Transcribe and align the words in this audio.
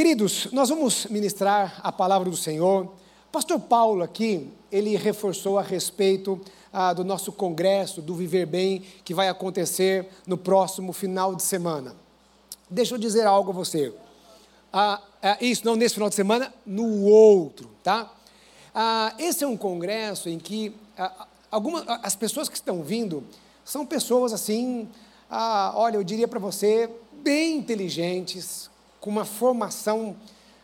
Queridos, 0.00 0.48
nós 0.50 0.70
vamos 0.70 1.04
ministrar 1.10 1.78
a 1.82 1.92
palavra 1.92 2.30
do 2.30 2.36
Senhor. 2.36 2.90
Pastor 3.30 3.60
Paulo 3.60 4.02
aqui, 4.02 4.50
ele 4.72 4.96
reforçou 4.96 5.58
a 5.58 5.62
respeito 5.62 6.40
ah, 6.72 6.94
do 6.94 7.04
nosso 7.04 7.30
congresso, 7.30 8.00
do 8.00 8.14
Viver 8.14 8.46
Bem, 8.46 8.82
que 9.04 9.12
vai 9.12 9.28
acontecer 9.28 10.08
no 10.26 10.38
próximo 10.38 10.94
final 10.94 11.34
de 11.34 11.42
semana. 11.42 11.94
Deixa 12.70 12.94
eu 12.94 12.98
dizer 12.98 13.26
algo 13.26 13.50
a 13.50 13.52
você. 13.52 13.92
Ah, 14.72 15.02
ah, 15.22 15.36
isso, 15.38 15.66
não 15.66 15.76
nesse 15.76 15.96
final 15.96 16.08
de 16.08 16.14
semana, 16.14 16.50
no 16.64 17.02
outro, 17.02 17.68
tá? 17.84 18.10
Ah, 18.74 19.12
esse 19.18 19.44
é 19.44 19.46
um 19.46 19.54
congresso 19.54 20.30
em 20.30 20.38
que 20.38 20.74
ah, 20.96 21.26
as 22.02 22.16
pessoas 22.16 22.48
que 22.48 22.56
estão 22.56 22.82
vindo 22.82 23.22
são 23.66 23.84
pessoas 23.84 24.32
assim, 24.32 24.88
ah, 25.28 25.74
olha, 25.76 25.98
eu 25.98 26.02
diria 26.02 26.26
para 26.26 26.38
você, 26.38 26.88
bem 27.22 27.58
inteligentes, 27.58 28.69
com 29.00 29.10
uma 29.10 29.24
formação 29.24 30.16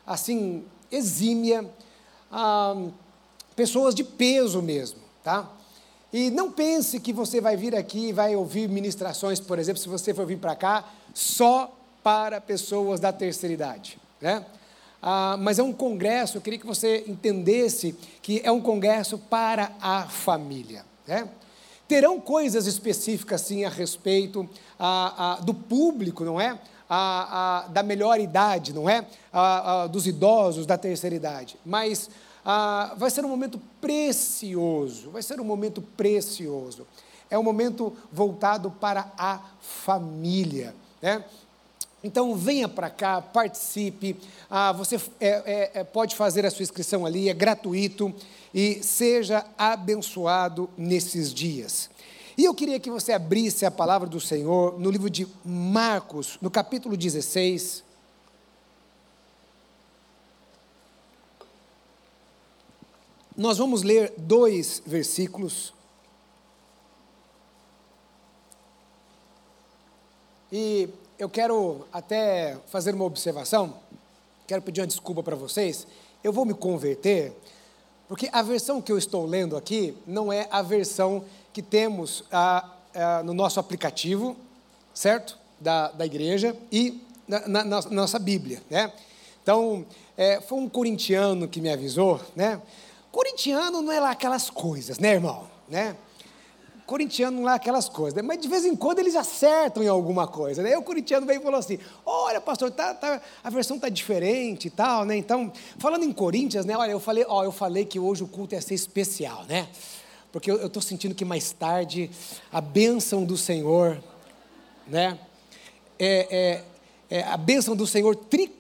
assim 0.07 0.65
exímia, 0.91 1.69
ah, 2.31 2.77
pessoas 3.55 3.95
de 3.95 4.05
peso 4.05 4.63
mesmo, 4.63 5.01
tá? 5.25 5.51
E 6.13 6.31
não 6.31 6.53
pense 6.53 7.01
que 7.01 7.13
você 7.13 7.41
vai 7.41 7.57
vir 7.57 7.75
aqui 7.75 8.09
e 8.09 8.13
vai 8.13 8.37
ouvir 8.37 8.69
ministrações, 8.69 9.41
por 9.41 9.59
exemplo, 9.59 9.83
se 9.83 9.89
você 9.89 10.15
for 10.15 10.25
vir 10.25 10.39
para 10.39 10.55
cá, 10.55 10.85
só 11.13 11.75
para 12.03 12.41
pessoas 12.41 13.01
da 13.01 13.13
terceira 13.13 13.53
idade, 13.53 13.99
né? 14.21 14.45
Ah, 15.03 15.37
mas 15.39 15.59
é 15.59 15.63
um 15.63 15.73
congresso, 15.73 16.37
eu 16.37 16.41
queria 16.41 16.59
que 16.59 16.67
você 16.67 17.05
entendesse 17.07 17.93
que 18.23 18.41
é 18.45 18.51
um 18.51 18.61
congresso 18.61 19.19
para 19.19 19.73
a 19.81 20.05
família, 20.05 20.85
né? 21.07 21.29
Terão 21.89 22.21
coisas 22.21 22.67
específicas, 22.67 23.43
sim, 23.43 23.65
a 23.65 23.69
respeito 23.69 24.49
ah, 24.79 25.37
ah, 25.39 25.41
do 25.43 25.55
público, 25.55 26.25
não 26.25 26.41
é? 26.41 26.59
A, 26.89 27.65
a, 27.65 27.69
da 27.69 27.83
melhor 27.83 28.21
idade, 28.21 28.73
não 28.73 28.89
é? 28.89 29.07
A, 29.33 29.87
dos 29.87 30.07
idosos 30.07 30.67
da 30.67 30.79
terceira 30.79 31.15
idade. 31.15 31.57
Mas 31.65 32.11
vai 32.97 33.11
ser 33.11 33.25
um 33.25 33.29
momento 33.29 33.61
precioso, 33.81 35.11
vai 35.11 35.23
ser 35.23 35.41
um 35.41 35.45
momento 35.45 35.83
precioso. 35.83 36.87
É 37.29 37.37
um 37.37 37.43
momento 37.43 37.93
voltado 38.13 38.71
para 38.71 39.11
a 39.19 39.41
família, 39.61 40.75
né? 41.03 41.25
Então 42.05 42.37
venha 42.37 42.69
para 42.69 42.89
cá, 42.89 43.21
participe. 43.21 44.17
Ah, 44.49 44.71
você 44.71 44.97
é, 45.21 45.29
é, 45.29 45.71
é, 45.81 45.85
pode 45.85 46.15
fazer 46.15 46.47
a 46.47 46.51
sua 46.51 46.63
inscrição 46.63 47.05
ali, 47.05 47.29
é 47.29 47.35
gratuito 47.35 48.15
e 48.55 48.81
seja 48.83 49.45
abençoado 49.59 50.71
nesses 50.79 51.35
dias. 51.35 51.91
E 52.39 52.45
eu 52.45 52.55
queria 52.55 52.79
que 52.79 52.91
você 52.91 53.13
abrisse 53.13 53.65
a 53.65 53.71
palavra 53.71 54.07
do 54.07 54.21
Senhor 54.21 54.79
no 54.79 54.91
livro 54.91 55.09
de 55.09 55.27
Marcos, 55.43 56.37
no 56.43 56.51
capítulo 56.51 56.95
16. 56.95 57.83
Nós 63.35 63.57
vamos 63.57 63.83
ler 63.83 64.13
dois 64.19 64.83
versículos. 64.85 65.73
E 70.53 70.91
eu 71.19 71.31
quero 71.31 71.87
até 71.91 72.59
fazer 72.67 72.95
uma 72.95 73.05
observação, 73.05 73.79
quero 74.47 74.61
pedir 74.61 74.83
uma 74.83 74.87
desculpa 74.87 75.23
para 75.23 75.35
vocês. 75.35 75.87
Eu 76.23 76.35
vou 76.35 76.45
me 76.45 76.53
converter, 76.53 77.33
porque 78.07 78.29
a 78.31 78.43
versão 78.43 78.83
que 78.83 78.93
eu 78.93 78.99
estou 78.99 79.25
lendo 79.25 79.57
aqui 79.57 79.97
não 80.07 80.31
é 80.31 80.47
a 80.51 80.61
versão 80.61 81.25
que 81.57 81.63
temos 81.63 82.23
no 83.25 83.33
nosso 83.33 83.59
aplicativo, 83.59 84.37
certo? 84.93 85.39
Da, 85.59 85.89
da 85.89 86.05
igreja 86.05 86.55
e 86.71 87.01
na, 87.27 87.49
na, 87.49 87.65
na 87.65 87.81
nossa 87.81 88.19
Bíblia, 88.19 88.63
né? 88.69 88.93
Então, 89.43 89.87
é, 90.19 90.39
foi 90.39 90.59
um 90.59 90.69
corintiano 90.69 91.49
que 91.49 91.63
me 91.63 91.71
avisou, 91.71 92.21
né? 92.35 92.61
Corintiano 93.11 93.81
não 93.81 93.91
é 93.91 93.99
lá 93.99 94.11
aquelas 94.11 94.51
coisas, 94.51 94.99
né, 94.99 95.15
irmão? 95.15 95.49
Né? 95.67 95.97
Corintiano 96.85 97.41
não 97.41 97.49
é 97.49 97.55
aquelas 97.55 97.89
coisas, 97.89 98.13
né? 98.13 98.21
mas 98.21 98.39
de 98.39 98.49
vez 98.49 98.67
em 98.67 98.77
quando 98.77 98.99
eles 98.99 99.17
acertam 99.17 99.83
em 99.83 99.89
alguma 99.89 100.27
coisa. 100.27 100.63
Né? 100.63 100.77
o 100.77 100.83
corintiano 100.83 101.25
veio 101.25 101.41
e 101.41 101.43
falou 101.43 101.59
assim: 101.59 101.79
Olha, 102.05 102.39
pastor, 102.39 102.71
tá, 102.71 102.93
tá, 102.93 103.23
a 103.43 103.49
versão 103.49 103.77
está 103.77 103.89
diferente 103.89 104.69
e 104.69 104.71
tal, 104.71 105.07
né? 105.07 105.17
Então, 105.17 105.51
falando 105.79 106.05
em 106.05 106.13
Coríntios, 106.13 106.67
né? 106.67 106.77
Olha, 106.77 106.91
eu 106.91 107.01
falei, 107.01 107.25
ó, 107.27 107.43
eu 107.43 107.51
falei 107.51 107.87
que 107.87 107.99
hoje 107.99 108.23
o 108.23 108.29
culto 108.29 108.55
ia 108.55 108.61
ser 108.61 108.75
especial, 108.75 109.45
né? 109.49 109.67
Porque 110.37 110.51
eu 110.51 110.67
estou 110.67 110.83
sentindo 110.83 111.15
que 111.15 111.25
mais 111.25 111.51
tarde 111.53 112.11
a 112.53 112.61
bênção 112.61 113.25
do 113.25 113.39
Senhor, 113.39 113.99
né? 114.87 115.19
É, 115.99 116.63
é, 117.11 117.19
é 117.19 117.23
a 117.23 117.39
bênção 117.39 117.75
do 117.75 117.87
Senhor, 117.87 118.15
tri, 118.15 118.55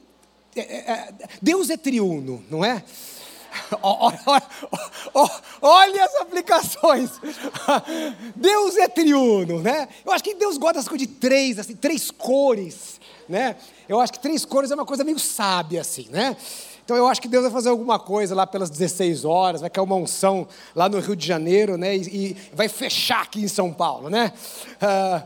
é, 0.56 0.60
é, 0.60 0.90
é 0.90 1.14
Deus 1.42 1.68
é 1.68 1.76
triuno, 1.76 2.42
não 2.48 2.64
é? 2.64 2.82
Olha, 3.82 4.42
olha, 5.62 6.04
as 6.04 6.14
aplicações. 6.16 7.10
Deus 8.36 8.76
é 8.76 8.88
triuno, 8.88 9.60
né? 9.60 9.88
Eu 10.04 10.12
acho 10.12 10.24
que 10.24 10.34
Deus 10.34 10.56
gosta 10.56 10.74
das 10.74 10.88
coisas 10.88 11.06
de 11.06 11.14
três, 11.14 11.58
assim, 11.58 11.74
três 11.74 12.10
cores, 12.10 13.00
né? 13.28 13.56
Eu 13.86 14.00
acho 14.00 14.14
que 14.14 14.18
três 14.18 14.44
cores 14.44 14.70
é 14.70 14.74
uma 14.74 14.86
coisa 14.86 15.04
meio 15.04 15.18
sábia, 15.18 15.82
assim, 15.82 16.06
né? 16.10 16.36
Então 16.86 16.96
eu 16.96 17.08
acho 17.08 17.20
que 17.20 17.26
Deus 17.26 17.42
vai 17.42 17.50
fazer 17.50 17.68
alguma 17.68 17.98
coisa 17.98 18.32
lá 18.32 18.46
pelas 18.46 18.70
16 18.70 19.24
horas, 19.24 19.60
vai 19.60 19.68
cair 19.68 19.82
uma 19.82 19.96
unção 19.96 20.46
lá 20.72 20.88
no 20.88 21.00
Rio 21.00 21.16
de 21.16 21.26
Janeiro, 21.26 21.76
né? 21.76 21.96
E, 21.96 22.00
e 22.00 22.36
vai 22.52 22.68
fechar 22.68 23.22
aqui 23.22 23.40
em 23.40 23.48
São 23.48 23.72
Paulo, 23.72 24.08
né? 24.08 24.32
Ah, 24.80 25.24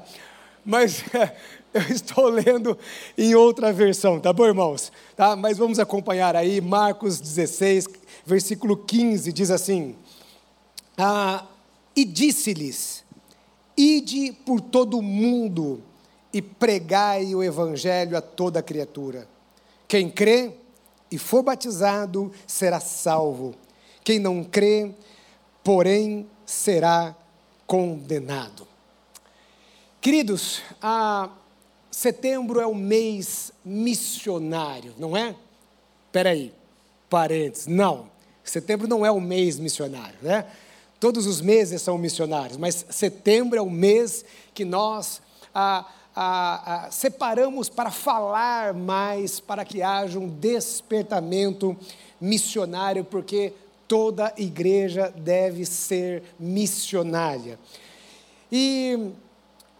mas 0.64 1.04
eu 1.74 1.82
estou 1.94 2.30
lendo 2.30 2.78
em 3.16 3.34
outra 3.34 3.74
versão, 3.74 4.18
tá 4.18 4.32
bom, 4.32 4.46
irmãos? 4.46 4.90
Tá? 5.14 5.36
Mas 5.36 5.58
vamos 5.58 5.78
acompanhar 5.78 6.34
aí, 6.34 6.62
Marcos 6.62 7.20
16, 7.20 7.86
versículo 8.24 8.74
15, 8.74 9.30
diz 9.30 9.50
assim: 9.50 9.94
ah, 10.96 11.44
E 11.94 12.06
disse-lhes: 12.06 13.04
Ide 13.76 14.32
por 14.46 14.62
todo 14.62 14.98
o 14.98 15.02
mundo 15.02 15.82
e 16.32 16.40
pregai 16.40 17.34
o 17.34 17.42
evangelho 17.42 18.16
a 18.16 18.22
toda 18.22 18.62
criatura. 18.62 19.28
Quem 19.86 20.08
crê 20.08 20.54
e 21.10 21.18
for 21.18 21.42
batizado 21.42 22.32
será 22.46 22.80
salvo. 22.80 23.54
Quem 24.04 24.18
não 24.18 24.44
crê, 24.44 24.92
porém, 25.62 26.26
será 26.46 27.14
condenado. 27.66 28.66
Queridos, 30.00 30.62
setembro 31.90 32.60
é 32.60 32.66
o 32.66 32.74
mês 32.74 33.52
missionário, 33.64 34.94
não 34.98 35.16
é? 35.16 35.34
Espera 36.06 36.30
aí, 36.30 36.54
parênteses, 37.08 37.66
não. 37.66 38.08
Setembro 38.42 38.88
não 38.88 39.04
é 39.04 39.10
o 39.10 39.20
mês 39.20 39.58
missionário, 39.58 40.18
né? 40.22 40.46
Todos 40.98 41.26
os 41.26 41.40
meses 41.40 41.80
são 41.80 41.96
missionários, 41.96 42.56
mas 42.56 42.84
setembro 42.90 43.58
é 43.58 43.62
o 43.62 43.70
mês 43.70 44.24
que 44.52 44.64
nós 44.64 45.22
ah, 45.54 45.86
a, 46.22 46.84
a, 46.84 46.90
separamos 46.90 47.70
para 47.70 47.90
falar 47.90 48.74
mais, 48.74 49.40
para 49.40 49.64
que 49.64 49.80
haja 49.80 50.18
um 50.18 50.28
despertamento 50.28 51.74
missionário, 52.20 53.02
porque 53.02 53.54
toda 53.88 54.34
igreja 54.36 55.10
deve 55.16 55.64
ser 55.64 56.22
missionária. 56.38 57.58
E 58.52 59.12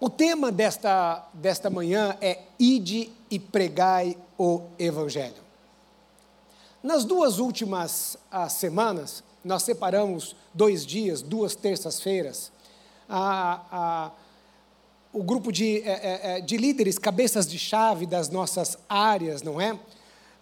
o 0.01 0.09
tema 0.09 0.51
desta, 0.51 1.29
desta 1.35 1.69
manhã 1.69 2.17
é 2.23 2.39
Ide 2.59 3.13
e 3.31 3.39
pregai 3.39 4.17
o 4.39 4.63
Evangelho. 4.79 5.43
Nas 6.83 7.05
duas 7.05 7.39
últimas 7.39 8.17
ah, 8.31 8.49
semanas, 8.49 9.23
nós 9.45 9.63
separamos 9.63 10.35
dois 10.55 10.87
dias, 10.87 11.21
duas 11.21 11.55
terças-feiras, 11.55 12.51
a, 13.07 13.61
a 13.71 14.11
o 15.13 15.23
grupo 15.23 15.51
de, 15.51 15.79
é, 15.83 15.91
é, 15.91 16.21
é, 16.23 16.41
de 16.41 16.57
líderes, 16.57 16.99
cabeças 16.99 17.49
de 17.49 17.59
chave 17.59 18.07
das 18.07 18.29
nossas 18.29 18.79
áreas, 18.89 19.43
não 19.43 19.61
é? 19.61 19.79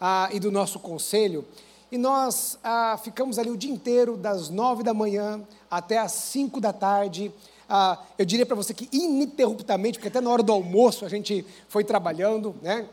Ah, 0.00 0.28
e 0.32 0.38
do 0.38 0.50
nosso 0.50 0.78
conselho. 0.78 1.44
E 1.90 1.96
nós 1.96 2.58
ah, 2.62 2.98
ficamos 3.02 3.38
ali 3.38 3.50
o 3.50 3.56
dia 3.56 3.72
inteiro, 3.72 4.16
das 4.16 4.50
nove 4.50 4.82
da 4.82 4.92
manhã 4.92 5.42
até 5.70 5.98
as 5.98 6.12
cinco 6.12 6.60
da 6.60 6.72
tarde. 6.72 7.32
Ah, 7.68 7.98
eu 8.18 8.24
diria 8.24 8.44
para 8.44 8.56
você 8.56 8.74
que 8.74 8.88
ininterruptamente, 8.92 9.98
porque 9.98 10.08
até 10.08 10.20
na 10.20 10.30
hora 10.30 10.42
do 10.42 10.52
almoço 10.52 11.04
a 11.04 11.08
gente 11.08 11.44
foi 11.68 11.82
trabalhando, 11.82 12.54
né? 12.62 12.86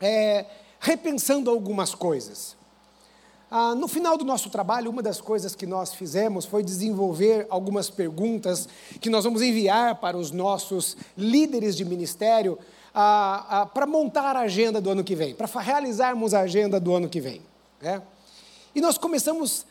É, 0.00 0.46
repensando 0.80 1.50
algumas 1.50 1.94
coisas. 1.94 2.56
Ah, 3.56 3.72
no 3.72 3.86
final 3.86 4.18
do 4.18 4.24
nosso 4.24 4.50
trabalho, 4.50 4.90
uma 4.90 5.00
das 5.00 5.20
coisas 5.20 5.54
que 5.54 5.64
nós 5.64 5.94
fizemos 5.94 6.44
foi 6.44 6.60
desenvolver 6.60 7.46
algumas 7.48 7.88
perguntas 7.88 8.68
que 9.00 9.08
nós 9.08 9.22
vamos 9.22 9.42
enviar 9.42 9.94
para 10.00 10.16
os 10.16 10.32
nossos 10.32 10.96
líderes 11.16 11.76
de 11.76 11.84
ministério 11.84 12.58
ah, 12.92 13.46
ah, 13.48 13.66
para 13.66 13.86
montar 13.86 14.34
a 14.34 14.40
agenda 14.40 14.80
do 14.80 14.90
ano 14.90 15.04
que 15.04 15.14
vem, 15.14 15.36
para 15.36 15.46
realizarmos 15.60 16.34
a 16.34 16.40
agenda 16.40 16.80
do 16.80 16.92
ano 16.92 17.08
que 17.08 17.20
vem. 17.20 17.42
Né? 17.80 18.02
E 18.74 18.80
nós 18.80 18.98
começamos 18.98 19.64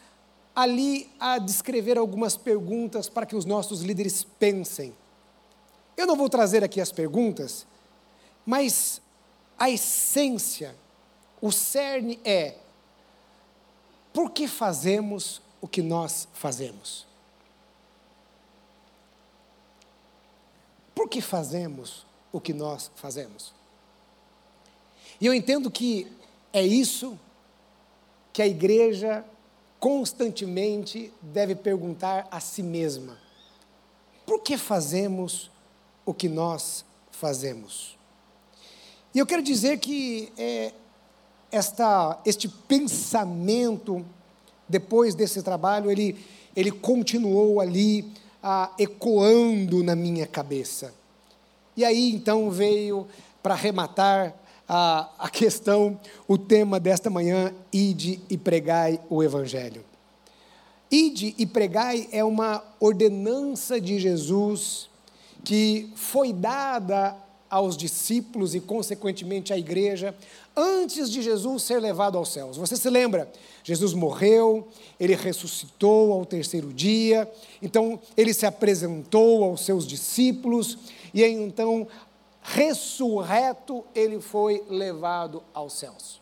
ali 0.56 1.10
a 1.20 1.38
descrever 1.38 1.98
algumas 1.98 2.38
perguntas 2.38 3.10
para 3.10 3.26
que 3.26 3.36
os 3.36 3.44
nossos 3.44 3.82
líderes 3.82 4.24
pensem. 4.40 4.96
Eu 5.98 6.08
não 6.08 6.16
vou 6.16 6.30
trazer 6.30 6.64
aqui 6.64 6.80
as 6.80 6.90
perguntas, 6.90 7.66
mas 8.46 9.02
a 9.60 9.70
essência 9.70 10.74
o 11.42 11.52
cerne 11.52 12.18
é: 12.24 12.63
por 14.14 14.30
que 14.30 14.48
fazemos 14.48 15.42
o 15.60 15.68
que 15.68 15.82
nós 15.82 16.28
fazemos? 16.34 17.06
Por 20.94 21.10
que 21.10 21.20
fazemos 21.20 22.06
o 22.32 22.40
que 22.40 22.54
nós 22.54 22.92
fazemos? 22.96 23.52
E 25.20 25.26
eu 25.26 25.34
entendo 25.34 25.72
que 25.72 26.08
é 26.54 26.64
isso 26.64 27.20
que 28.32 28.42
a 28.42 28.48
igreja 28.48 29.26
constantemente 29.80 31.12
deve 31.22 31.56
perguntar 31.56 32.28
a 32.30 32.40
si 32.40 32.62
mesma: 32.62 33.18
por 34.26 34.42
que 34.42 34.58
fazemos 34.58 35.50
o 36.06 36.14
que 36.14 36.30
nós 36.30 36.86
fazemos? 37.12 37.98
E 39.14 39.20
eu 39.20 39.26
quero 39.26 39.44
dizer 39.44 39.80
que 39.80 40.32
é, 40.38 40.74
esta, 41.54 42.20
este 42.26 42.50
pensamento, 42.50 44.04
depois 44.68 45.14
desse 45.14 45.44
trabalho, 45.44 45.92
ele, 45.92 46.18
ele 46.56 46.72
continuou 46.72 47.62
ali 47.62 48.12
ah, 48.42 48.72
ecoando 48.80 49.84
na 49.84 49.96
minha 49.96 50.26
cabeça. 50.26 50.92
E 51.78 51.86
aí 51.86 52.12
então 52.12 52.50
veio, 52.50 53.08
para 53.44 53.54
arrematar 53.54 54.34
a, 54.68 55.10
a 55.20 55.30
questão, 55.30 56.00
o 56.28 56.40
tema 56.40 56.80
desta 56.80 57.10
manhã, 57.10 57.54
ide 57.72 58.20
e 58.30 58.36
pregai 58.36 59.00
o 59.08 59.22
Evangelho. 59.22 59.86
Ide 60.90 61.36
e 61.38 61.46
pregai 61.46 62.10
é 62.12 62.24
uma 62.24 62.64
ordenança 62.80 63.80
de 63.80 64.00
Jesus 64.00 64.90
que 65.44 65.92
foi 65.96 66.34
dada 66.34 67.16
aos 67.54 67.78
discípulos 67.78 68.56
e, 68.56 68.60
consequentemente, 68.60 69.54
à 69.54 69.58
igreja, 69.58 70.16
antes 70.58 71.08
de 71.08 71.22
Jesus 71.22 71.62
ser 71.62 71.80
levado 71.80 72.18
aos 72.18 72.34
céus. 72.34 72.58
Você 72.58 72.76
se 72.76 72.90
lembra? 72.90 73.32
Jesus 73.64 73.94
morreu, 73.94 74.68
ele 75.00 75.14
ressuscitou 75.14 76.14
ao 76.14 76.26
terceiro 76.26 76.74
dia, 76.74 77.32
então 77.62 78.00
ele 78.18 78.34
se 78.34 78.48
apresentou 78.48 79.44
aos 79.44 79.64
seus 79.64 79.86
discípulos, 79.86 80.80
e 81.14 81.24
então, 81.24 81.88
ressurreto, 82.42 83.86
ele 83.94 84.20
foi 84.20 84.64
levado 84.68 85.44
aos 85.54 85.74
céus. 85.74 86.20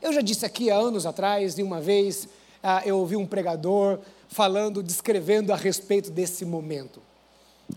Eu 0.00 0.10
já 0.10 0.22
disse 0.22 0.46
aqui 0.46 0.70
há 0.70 0.76
anos 0.76 1.04
atrás, 1.04 1.54
de 1.54 1.62
uma 1.62 1.82
vez, 1.82 2.26
ah, 2.62 2.80
eu 2.86 2.98
ouvi 2.98 3.14
um 3.14 3.26
pregador 3.26 3.98
falando, 4.26 4.82
descrevendo 4.82 5.52
a 5.52 5.56
respeito 5.56 6.10
desse 6.10 6.46
momento 6.46 7.02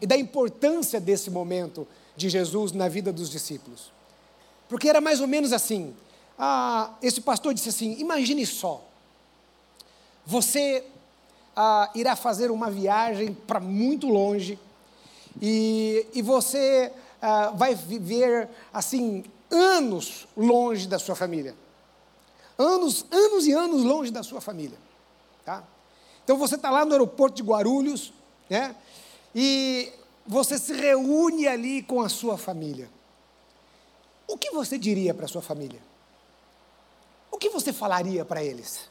e 0.02 0.06
da 0.06 0.18
importância 0.18 1.00
desse 1.00 1.30
momento 1.30 1.88
de 2.18 2.28
Jesus 2.30 2.72
na 2.72 2.90
vida 2.90 3.14
dos 3.14 3.30
discípulos. 3.30 3.92
Porque 4.68 4.90
era 4.90 5.00
mais 5.00 5.22
ou 5.22 5.28
menos 5.28 5.54
assim. 5.54 5.96
Ah, 6.38 6.96
esse 7.02 7.22
pastor 7.22 7.54
disse 7.54 7.70
assim: 7.70 7.96
imagine 8.00 8.46
só, 8.46 8.84
você 10.26 10.84
ah, 11.56 11.90
irá 11.96 12.16
fazer 12.16 12.52
uma 12.52 12.70
viagem 12.70 13.34
para 13.34 13.60
muito 13.60 14.08
longe 14.08 14.60
e, 15.42 16.06
e 16.14 16.22
você 16.22 16.92
ah, 17.22 17.52
vai 17.52 17.76
viver 17.76 18.50
assim 18.74 19.24
anos 19.50 20.28
longe 20.36 20.88
da 20.88 21.00
sua 21.00 21.16
família, 21.16 21.56
anos, 22.58 23.06
anos 23.12 23.48
e 23.48 23.54
anos 23.54 23.84
longe 23.84 24.12
da 24.12 24.24
sua 24.24 24.42
família, 24.42 24.78
tá? 25.46 25.64
Então 26.24 26.38
você 26.38 26.56
está 26.56 26.70
lá 26.70 26.84
no 26.84 26.92
aeroporto 26.92 27.38
de 27.38 27.44
Guarulhos, 27.44 28.12
né? 28.50 28.76
E 29.34 29.94
você 30.28 30.58
se 30.58 30.74
reúne 30.74 31.48
ali 31.48 31.82
com 31.82 32.02
a 32.02 32.10
sua 32.10 32.38
família. 32.38 32.90
O 34.28 34.38
que 34.38 34.52
você 34.52 34.78
diria 34.78 35.14
para 35.14 35.26
a 35.26 35.28
sua 35.28 35.42
família? 35.42 35.82
O 37.32 37.38
que 37.38 37.50
você 37.50 37.72
falaria 37.72 38.26
para 38.26 38.44
eles? 38.44 38.90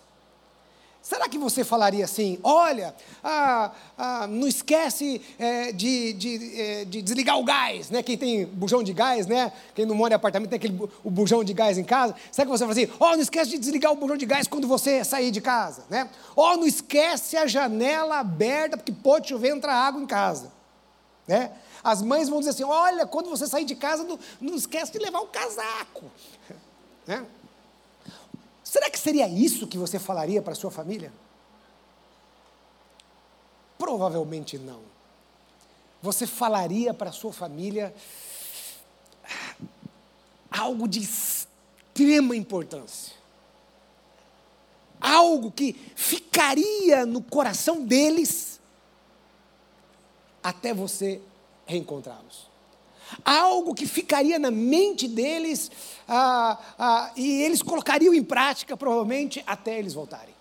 Será 1.06 1.28
que 1.28 1.38
você 1.38 1.62
falaria 1.62 2.04
assim: 2.04 2.36
olha, 2.42 2.92
ah, 3.22 3.70
ah, 3.96 4.26
não 4.26 4.48
esquece 4.48 5.22
é, 5.38 5.70
de, 5.70 6.12
de, 6.14 6.60
é, 6.60 6.84
de, 6.84 7.00
desligar 7.00 7.38
o 7.38 7.44
gás, 7.44 7.90
né? 7.90 8.02
Quem 8.02 8.18
tem 8.18 8.44
bujão 8.44 8.82
de 8.82 8.92
gás, 8.92 9.24
né? 9.24 9.52
Quem 9.72 9.86
não 9.86 9.94
mora 9.94 10.14
em 10.14 10.16
apartamento 10.16 10.50
tem 10.50 10.56
aquele 10.56 10.76
o 11.04 11.08
bujão 11.08 11.44
de 11.44 11.52
gás 11.52 11.78
em 11.78 11.84
casa. 11.84 12.16
Será 12.32 12.44
que 12.44 12.50
você 12.50 12.64
fala 12.64 12.72
assim: 12.72 12.90
oh, 12.98 13.10
não 13.10 13.20
esquece 13.20 13.52
de 13.52 13.58
desligar 13.58 13.92
o 13.92 13.94
bujão 13.94 14.16
de 14.16 14.26
gás 14.26 14.48
quando 14.48 14.66
você 14.66 15.04
sair 15.04 15.30
de 15.30 15.40
casa, 15.40 15.84
né? 15.88 16.10
Oh, 16.34 16.56
não 16.56 16.66
esquece 16.66 17.36
a 17.36 17.46
janela 17.46 18.18
aberta 18.18 18.76
porque 18.76 18.90
pode 18.90 19.28
chover 19.28 19.50
entrar 19.50 19.74
água 19.74 20.02
em 20.02 20.06
casa. 20.06 20.55
Né? 21.26 21.52
As 21.82 22.02
mães 22.02 22.28
vão 22.28 22.38
dizer 22.38 22.50
assim: 22.50 22.64
olha, 22.64 23.06
quando 23.06 23.28
você 23.28 23.46
sair 23.46 23.64
de 23.64 23.74
casa, 23.74 24.04
não, 24.04 24.18
não 24.40 24.54
esquece 24.54 24.92
de 24.92 24.98
levar 24.98 25.20
o 25.20 25.26
casaco. 25.26 26.04
Né? 27.06 27.24
Será 28.64 28.90
que 28.90 28.98
seria 28.98 29.28
isso 29.28 29.64
que 29.68 29.78
você 29.78 29.96
falaria 29.96 30.42
para 30.42 30.56
sua 30.56 30.72
família? 30.72 31.12
Provavelmente 33.78 34.58
não. 34.58 34.80
Você 36.02 36.26
falaria 36.26 36.92
para 36.92 37.12
sua 37.12 37.32
família 37.32 37.94
algo 40.50 40.88
de 40.88 41.00
extrema 41.00 42.34
importância. 42.34 43.14
Algo 45.00 45.52
que 45.52 45.74
ficaria 45.94 47.06
no 47.06 47.22
coração 47.22 47.84
deles 47.84 48.55
até 50.46 50.72
você 50.72 51.20
reencontrá-los. 51.66 52.46
Algo 53.24 53.74
que 53.74 53.84
ficaria 53.84 54.38
na 54.38 54.50
mente 54.50 55.08
deles 55.08 55.72
ah, 56.06 56.56
ah, 56.78 57.12
e 57.16 57.42
eles 57.42 57.62
colocariam 57.62 58.14
em 58.14 58.22
prática, 58.22 58.76
provavelmente, 58.76 59.42
até 59.44 59.76
eles 59.76 59.92
voltarem. 59.92 60.34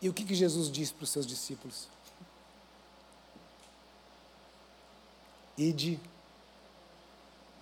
E 0.00 0.08
o 0.08 0.14
que, 0.14 0.24
que 0.24 0.34
Jesus 0.34 0.70
disse 0.70 0.94
para 0.94 1.02
os 1.02 1.10
seus 1.10 1.26
discípulos? 1.26 1.88
Ide 5.56 5.98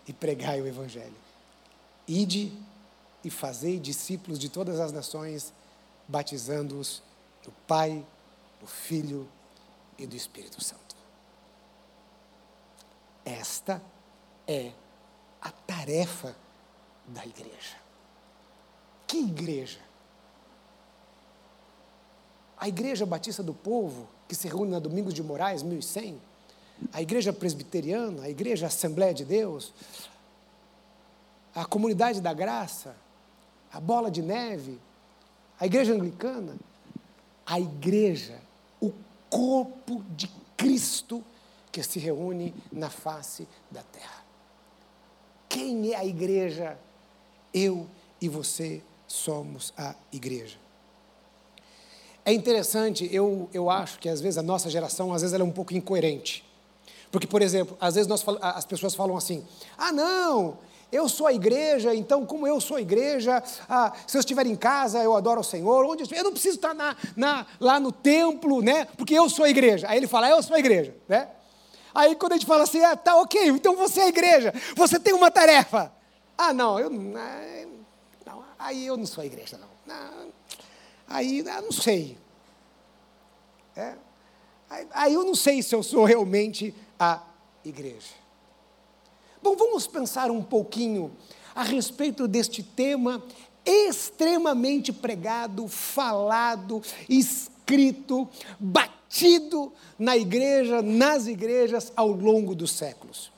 e 0.06 0.12
pregai 0.12 0.60
o 0.60 0.66
Evangelho. 0.66 1.16
Ide 2.06 2.52
e 3.24 3.30
fazei 3.30 3.80
discípulos 3.80 4.38
de 4.38 4.50
todas 4.50 4.80
as 4.80 4.92
nações, 4.92 5.50
batizando-os 6.06 7.02
do 7.42 7.50
Pai, 7.66 8.04
do 8.60 8.66
Filho 8.66 9.26
e 9.98 10.06
do 10.06 10.14
Espírito 10.14 10.62
Santo. 10.62 10.86
Esta 13.26 13.82
é 14.46 14.70
a 15.42 15.50
tarefa 15.50 16.36
da 17.08 17.26
igreja. 17.26 17.76
Que 19.04 19.18
igreja? 19.18 19.80
A 22.56 22.68
Igreja 22.68 23.04
Batista 23.04 23.42
do 23.42 23.52
Povo, 23.52 24.08
que 24.26 24.34
se 24.34 24.48
reúne 24.48 24.70
na 24.70 24.78
Domingos 24.78 25.12
de 25.12 25.22
Moraes, 25.22 25.62
1100, 25.62 26.18
a 26.92 27.02
Igreja 27.02 27.32
Presbiteriana, 27.32 28.22
a 28.22 28.30
Igreja 28.30 28.66
Assembleia 28.66 29.12
de 29.12 29.24
Deus, 29.24 29.74
a 31.54 31.64
Comunidade 31.64 32.20
da 32.20 32.32
Graça, 32.32 32.96
a 33.72 33.78
Bola 33.78 34.10
de 34.10 34.22
Neve, 34.22 34.80
a 35.60 35.66
Igreja 35.66 35.92
Anglicana, 35.92 36.56
a 37.44 37.60
Igreja, 37.60 38.38
o 38.80 38.92
corpo 39.28 40.02
de 40.16 40.28
Cristo 40.56 41.22
que 41.76 41.82
se 41.82 41.98
reúne 41.98 42.54
na 42.72 42.88
face 42.88 43.46
da 43.70 43.82
terra. 43.82 44.24
Quem 45.46 45.92
é 45.92 45.96
a 45.96 46.06
igreja? 46.06 46.78
Eu 47.52 47.86
e 48.18 48.30
você 48.30 48.82
somos 49.06 49.74
a 49.76 49.94
igreja. 50.10 50.56
É 52.24 52.32
interessante, 52.32 53.06
eu, 53.12 53.50
eu 53.52 53.68
acho 53.68 53.98
que 53.98 54.08
às 54.08 54.22
vezes 54.22 54.38
a 54.38 54.42
nossa 54.42 54.70
geração, 54.70 55.12
às 55.12 55.20
vezes 55.20 55.34
ela 55.34 55.44
é 55.44 55.46
um 55.46 55.52
pouco 55.52 55.74
incoerente. 55.74 56.42
Porque, 57.12 57.26
por 57.26 57.42
exemplo, 57.42 57.76
às 57.78 57.94
vezes 57.94 58.08
nós, 58.08 58.24
as 58.40 58.64
pessoas 58.64 58.94
falam 58.94 59.14
assim: 59.14 59.46
ah, 59.76 59.92
não, 59.92 60.56
eu 60.90 61.10
sou 61.10 61.26
a 61.26 61.34
igreja, 61.34 61.94
então, 61.94 62.24
como 62.24 62.46
eu 62.46 62.58
sou 62.58 62.78
a 62.78 62.80
igreja, 62.80 63.42
ah, 63.68 63.92
se 64.06 64.16
eu 64.16 64.20
estiver 64.20 64.46
em 64.46 64.56
casa, 64.56 65.02
eu 65.02 65.14
adoro 65.14 65.42
o 65.42 65.44
Senhor. 65.44 65.84
Onde 65.84 66.00
eu, 66.00 66.04
estiver, 66.04 66.20
eu 66.20 66.24
não 66.24 66.32
preciso 66.32 66.56
estar 66.56 66.74
na, 66.74 66.96
na, 67.14 67.46
lá 67.60 67.78
no 67.78 67.92
templo, 67.92 68.62
né? 68.62 68.86
Porque 68.96 69.12
eu 69.12 69.28
sou 69.28 69.44
a 69.44 69.50
igreja. 69.50 69.86
Aí 69.90 69.98
ele 69.98 70.06
fala, 70.06 70.30
eu 70.30 70.42
sou 70.42 70.56
a 70.56 70.58
igreja, 70.58 70.96
né? 71.06 71.28
Aí 71.96 72.14
quando 72.14 72.32
a 72.32 72.36
gente 72.36 72.46
fala 72.46 72.64
assim, 72.64 72.84
ah, 72.84 72.94
tá 72.94 73.16
ok, 73.16 73.48
então 73.48 73.74
você 73.74 74.00
é 74.00 74.04
a 74.04 74.08
igreja, 74.08 74.52
você 74.76 75.00
tem 75.00 75.14
uma 75.14 75.30
tarefa. 75.30 75.90
Ah, 76.36 76.52
não, 76.52 76.78
eu 76.78 76.90
não, 76.90 77.14
aí 78.58 78.86
eu 78.86 78.98
não 78.98 79.06
sou 79.06 79.22
a 79.22 79.26
igreja, 79.26 79.56
não. 79.56 79.68
não 79.86 80.30
aí 81.08 81.38
eu 81.38 81.62
não 81.62 81.72
sei. 81.72 82.18
É, 83.74 83.94
aí 84.90 85.14
eu 85.14 85.24
não 85.24 85.34
sei 85.34 85.62
se 85.62 85.74
eu 85.74 85.82
sou 85.82 86.04
realmente 86.04 86.74
a 87.00 87.22
igreja. 87.64 88.12
Bom, 89.42 89.56
vamos 89.56 89.86
pensar 89.86 90.30
um 90.30 90.42
pouquinho 90.42 91.16
a 91.54 91.62
respeito 91.62 92.28
deste 92.28 92.62
tema 92.62 93.24
extremamente 93.64 94.92
pregado, 94.92 95.66
falado, 95.66 96.82
escrito, 97.08 98.28
batido 98.60 98.95
tido 99.08 99.72
na 99.98 100.16
igreja, 100.16 100.82
nas 100.82 101.26
igrejas 101.26 101.92
ao 101.96 102.08
longo 102.08 102.54
dos 102.54 102.72
séculos. 102.72 103.32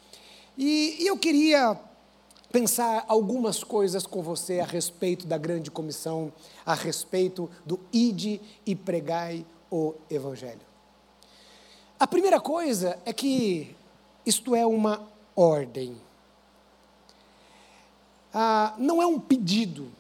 E, 0.57 0.97
e 1.01 1.07
eu 1.07 1.17
queria 1.17 1.79
pensar 2.51 3.05
algumas 3.09 3.63
coisas 3.63 4.07
com 4.07 4.23
você 4.23 4.61
a 4.61 4.65
respeito 4.65 5.27
da 5.27 5.37
grande 5.37 5.71
comissão, 5.71 6.33
a 6.65 6.75
respeito 6.75 7.51
do 7.65 7.79
ide 7.93 8.41
e 8.65 8.75
pregai 8.75 9.45
o 9.71 9.95
evangelho. 10.11 10.67
A 12.01 12.07
primeira 12.07 12.41
coisa 12.41 12.99
é 13.05 13.13
que 13.13 13.75
isto 14.25 14.55
é 14.55 14.65
uma 14.65 15.07
ordem. 15.35 15.97
Ah, 18.33 18.75
não 18.79 19.03
é 19.03 19.07
um 19.07 19.19
pedido, 19.19 19.91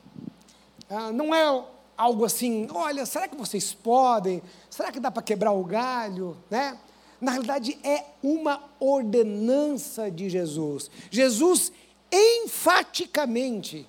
ah, 0.88 1.10
não 1.12 1.34
é 1.34 1.64
algo 1.98 2.24
assim, 2.24 2.68
olha, 2.72 3.04
será 3.04 3.26
que 3.26 3.36
vocês 3.36 3.74
podem? 3.74 4.40
Será 4.70 4.92
que 4.92 5.00
dá 5.00 5.10
para 5.10 5.22
quebrar 5.22 5.50
o 5.50 5.64
galho? 5.64 6.36
Né? 6.48 6.78
Na 7.20 7.32
realidade, 7.32 7.76
é 7.82 8.04
uma 8.22 8.62
ordenança 8.78 10.08
de 10.08 10.30
Jesus. 10.30 10.88
Jesus, 11.10 11.72
enfaticamente, 12.12 13.84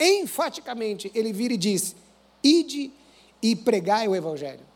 enfaticamente, 0.00 1.12
ele 1.14 1.32
vira 1.32 1.52
e 1.52 1.58
diz: 1.58 1.94
ide 2.42 2.90
e 3.42 3.54
pregai 3.54 4.08
o 4.08 4.16
Evangelho. 4.16 4.72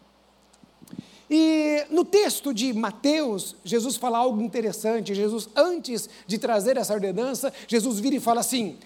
E 1.30 1.84
no 1.90 2.04
texto 2.04 2.52
de 2.52 2.72
Mateus, 2.72 3.56
Jesus 3.64 3.96
fala 3.96 4.18
algo 4.18 4.40
interessante. 4.42 5.14
Jesus, 5.14 5.48
antes 5.56 6.08
de 6.26 6.38
trazer 6.38 6.76
essa 6.76 6.92
ordenança, 6.92 7.52
Jesus 7.66 7.98
vira 7.98 8.16
e 8.16 8.20
fala 8.20 8.40
assim: 8.40 8.78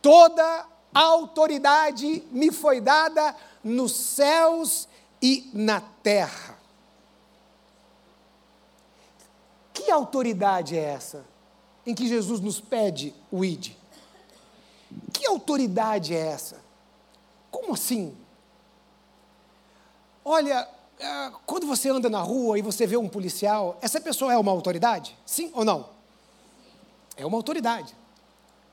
toda 0.00 0.66
autoridade 0.94 2.22
me 2.30 2.52
foi 2.52 2.80
dada 2.80 3.34
nos 3.62 3.92
céus 3.92 4.88
e 5.20 5.50
na 5.52 5.80
terra. 5.80 6.58
Que 9.72 9.90
autoridade 9.90 10.76
é 10.76 10.82
essa 10.82 11.24
em 11.84 11.94
que 11.94 12.06
Jesus 12.06 12.40
nos 12.40 12.60
pede 12.60 13.14
o 13.30 13.44
id? 13.44 13.76
Que 15.12 15.26
autoridade 15.26 16.14
é 16.14 16.18
essa? 16.18 16.62
Como 17.50 17.74
assim? 17.74 18.16
Olha, 20.24 20.68
é, 20.98 21.32
quando 21.44 21.66
você 21.66 21.90
anda 21.90 22.08
na 22.08 22.20
rua 22.20 22.58
e 22.58 22.62
você 22.62 22.86
vê 22.86 22.96
um 22.96 23.08
policial, 23.08 23.78
essa 23.82 24.00
pessoa 24.00 24.32
é 24.32 24.38
uma 24.38 24.52
autoridade? 24.52 25.18
Sim 25.26 25.50
ou 25.54 25.64
não? 25.64 25.88
É 27.16 27.26
uma 27.26 27.36
autoridade. 27.36 27.94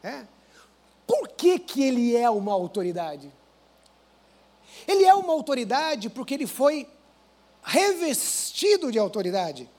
É. 0.04 0.26
Por 1.12 1.28
que, 1.28 1.60
que 1.60 1.84
ele 1.84 2.16
é 2.16 2.30
uma 2.30 2.54
autoridade? 2.54 3.30
Ele 4.88 5.04
é 5.04 5.14
uma 5.14 5.34
autoridade 5.34 6.10
porque 6.10 6.34
ele 6.34 6.48
foi 6.48 6.88
revestido 7.62 8.90
de 8.90 8.98
autoridade. 8.98 9.70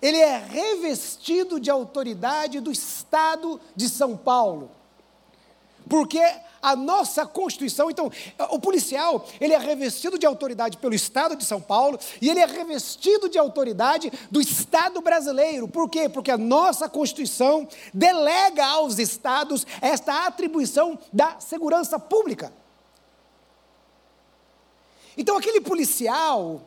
Ele 0.00 0.16
é 0.16 0.38
revestido 0.38 1.60
de 1.60 1.70
autoridade 1.70 2.60
do 2.60 2.72
Estado 2.72 3.60
de 3.76 3.90
São 3.90 4.16
Paulo. 4.16 4.70
Porque 5.86 6.22
a 6.62 6.76
nossa 6.76 7.26
Constituição, 7.26 7.90
então, 7.90 8.10
o 8.50 8.58
policial, 8.60 9.26
ele 9.40 9.52
é 9.52 9.58
revestido 9.58 10.16
de 10.16 10.24
autoridade 10.24 10.78
pelo 10.78 10.94
Estado 10.94 11.34
de 11.34 11.44
São 11.44 11.60
Paulo 11.60 11.98
e 12.20 12.30
ele 12.30 12.38
é 12.38 12.46
revestido 12.46 13.28
de 13.28 13.36
autoridade 13.36 14.12
do 14.30 14.40
Estado 14.40 15.00
brasileiro. 15.00 15.66
Por 15.66 15.90
quê? 15.90 16.08
Porque 16.08 16.30
a 16.30 16.38
nossa 16.38 16.88
Constituição 16.88 17.66
delega 17.92 18.64
aos 18.64 19.00
estados 19.00 19.66
esta 19.80 20.26
atribuição 20.26 20.96
da 21.12 21.40
segurança 21.40 21.98
pública. 21.98 22.52
Então, 25.16 25.36
aquele 25.36 25.60
policial, 25.60 26.62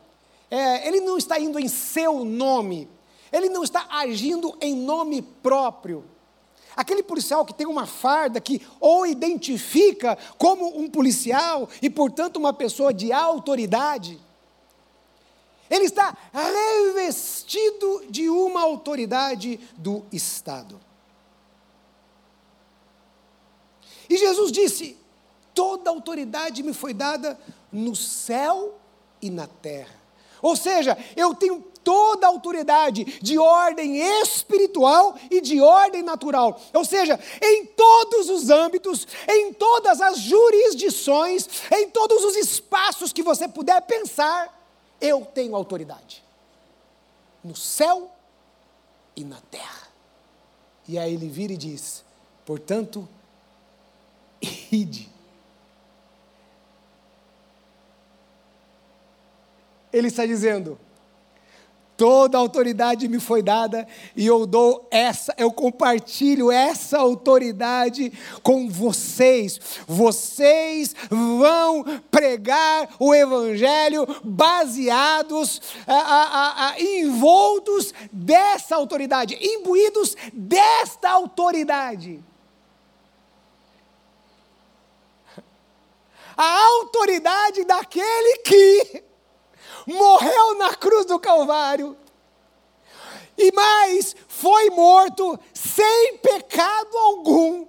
é, 0.50 0.86
ele 0.86 1.00
não 1.00 1.16
está 1.16 1.40
indo 1.40 1.58
em 1.58 1.68
seu 1.68 2.24
nome, 2.24 2.88
ele 3.32 3.48
não 3.48 3.64
está 3.64 3.86
agindo 3.90 4.56
em 4.60 4.74
nome 4.74 5.22
próprio. 5.22 6.04
Aquele 6.76 7.02
policial 7.02 7.44
que 7.44 7.54
tem 7.54 7.66
uma 7.66 7.86
farda 7.86 8.40
que 8.40 8.60
o 8.78 9.06
identifica 9.06 10.16
como 10.36 10.78
um 10.78 10.90
policial 10.90 11.68
e, 11.80 11.88
portanto, 11.88 12.36
uma 12.36 12.52
pessoa 12.52 12.92
de 12.92 13.12
autoridade. 13.12 14.20
Ele 15.70 15.86
está 15.86 16.16
revestido 16.32 18.04
de 18.10 18.28
uma 18.28 18.60
autoridade 18.60 19.58
do 19.76 20.04
Estado. 20.12 20.78
E 24.08 24.16
Jesus 24.16 24.52
disse: 24.52 24.98
Toda 25.54 25.90
autoridade 25.90 26.62
me 26.62 26.74
foi 26.74 26.92
dada 26.92 27.38
no 27.72 27.96
céu 27.96 28.78
e 29.20 29.30
na 29.30 29.46
terra. 29.46 29.95
Ou 30.46 30.54
seja, 30.54 30.96
eu 31.16 31.34
tenho 31.34 31.60
toda 31.82 32.24
a 32.24 32.30
autoridade 32.30 33.04
de 33.20 33.36
ordem 33.36 33.96
espiritual 34.22 35.16
e 35.28 35.40
de 35.40 35.60
ordem 35.60 36.02
natural. 36.02 36.60
Ou 36.72 36.84
seja, 36.84 37.18
em 37.42 37.66
todos 37.66 38.30
os 38.30 38.48
âmbitos, 38.48 39.08
em 39.28 39.52
todas 39.52 40.00
as 40.00 40.18
jurisdições, 40.20 41.48
em 41.72 41.90
todos 41.90 42.22
os 42.22 42.36
espaços 42.36 43.12
que 43.12 43.24
você 43.24 43.48
puder 43.48 43.82
pensar, 43.82 44.56
eu 45.00 45.24
tenho 45.24 45.56
autoridade. 45.56 46.22
No 47.42 47.56
céu 47.56 48.08
e 49.16 49.24
na 49.24 49.40
terra. 49.50 49.88
E 50.86 50.96
aí 50.96 51.12
ele 51.12 51.28
vira 51.28 51.54
e 51.54 51.56
diz: 51.56 52.04
portanto, 52.44 53.08
ide. 54.70 55.15
Ele 59.96 60.08
está 60.08 60.26
dizendo: 60.26 60.78
Toda 61.96 62.36
autoridade 62.36 63.08
me 63.08 63.18
foi 63.18 63.42
dada 63.42 63.88
e 64.14 64.26
eu 64.26 64.44
dou 64.44 64.86
essa, 64.90 65.34
eu 65.38 65.50
compartilho 65.50 66.52
essa 66.52 66.98
autoridade 66.98 68.12
com 68.42 68.68
vocês. 68.68 69.58
Vocês 69.86 70.94
vão 71.08 71.82
pregar 72.10 72.90
o 73.00 73.14
evangelho 73.14 74.06
baseados, 74.22 75.62
a, 75.86 75.94
a, 75.94 76.68
a, 76.68 76.80
envoltos 76.80 77.94
dessa 78.12 78.76
autoridade, 78.76 79.34
imbuídos 79.40 80.14
desta 80.34 81.08
autoridade. 81.08 82.22
A 86.36 86.66
autoridade 86.66 87.64
daquele 87.64 88.38
que 88.40 89.05
morreu 89.86 90.58
na 90.58 90.74
cruz 90.74 91.06
do 91.06 91.18
Calvário, 91.18 91.96
e 93.38 93.52
mais, 93.52 94.16
foi 94.26 94.70
morto 94.70 95.38
sem 95.52 96.16
pecado 96.18 96.96
algum 96.96 97.66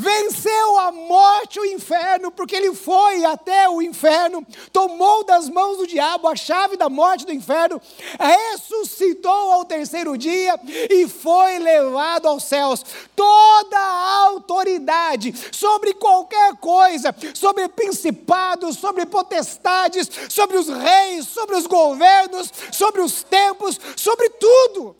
venceu 0.00 0.78
a 0.78 0.90
morte 0.90 1.60
o 1.60 1.64
inferno, 1.64 2.30
porque 2.30 2.56
ele 2.56 2.74
foi 2.74 3.24
até 3.24 3.68
o 3.68 3.82
inferno, 3.82 4.44
tomou 4.72 5.22
das 5.24 5.48
mãos 5.48 5.76
do 5.76 5.86
diabo 5.86 6.26
a 6.26 6.34
chave 6.34 6.76
da 6.76 6.88
morte 6.88 7.26
do 7.26 7.32
inferno, 7.32 7.80
ressuscitou 8.18 9.52
ao 9.52 9.64
terceiro 9.64 10.16
dia 10.16 10.58
e 10.90 11.06
foi 11.06 11.58
levado 11.58 12.26
aos 12.26 12.44
céus. 12.44 12.82
Toda 13.14 13.78
a 13.78 14.26
autoridade 14.28 15.34
sobre 15.52 15.92
qualquer 15.92 16.56
coisa, 16.56 17.14
sobre 17.34 17.68
principados, 17.68 18.78
sobre 18.78 19.04
potestades, 19.04 20.10
sobre 20.30 20.56
os 20.56 20.68
reis, 20.68 21.28
sobre 21.28 21.56
os 21.56 21.66
governos, 21.66 22.50
sobre 22.72 23.02
os 23.02 23.22
tempos, 23.22 23.78
sobre 23.96 24.30
tudo. 24.30 24.96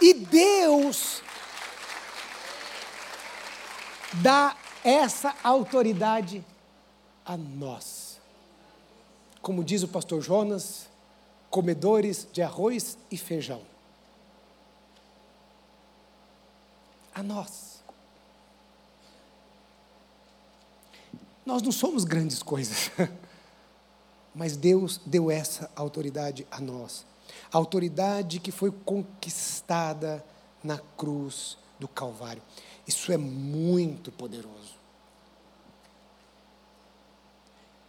E 0.00 0.14
Deus 0.14 1.21
dá 4.14 4.56
essa 4.84 5.34
autoridade 5.42 6.44
a 7.24 7.36
nós. 7.36 8.20
Como 9.40 9.64
diz 9.64 9.82
o 9.82 9.88
pastor 9.88 10.20
Jonas, 10.20 10.88
comedores 11.50 12.26
de 12.32 12.42
arroz 12.42 12.96
e 13.10 13.16
feijão. 13.16 13.62
A 17.14 17.22
nós. 17.22 17.82
Nós 21.44 21.60
não 21.60 21.72
somos 21.72 22.04
grandes 22.04 22.42
coisas, 22.42 22.90
mas 24.34 24.56
Deus 24.56 25.00
deu 25.04 25.30
essa 25.30 25.70
autoridade 25.74 26.46
a 26.50 26.60
nós. 26.60 27.04
Autoridade 27.52 28.40
que 28.40 28.52
foi 28.52 28.70
conquistada 28.70 30.24
na 30.62 30.78
cruz 30.96 31.58
do 31.78 31.88
Calvário. 31.88 32.40
Isso 32.86 33.12
é 33.12 33.16
muito 33.16 34.10
poderoso. 34.10 34.72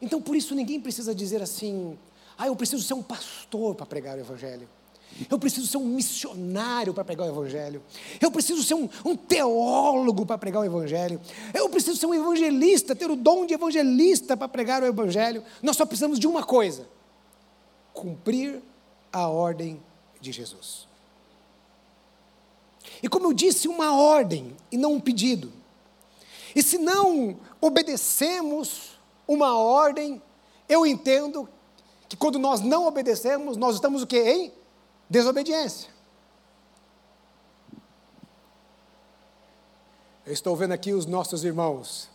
Então, 0.02 0.22
por 0.22 0.36
isso, 0.36 0.54
ninguém 0.54 0.80
precisa 0.80 1.16
dizer 1.16 1.42
assim: 1.42 1.98
ah, 2.38 2.48
eu 2.48 2.56
preciso 2.56 2.84
ser 2.84 2.94
um 2.94 3.02
pastor 3.02 3.76
para 3.76 3.86
pregar 3.86 4.18
o 4.18 4.22
Evangelho. 4.22 4.68
Eu 5.30 5.38
preciso 5.38 5.68
ser 5.68 5.78
um 5.78 5.86
missionário 5.86 6.94
para 6.94 7.04
pregar 7.04 7.28
o 7.28 7.30
Evangelho. 7.30 7.84
Eu 8.20 8.32
preciso 8.32 8.64
ser 8.64 8.74
um, 8.74 8.90
um 9.06 9.16
teólogo 9.16 10.26
para 10.26 10.38
pregar 10.38 10.62
o 10.62 10.66
Evangelho. 10.66 11.22
Eu 11.54 11.70
preciso 11.70 11.98
ser 11.98 12.08
um 12.08 12.14
evangelista, 12.14 12.96
ter 12.96 13.10
o 13.10 13.16
dom 13.16 13.46
de 13.46 13.54
evangelista 13.54 14.36
para 14.36 14.48
pregar 14.48 14.82
o 14.82 14.86
Evangelho. 14.86 15.44
Nós 15.62 15.78
só 15.78 15.86
precisamos 15.86 16.20
de 16.20 16.28
uma 16.28 16.44
coisa: 16.44 16.88
cumprir 17.94 18.62
a 19.12 19.28
ordem 19.28 19.82
de 20.20 20.32
Jesus. 20.32 20.88
E 23.04 23.10
como 23.10 23.28
eu 23.28 23.34
disse, 23.34 23.68
uma 23.68 23.94
ordem 23.94 24.56
e 24.72 24.78
não 24.78 24.94
um 24.94 25.00
pedido. 25.00 25.52
E 26.56 26.64
se 26.64 26.78
não 26.78 27.38
obedecemos 27.60 28.98
uma 29.28 29.58
ordem, 29.58 30.22
eu 30.70 30.86
entendo 30.86 31.50
que 32.08 32.16
quando 32.16 32.40
nós 32.40 32.62
não 32.62 32.88
obedecemos, 32.88 33.58
nós 33.58 33.76
estamos 33.76 34.04
o 34.04 34.08
quê? 34.08 34.24
Em 34.24 34.54
desobediência. 35.10 35.90
Eu 40.26 40.32
estou 40.32 40.56
vendo 40.56 40.72
aqui 40.72 40.94
os 40.94 41.06
nossos 41.06 41.44
irmãos, 41.44 42.10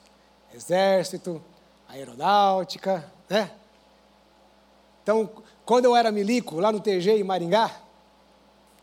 exército, 0.54 1.42
aeronáutica, 1.87 3.12
né? 3.28 3.50
Então, 5.02 5.28
quando 5.66 5.85
eu 5.85 5.95
era 5.95 6.11
milico, 6.11 6.59
lá 6.59 6.73
no 6.73 6.80
TG 6.80 7.18
em 7.18 7.25
Maringá, 7.25 7.78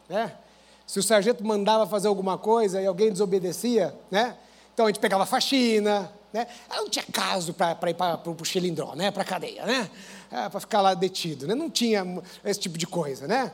né? 0.08 0.38
Se 0.86 1.00
o 1.00 1.04
sargento 1.04 1.44
mandava 1.46 1.88
fazer 1.88 2.08
alguma 2.08 2.38
coisa 2.38 2.82
e 2.82 2.86
alguém 2.86 3.12
desobedecia, 3.12 3.96
né? 4.12 4.38
Então 4.74 4.86
a 4.86 4.90
gente 4.90 5.00
pegava 5.00 5.26
faxina, 5.26 6.12
né? 6.32 6.48
Não 6.70 6.90
tinha 6.90 7.06
caso 7.12 7.54
para 7.54 7.90
ir 7.90 7.94
para 7.94 8.20
o 8.26 8.46
xilindró, 8.46 8.94
né? 8.94 9.10
Para 9.10 9.24
a 9.24 9.26
cadeia, 9.26 9.66
né? 9.66 9.90
É, 10.32 10.50
para 10.50 10.60
ficar 10.60 10.82
lá 10.82 10.94
detido, 10.94 11.48
né? 11.48 11.56
Não 11.56 11.70
tinha 11.70 12.06
esse 12.44 12.60
tipo 12.60 12.78
de 12.78 12.86
coisa, 12.86 13.28
né? 13.28 13.52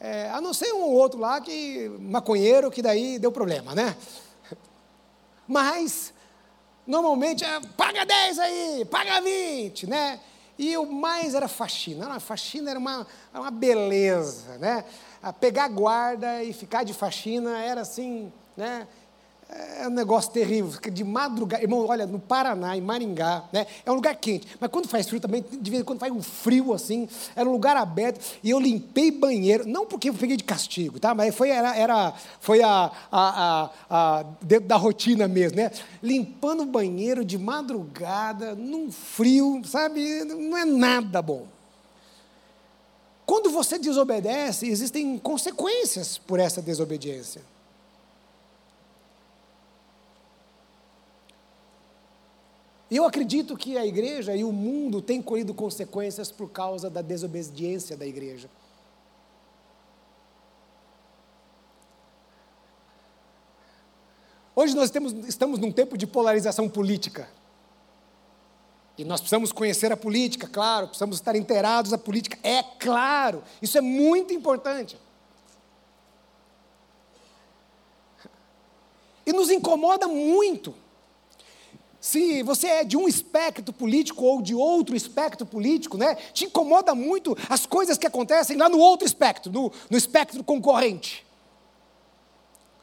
É, 0.00 0.30
a 0.30 0.40
não 0.40 0.52
ser 0.52 0.72
um 0.72 0.80
ou 0.82 0.92
outro 0.92 1.20
lá 1.20 1.40
que 1.40 1.88
maconheiro 2.00 2.70
que 2.70 2.82
daí 2.82 3.18
deu 3.18 3.30
problema, 3.30 3.74
né? 3.74 3.94
Mas 5.46 6.12
normalmente 6.86 7.44
é, 7.44 7.60
paga 7.76 8.04
10 8.04 8.38
aí, 8.38 8.84
paga 8.86 9.20
20, 9.20 9.86
né? 9.86 10.18
E 10.58 10.76
o 10.76 10.86
mais 10.90 11.34
era 11.34 11.48
faxina. 11.48 12.14
A 12.14 12.20
faxina 12.20 12.70
era 12.70 12.78
uma, 12.78 13.06
uma 13.32 13.50
beleza, 13.50 14.58
né? 14.58 14.84
A 15.22 15.32
pegar 15.32 15.68
guarda 15.68 16.42
e 16.42 16.52
ficar 16.52 16.84
de 16.84 16.92
faxina 16.92 17.58
era 17.58 17.80
assim, 17.80 18.32
né? 18.56 18.86
É 19.54 19.86
um 19.86 19.90
negócio 19.90 20.30
terrível, 20.30 20.80
de 20.92 21.04
madrugada, 21.04 21.62
irmão, 21.62 21.84
olha, 21.86 22.06
no 22.06 22.18
Paraná, 22.18 22.76
em 22.76 22.80
Maringá, 22.80 23.44
né, 23.52 23.66
é 23.84 23.90
um 23.90 23.94
lugar 23.94 24.14
quente, 24.14 24.46
mas 24.58 24.70
quando 24.70 24.88
faz 24.88 25.08
frio 25.08 25.20
também, 25.20 25.44
de 25.50 25.70
vez 25.70 25.82
em 25.82 25.84
quando 25.84 25.98
faz 25.98 26.12
um 26.12 26.22
frio 26.22 26.72
assim, 26.72 27.08
era 27.34 27.48
um 27.48 27.52
lugar 27.52 27.76
aberto, 27.76 28.20
e 28.42 28.50
eu 28.50 28.60
limpei 28.60 29.10
banheiro, 29.10 29.66
não 29.66 29.84
porque 29.84 30.08
eu 30.08 30.14
peguei 30.14 30.36
de 30.36 30.44
castigo, 30.44 31.00
tá, 31.00 31.14
mas 31.14 31.34
foi, 31.34 31.50
era, 31.50 31.76
era, 31.76 32.14
foi 32.40 32.62
a, 32.62 32.92
a, 33.10 33.10
a, 33.10 33.70
a 33.90 34.22
dentro 34.40 34.68
da 34.68 34.76
rotina 34.76 35.26
mesmo, 35.26 35.56
né, 35.56 35.70
limpando 36.02 36.62
o 36.62 36.66
banheiro 36.66 37.24
de 37.24 37.36
madrugada, 37.36 38.54
num 38.54 38.90
frio, 38.90 39.60
sabe, 39.64 40.24
não 40.24 40.56
é 40.56 40.64
nada 40.64 41.20
bom. 41.20 41.46
Quando 43.26 43.50
você 43.50 43.78
desobedece, 43.78 44.68
existem 44.68 45.18
consequências 45.18 46.18
por 46.18 46.38
essa 46.38 46.62
desobediência. 46.62 47.51
E 52.92 52.96
eu 52.98 53.06
acredito 53.06 53.56
que 53.56 53.78
a 53.78 53.86
igreja 53.86 54.36
e 54.36 54.44
o 54.44 54.52
mundo 54.52 55.00
têm 55.00 55.22
colhido 55.22 55.54
consequências 55.54 56.30
por 56.30 56.50
causa 56.50 56.90
da 56.90 57.00
desobediência 57.00 57.96
da 57.96 58.06
igreja. 58.06 58.50
Hoje 64.54 64.76
nós 64.76 64.90
temos, 64.90 65.14
estamos 65.26 65.58
num 65.58 65.72
tempo 65.72 65.96
de 65.96 66.06
polarização 66.06 66.68
política. 66.68 67.30
E 68.98 69.04
nós 69.06 69.22
precisamos 69.22 69.52
conhecer 69.52 69.90
a 69.90 69.96
política, 69.96 70.46
claro, 70.46 70.88
precisamos 70.88 71.16
estar 71.16 71.34
inteirados 71.34 71.94
à 71.94 71.98
política, 71.98 72.38
é 72.42 72.62
claro, 72.62 73.42
isso 73.62 73.78
é 73.78 73.80
muito 73.80 74.34
importante. 74.34 74.98
E 79.24 79.32
nos 79.32 79.50
incomoda 79.50 80.06
muito 80.06 80.81
se 82.02 82.42
você 82.42 82.66
é 82.66 82.84
de 82.84 82.96
um 82.96 83.06
espectro 83.06 83.72
político 83.72 84.24
ou 84.24 84.42
de 84.42 84.56
outro 84.56 84.96
espectro 84.96 85.46
político, 85.46 85.96
né, 85.96 86.16
te 86.34 86.46
incomoda 86.46 86.96
muito 86.96 87.38
as 87.48 87.64
coisas 87.64 87.96
que 87.96 88.04
acontecem 88.04 88.56
lá 88.56 88.68
no 88.68 88.76
outro 88.78 89.06
espectro, 89.06 89.52
no, 89.52 89.72
no 89.88 89.96
espectro 89.96 90.42
concorrente. 90.42 91.24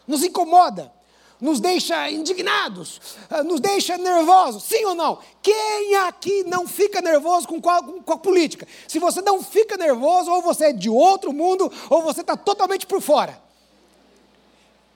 Nos 0.07 0.23
incomoda, 0.23 0.89
nos 1.37 1.59
deixa 1.59 2.09
indignados, 2.09 3.01
ah, 3.29 3.43
nos 3.43 3.59
deixa 3.59 3.97
nervosos, 3.97 4.63
sim 4.63 4.85
ou 4.85 4.95
não? 4.95 5.19
Quem 5.41 5.95
aqui 5.95 6.45
não 6.45 6.65
fica 6.65 7.01
nervoso 7.01 7.45
com, 7.45 7.59
qual, 7.59 7.83
com 7.83 8.13
a 8.13 8.17
política? 8.17 8.65
Se 8.87 8.99
você 8.99 9.21
não 9.21 9.43
fica 9.43 9.75
nervoso, 9.75 10.31
ou 10.31 10.41
você 10.41 10.67
é 10.67 10.73
de 10.73 10.89
outro 10.89 11.33
mundo, 11.33 11.69
ou 11.89 12.01
você 12.01 12.21
está 12.21 12.37
totalmente 12.37 12.87
por 12.87 13.01
fora. 13.01 13.37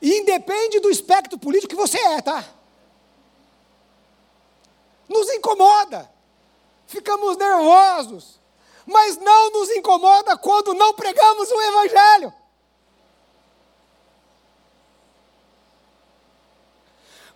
E 0.02 0.20
independe 0.20 0.80
do 0.80 0.90
espectro 0.90 1.38
político 1.38 1.76
que 1.76 1.82
você 1.82 2.00
é, 2.00 2.22
tá? 2.22 2.63
Nos 5.08 5.30
incomoda, 5.30 6.10
ficamos 6.88 7.38
nervosos, 7.38 8.40
mas 8.86 9.18
não 9.18 9.52
nos 9.52 9.70
incomoda 9.72 10.38
quando 10.38 10.74
não 10.74 10.94
pregamos 10.94 11.50
o 11.52 11.62
Evangelho. 11.62 12.34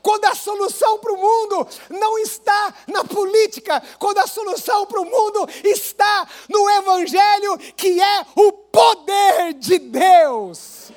Quando 0.01 0.23
a 0.23 0.36
solução 0.36 0.99
para 0.99 1.12
o 1.12 1.17
mundo 1.17 1.67
não 1.89 2.17
está 2.17 2.73
na 2.88 3.03
política, 3.03 3.84
quando 3.99 4.19
a 4.19 4.27
solução 4.27 4.86
para 4.86 5.01
o 5.01 5.06
mundo 5.06 5.49
está 5.65 6.27
no 6.47 6.69
Evangelho, 6.69 7.58
que 7.75 8.01
é 8.01 8.25
o 8.36 8.53
poder 8.53 9.53
de 9.56 9.77
Deus. 9.80 10.91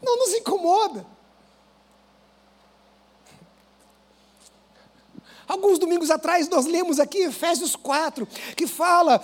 Não 0.00 0.16
nos 0.18 0.34
incomoda. 0.34 1.15
Alguns 5.48 5.78
domingos 5.78 6.10
atrás 6.10 6.48
nós 6.48 6.66
lemos 6.66 6.98
aqui 6.98 7.18
Efésios 7.18 7.76
4, 7.76 8.26
que 8.56 8.66
fala 8.66 9.20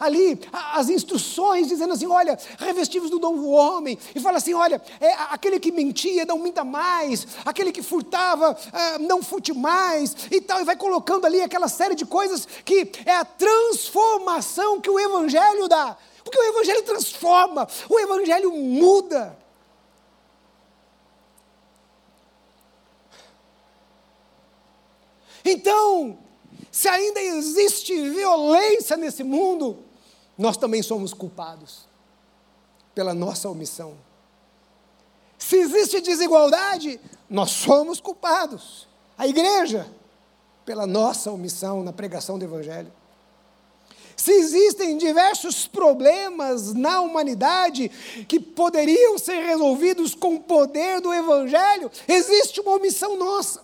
ali 0.00 0.40
as 0.52 0.88
instruções, 0.88 1.68
dizendo 1.68 1.92
assim: 1.92 2.06
olha, 2.06 2.38
revestivos 2.58 3.08
do 3.10 3.20
novo 3.20 3.50
homem, 3.50 3.98
e 4.14 4.20
fala 4.20 4.38
assim: 4.38 4.52
olha, 4.52 4.82
é, 5.00 5.12
aquele 5.30 5.60
que 5.60 5.70
mentia, 5.70 6.24
não 6.24 6.38
minta 6.38 6.64
mais, 6.64 7.26
aquele 7.44 7.70
que 7.70 7.82
furtava, 7.82 8.56
é, 8.72 8.98
não 8.98 9.22
furte 9.22 9.52
mais, 9.52 10.14
e 10.30 10.40
tal, 10.40 10.60
e 10.60 10.64
vai 10.64 10.76
colocando 10.76 11.24
ali 11.24 11.40
aquela 11.40 11.68
série 11.68 11.94
de 11.94 12.04
coisas 12.04 12.48
que 12.64 12.90
é 13.06 13.14
a 13.14 13.24
transformação 13.24 14.80
que 14.80 14.90
o 14.90 14.98
Evangelho 14.98 15.68
dá. 15.68 15.96
Porque 16.24 16.38
o 16.38 16.42
Evangelho 16.42 16.82
transforma, 16.82 17.68
o 17.88 18.00
Evangelho 18.00 18.50
muda. 18.50 19.43
Então, 25.44 26.18
se 26.70 26.88
ainda 26.88 27.20
existe 27.20 28.10
violência 28.10 28.96
nesse 28.96 29.22
mundo, 29.22 29.78
nós 30.36 30.56
também 30.56 30.82
somos 30.82 31.12
culpados 31.12 31.86
pela 32.94 33.12
nossa 33.12 33.48
omissão. 33.48 33.94
Se 35.38 35.56
existe 35.56 36.00
desigualdade, 36.00 37.00
nós 37.28 37.50
somos 37.50 38.00
culpados. 38.00 38.88
A 39.18 39.26
igreja, 39.26 39.86
pela 40.64 40.86
nossa 40.86 41.30
omissão 41.30 41.82
na 41.82 41.92
pregação 41.92 42.38
do 42.38 42.44
Evangelho. 42.44 42.92
Se 44.16 44.32
existem 44.32 44.96
diversos 44.96 45.66
problemas 45.66 46.72
na 46.72 47.00
humanidade 47.00 47.88
que 48.28 48.38
poderiam 48.38 49.18
ser 49.18 49.42
resolvidos 49.42 50.14
com 50.14 50.36
o 50.36 50.40
poder 50.40 51.00
do 51.00 51.12
Evangelho, 51.12 51.90
existe 52.06 52.60
uma 52.60 52.76
omissão 52.76 53.16
nossa. 53.16 53.63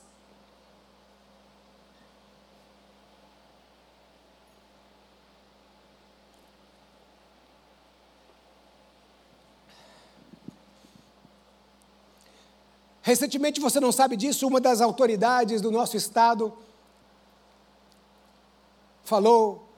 Recentemente, 13.11 13.59
você 13.59 13.81
não 13.81 13.91
sabe 13.91 14.17
disso, 14.17 14.47
uma 14.47 14.61
das 14.61 14.81
autoridades 14.81 15.61
do 15.61 15.69
nosso 15.69 15.97
estado 15.97 16.57
falou 19.03 19.69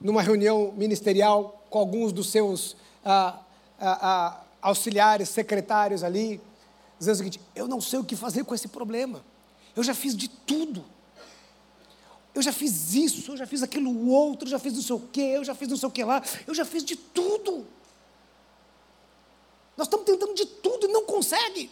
numa 0.00 0.20
reunião 0.20 0.72
ministerial 0.76 1.64
com 1.70 1.78
alguns 1.78 2.12
dos 2.12 2.30
seus 2.30 2.76
ah, 3.04 3.38
ah, 3.78 3.98
ah, 4.02 4.40
auxiliares, 4.60 5.28
secretários 5.28 6.02
ali, 6.02 6.40
dizendo 6.98 7.14
o 7.14 7.18
seguinte: 7.18 7.40
eu 7.54 7.68
não 7.68 7.80
sei 7.80 8.00
o 8.00 8.04
que 8.04 8.16
fazer 8.16 8.42
com 8.42 8.56
esse 8.56 8.66
problema. 8.66 9.24
Eu 9.76 9.84
já 9.84 9.94
fiz 9.94 10.16
de 10.16 10.26
tudo. 10.26 10.84
Eu 12.34 12.42
já 12.42 12.52
fiz 12.52 12.92
isso, 12.92 13.30
eu 13.30 13.36
já 13.36 13.46
fiz 13.46 13.62
aquilo 13.62 14.08
outro, 14.10 14.48
eu 14.48 14.50
já 14.50 14.58
fiz 14.58 14.74
não 14.74 14.82
sei 14.82 14.96
o 14.96 15.00
quê, 15.12 15.34
eu 15.36 15.44
já 15.44 15.54
fiz 15.54 15.68
não 15.68 15.76
sei 15.76 15.88
o 15.88 15.92
que 15.92 16.02
lá, 16.02 16.20
eu 16.44 16.52
já 16.52 16.64
fiz 16.64 16.84
de 16.84 16.96
tudo. 16.96 17.68
Nós 19.76 19.86
estamos 19.86 20.04
tentando 20.04 20.34
de 20.34 20.44
tudo 20.44 20.88
e 20.88 20.92
não 20.92 21.04
consegue. 21.04 21.70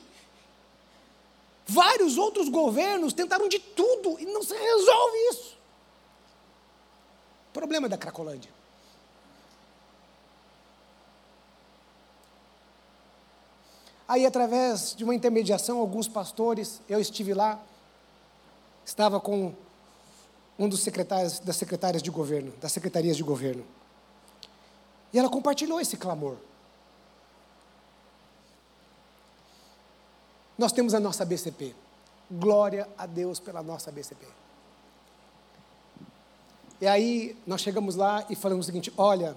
Vários 1.72 2.18
outros 2.18 2.50
governos 2.50 3.14
tentaram 3.14 3.48
de 3.48 3.58
tudo 3.58 4.20
e 4.20 4.26
não 4.26 4.42
se 4.42 4.54
resolve 4.54 5.16
isso. 5.30 5.56
Problema 7.50 7.88
da 7.88 7.96
Cracolândia. 7.96 8.50
Aí, 14.06 14.26
através 14.26 14.94
de 14.94 15.02
uma 15.02 15.14
intermediação, 15.14 15.78
alguns 15.78 16.06
pastores, 16.06 16.82
eu 16.86 17.00
estive 17.00 17.32
lá, 17.32 17.58
estava 18.84 19.18
com 19.18 19.54
um 20.58 20.68
dos 20.68 20.80
secretários, 20.80 21.38
das 21.38 21.56
secretárias 21.56 22.02
de 22.02 22.10
governo, 22.10 22.52
das 22.60 22.72
secretarias 22.72 23.16
de 23.16 23.22
governo. 23.22 23.64
E 25.10 25.18
ela 25.18 25.30
compartilhou 25.30 25.80
esse 25.80 25.96
clamor. 25.96 26.36
Nós 30.62 30.70
temos 30.70 30.94
a 30.94 31.00
nossa 31.00 31.24
BCP. 31.24 31.74
Glória 32.30 32.88
a 32.96 33.04
Deus 33.04 33.40
pela 33.40 33.64
nossa 33.64 33.90
BCP. 33.90 34.24
E 36.80 36.86
aí 36.86 37.36
nós 37.44 37.62
chegamos 37.62 37.96
lá 37.96 38.24
e 38.30 38.36
falamos 38.36 38.64
o 38.64 38.66
seguinte: 38.66 38.92
olha, 38.96 39.36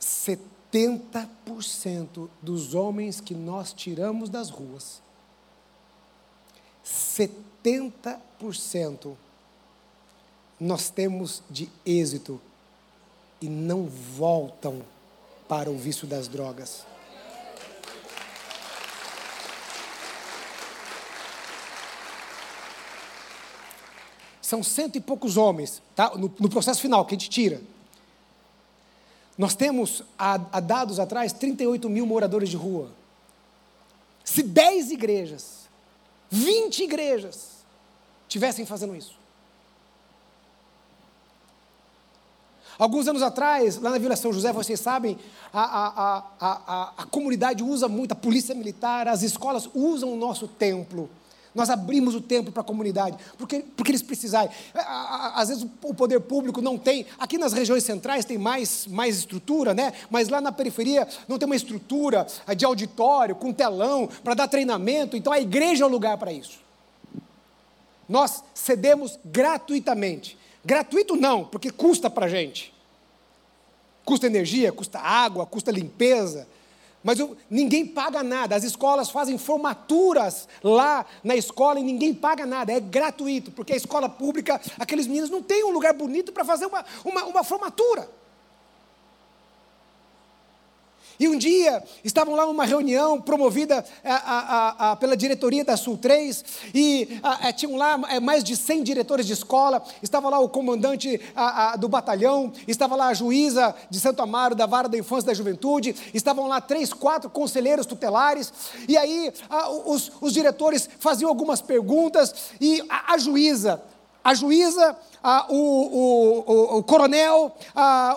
70% 0.00 2.30
dos 2.40 2.74
homens 2.74 3.20
que 3.20 3.34
nós 3.34 3.74
tiramos 3.74 4.30
das 4.30 4.48
ruas, 4.48 5.02
70% 6.82 9.14
nós 10.58 10.88
temos 10.88 11.42
de 11.50 11.68
êxito 11.84 12.40
e 13.38 13.50
não 13.50 13.84
voltam 13.84 14.80
para 15.46 15.70
o 15.70 15.76
vício 15.76 16.06
das 16.06 16.26
drogas. 16.26 16.90
São 24.52 24.62
cento 24.62 24.96
e 24.96 25.00
poucos 25.00 25.38
homens, 25.38 25.80
tá? 25.96 26.10
no, 26.14 26.30
no 26.38 26.50
processo 26.50 26.78
final 26.78 27.06
que 27.06 27.14
a 27.14 27.18
gente 27.18 27.30
tira. 27.30 27.62
Nós 29.38 29.54
temos, 29.54 30.02
há, 30.18 30.36
dados 30.60 31.00
atrás, 31.00 31.32
38 31.32 31.88
mil 31.88 32.04
moradores 32.04 32.50
de 32.50 32.56
rua. 32.58 32.90
Se 34.22 34.42
10 34.42 34.90
igrejas, 34.90 35.60
20 36.30 36.82
igrejas, 36.82 37.64
tivessem 38.28 38.66
fazendo 38.66 38.94
isso. 38.94 39.14
Alguns 42.78 43.08
anos 43.08 43.22
atrás, 43.22 43.78
lá 43.78 43.88
na 43.88 43.96
Vila 43.96 44.16
São 44.16 44.34
José, 44.34 44.52
vocês 44.52 44.78
sabem, 44.78 45.18
a, 45.50 45.62
a, 45.62 46.18
a, 46.18 46.22
a, 46.40 46.92
a 46.98 47.04
comunidade 47.06 47.62
usa 47.62 47.88
muito, 47.88 48.12
a 48.12 48.16
polícia 48.16 48.54
militar, 48.54 49.08
as 49.08 49.22
escolas 49.22 49.66
usam 49.74 50.12
o 50.12 50.16
nosso 50.16 50.46
templo 50.46 51.08
nós 51.54 51.68
abrimos 51.68 52.14
o 52.14 52.20
templo 52.20 52.52
para 52.52 52.62
a 52.62 52.64
comunidade, 52.64 53.16
porque, 53.36 53.64
porque 53.76 53.90
eles 53.90 54.02
precisarem. 54.02 54.50
Às 55.34 55.48
vezes 55.48 55.66
o 55.82 55.94
poder 55.94 56.20
público 56.20 56.62
não 56.62 56.78
tem, 56.78 57.06
aqui 57.18 57.36
nas 57.36 57.52
regiões 57.52 57.84
centrais 57.84 58.24
tem 58.24 58.38
mais, 58.38 58.86
mais 58.86 59.18
estrutura, 59.18 59.74
né? 59.74 59.92
mas 60.10 60.28
lá 60.28 60.40
na 60.40 60.52
periferia 60.52 61.06
não 61.28 61.38
tem 61.38 61.46
uma 61.46 61.56
estrutura 61.56 62.26
de 62.56 62.64
auditório, 62.64 63.34
com 63.34 63.52
telão, 63.52 64.08
para 64.24 64.34
dar 64.34 64.48
treinamento, 64.48 65.16
então 65.16 65.32
a 65.32 65.40
igreja 65.40 65.84
é 65.84 65.86
o 65.86 65.90
lugar 65.90 66.16
para 66.16 66.32
isso. 66.32 66.60
Nós 68.08 68.42
cedemos 68.54 69.18
gratuitamente. 69.24 70.38
Gratuito 70.64 71.16
não, 71.16 71.44
porque 71.44 71.70
custa 71.70 72.08
para 72.08 72.26
a 72.26 72.28
gente. 72.28 72.72
Custa 74.04 74.26
energia, 74.26 74.72
custa 74.72 74.98
água, 74.98 75.46
custa 75.46 75.70
limpeza, 75.70 76.46
mas 77.02 77.18
eu, 77.18 77.36
ninguém 77.50 77.86
paga 77.86 78.22
nada. 78.22 78.54
As 78.54 78.64
escolas 78.64 79.10
fazem 79.10 79.36
formaturas 79.36 80.48
lá 80.62 81.04
na 81.22 81.36
escola 81.36 81.80
e 81.80 81.82
ninguém 81.82 82.14
paga 82.14 82.46
nada. 82.46 82.72
É 82.72 82.80
gratuito, 82.80 83.50
porque 83.50 83.72
a 83.72 83.76
escola 83.76 84.08
pública, 84.08 84.60
aqueles 84.78 85.06
meninos 85.06 85.30
não 85.30 85.42
têm 85.42 85.64
um 85.64 85.70
lugar 85.70 85.92
bonito 85.94 86.32
para 86.32 86.44
fazer 86.44 86.66
uma, 86.66 86.84
uma, 87.04 87.24
uma 87.24 87.44
formatura. 87.44 88.08
E 91.22 91.28
um 91.28 91.38
dia 91.38 91.80
estavam 92.02 92.34
lá 92.34 92.44
numa 92.44 92.64
reunião 92.64 93.20
promovida 93.20 93.84
a, 94.04 94.14
a, 94.14 94.90
a, 94.90 94.96
pela 94.96 95.16
diretoria 95.16 95.64
da 95.64 95.76
Sul 95.76 95.96
3, 95.96 96.44
e 96.74 97.20
tinham 97.54 97.76
lá 97.76 97.96
é, 98.08 98.18
mais 98.18 98.42
de 98.42 98.56
100 98.56 98.82
diretores 98.82 99.24
de 99.24 99.32
escola, 99.32 99.80
estava 100.02 100.28
lá 100.28 100.40
o 100.40 100.48
comandante 100.48 101.20
do 101.78 101.88
batalhão, 101.88 102.52
estava 102.66 102.96
lá 102.96 103.06
a 103.06 103.14
juíza 103.14 103.72
de 103.88 104.00
Santo 104.00 104.20
Amaro, 104.20 104.56
da 104.56 104.66
Vara 104.66 104.88
da 104.88 104.98
Infância 104.98 105.26
e 105.26 105.28
da 105.28 105.34
Juventude, 105.34 105.94
estavam 106.12 106.48
lá 106.48 106.60
três, 106.60 106.92
quatro 106.92 107.30
conselheiros 107.30 107.86
tutelares, 107.86 108.52
e 108.88 108.96
aí 108.96 109.32
os, 109.86 110.10
os, 110.20 110.32
diretores 110.32 110.90
faziam 110.98 111.28
algumas 111.28 111.62
perguntas, 111.62 112.34
e 112.60 112.82
a, 112.88 113.16
juíza, 113.16 113.80
a 114.24 114.34
juíza, 114.34 114.96
o, 115.48 115.54
o, 115.54 116.44
o, 116.46 116.78
o 116.78 116.82
coronel, 116.82 117.54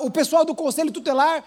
o 0.01 0.09
pessoal 0.09 0.43
do 0.43 0.55
conselho 0.55 0.91
tutelar, 0.91 1.43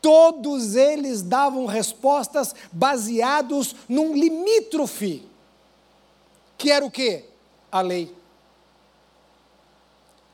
Todos 0.00 0.76
eles 0.76 1.22
davam 1.22 1.66
respostas 1.66 2.54
baseados 2.70 3.74
num 3.88 4.14
limítrofe, 4.14 5.26
que 6.56 6.70
era 6.70 6.84
o 6.84 6.90
quê? 6.90 7.24
A 7.70 7.80
lei. 7.80 8.14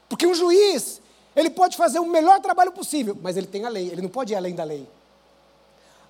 Porque 0.09 0.27
um 0.27 0.35
juiz, 0.35 1.01
ele 1.35 1.51
pode 1.51 1.77
fazer 1.77 1.99
o 1.99 2.07
melhor 2.07 2.41
trabalho 2.41 2.73
possível, 2.73 3.17
mas 3.21 3.37
ele 3.37 3.47
tem 3.47 3.65
a 3.65 3.69
lei, 3.69 3.89
ele 3.89 4.03
não 4.03 4.09
pode 4.09 4.33
ir 4.33 4.37
além 4.37 4.55
da 4.55 4.65
lei. 4.65 4.87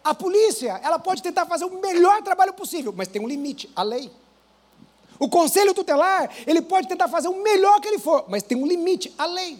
A 0.03 0.15
polícia, 0.15 0.79
ela 0.83 0.99
pode 0.99 1.23
tentar 1.23 1.47
fazer 1.47 1.65
o 1.65 1.81
melhor 1.81 2.23
trabalho 2.23 2.53
possível, 2.53 2.93
mas 2.95 3.09
tem 3.09 3.23
um 3.23 3.27
limite, 3.27 3.71
a 3.75 3.83
lei. 3.83 4.11
O 5.19 5.29
conselho 5.29 5.73
tutelar, 5.73 6.31
ele 6.47 6.61
pode 6.61 6.89
tentar 6.89 7.09
fazer 7.09 7.29
o 7.29 7.43
melhor 7.43 7.81
que 7.81 7.89
ele 7.89 7.99
for, 7.99 8.25
mas 8.29 8.43
tem 8.43 8.59
um 8.59 8.67
limite, 8.67 9.15
a 9.17 9.25
lei. 9.25 9.59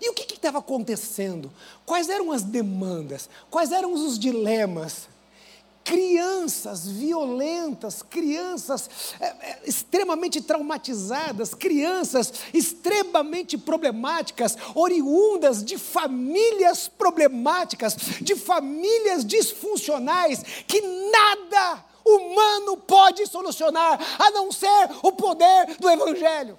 E 0.00 0.10
o 0.10 0.14
que 0.14 0.34
estava 0.34 0.58
acontecendo? 0.58 1.50
Quais 1.84 2.08
eram 2.08 2.32
as 2.32 2.42
demandas? 2.42 3.28
Quais 3.50 3.72
eram 3.72 3.92
os 3.92 4.18
dilemas? 4.18 5.08
Crianças 5.82 6.86
violentas, 6.86 8.02
crianças 8.02 8.90
é, 9.20 9.60
extremamente 9.64 10.40
traumatizadas, 10.40 11.54
crianças 11.54 12.32
extremamente 12.52 13.56
problemáticas, 13.56 14.56
oriundas 14.74 15.64
de 15.64 15.78
famílias 15.78 16.88
problemáticas, 16.88 17.94
de 18.20 18.34
famílias 18.34 19.24
disfuncionais, 19.24 20.42
que 20.66 20.80
nada 20.80 21.84
humano 22.04 22.76
pode 22.76 23.26
solucionar 23.26 23.98
a 24.18 24.30
não 24.30 24.50
ser 24.50 24.90
o 25.02 25.12
poder 25.12 25.76
do 25.78 25.88
Evangelho. 25.88 26.58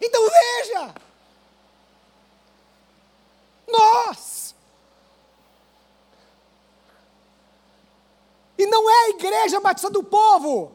Então 0.00 0.28
veja, 0.28 0.94
nós, 3.66 4.54
e 8.56 8.66
não 8.66 8.88
é 8.88 9.06
a 9.06 9.08
igreja 9.10 9.60
batista 9.60 9.90
do 9.90 10.02
povo, 10.02 10.72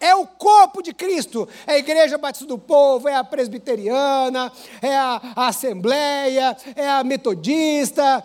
é 0.00 0.14
o 0.14 0.26
corpo 0.26 0.82
de 0.82 0.92
Cristo, 0.92 1.48
é 1.66 1.74
a 1.74 1.78
igreja 1.78 2.18
batista 2.18 2.46
do 2.46 2.58
povo, 2.58 3.08
é 3.08 3.14
a 3.14 3.24
presbiteriana, 3.24 4.52
é 4.82 4.96
a, 4.96 5.20
a 5.36 5.46
assembleia, 5.48 6.56
é 6.76 6.88
a 6.88 7.02
metodista, 7.02 8.24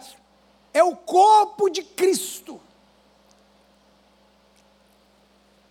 é 0.74 0.84
o 0.84 0.95
corpo 0.95 1.69
de 1.69 1.84
Cristo 1.84 2.60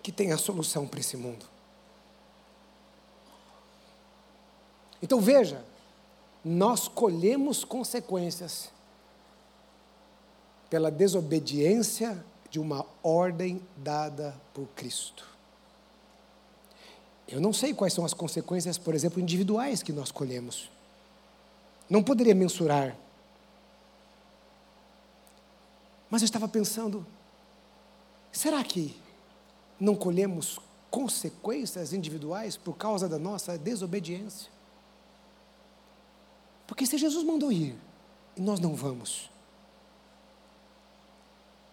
que 0.08 0.12
tem 0.12 0.32
a 0.32 0.38
solução 0.38 0.86
para 0.86 1.00
esse 1.00 1.18
mundo. 1.18 1.44
Então 5.02 5.20
veja, 5.20 5.64
nós 6.44 6.88
colhemos 6.88 7.64
consequências 7.64 8.70
pela 10.70 10.90
desobediência 10.90 12.22
de 12.50 12.58
uma 12.58 12.84
ordem 13.02 13.62
dada 13.76 14.34
por 14.52 14.66
Cristo. 14.68 15.26
Eu 17.26 17.40
não 17.40 17.52
sei 17.52 17.74
quais 17.74 17.92
são 17.92 18.04
as 18.04 18.14
consequências, 18.14 18.78
por 18.78 18.94
exemplo, 18.94 19.20
individuais 19.20 19.82
que 19.82 19.92
nós 19.92 20.10
colhemos. 20.10 20.70
Não 21.88 22.02
poderia 22.02 22.34
mensurar. 22.34 22.96
Mas 26.08 26.22
eu 26.22 26.26
estava 26.26 26.48
pensando, 26.48 27.06
será 28.32 28.64
que 28.64 28.96
não 29.78 29.94
colhemos 29.94 30.58
consequências 30.90 31.92
individuais 31.92 32.56
por 32.56 32.74
causa 32.74 33.06
da 33.06 33.18
nossa 33.18 33.58
desobediência? 33.58 34.57
Porque 36.68 36.84
se 36.84 36.98
Jesus 36.98 37.24
mandou 37.24 37.50
ir 37.50 37.74
e 38.36 38.42
nós 38.42 38.60
não 38.60 38.74
vamos, 38.74 39.30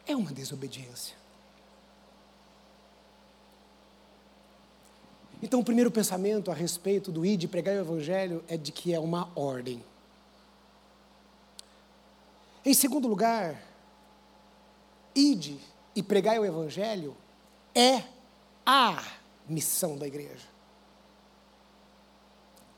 é 0.07 0.15
uma 0.15 0.31
desobediência. 0.31 1.13
Então, 5.43 5.59
o 5.59 5.65
primeiro 5.65 5.91
pensamento 5.91 6.49
a 6.49 6.53
respeito 6.53 7.11
do 7.11 7.25
ir 7.25 7.35
de 7.35 7.45
pregar 7.45 7.75
o 7.75 7.79
Evangelho 7.79 8.43
é 8.47 8.55
de 8.55 8.71
que 8.71 8.93
é 8.93 8.99
uma 8.99 9.29
ordem. 9.35 9.83
Em 12.65 12.73
segundo 12.73 13.07
lugar, 13.07 13.61
ide 15.13 15.59
e 15.93 16.01
pregai 16.01 16.39
o 16.39 16.45
Evangelho 16.45 17.15
é 17.75 18.01
a 18.65 19.03
missão 19.47 19.97
da 19.97 20.07
igreja. 20.07 20.47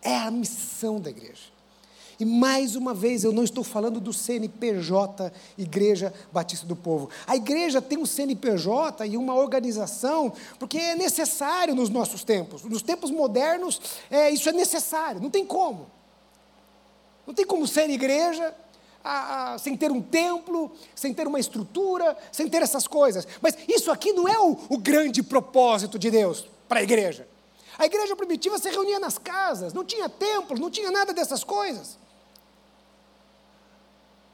É 0.01 0.17
a 0.17 0.32
missão 0.32 0.99
da 0.99 1.12
igreja. 1.12 1.57
E 2.19 2.25
mais 2.25 2.75
uma 2.75 2.93
vez, 2.93 3.23
eu 3.23 3.32
não 3.32 3.43
estou 3.43 3.63
falando 3.63 3.99
do 3.99 4.12
CNPJ, 4.12 5.32
Igreja 5.58 6.12
Batista 6.32 6.65
do 6.65 6.75
Povo. 6.75 7.10
A 7.27 7.36
igreja 7.36 7.80
tem 7.80 7.97
um 7.97 8.08
CNPJ 8.08 9.06
e 9.06 9.15
uma 9.15 9.36
organização, 9.36 10.34
porque 10.58 10.80
é 10.80 10.95
necessário 10.95 11.75
nos 11.75 11.89
nossos 11.89 12.23
tempos. 12.23 12.63
Nos 12.63 12.82
tempos 12.82 13.12
modernos, 13.12 13.80
é, 14.10 14.32
isso 14.32 14.49
é 14.49 14.51
necessário, 14.51 15.21
não 15.21 15.30
tem 15.30 15.45
como. 15.45 15.88
Não 17.27 17.36
tem 17.36 17.45
como 17.45 17.67
ser 17.67 17.88
igreja 17.89 18.56
a, 19.03 19.53
a, 19.53 19.58
sem 19.60 19.77
ter 19.77 19.91
um 19.91 20.01
templo, 20.01 20.71
sem 20.95 21.13
ter 21.13 21.27
uma 21.27 21.39
estrutura, 21.39 22.17
sem 22.32 22.47
ter 22.49 22.63
essas 22.63 22.88
coisas. 22.88 23.27
Mas 23.41 23.56
isso 23.67 23.91
aqui 23.91 24.12
não 24.12 24.27
é 24.27 24.39
o, 24.39 24.58
o 24.69 24.77
grande 24.77 25.21
propósito 25.21 25.99
de 25.99 26.10
Deus 26.10 26.47
para 26.67 26.80
a 26.80 26.84
igreja. 26.84 27.27
A 27.77 27.86
igreja 27.86 28.15
primitiva 28.15 28.58
se 28.58 28.71
reunia 28.71 28.99
nas 28.99 29.19
casas, 29.19 29.71
não 29.71 29.86
tinha 29.86 30.10
templos, 30.10 30.60
não 30.60 30.71
tinha 30.71 30.89
nada 30.89 31.13
dessas 31.13 31.43
coisas. 31.43 31.97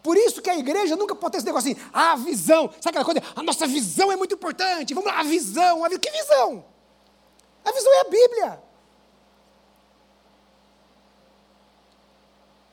Por 0.04 0.18
isso 0.18 0.42
que 0.42 0.50
a 0.50 0.58
igreja 0.58 0.98
nunca 0.98 1.16
pode 1.16 1.32
ter 1.32 1.38
esse 1.38 1.46
negócio 1.46 1.72
assim, 1.72 1.82
ah, 1.94 2.12
a 2.12 2.16
visão, 2.18 2.70
sabe 2.82 2.90
aquela 2.90 3.06
coisa, 3.06 3.24
a 3.34 3.42
nossa 3.42 3.66
visão 3.66 4.12
é 4.12 4.18
muito 4.18 4.36
importante, 4.36 4.94
vamos 4.94 5.10
lá, 5.10 5.22
a 5.22 5.24
visão, 5.24 5.86
a 5.86 5.88
visão. 5.88 6.00
que 6.02 6.12
visão? 6.12 6.66
A 7.64 7.72
visão 7.72 7.94
é 7.94 8.02
a 8.02 8.10
Bíblia. 8.10 8.64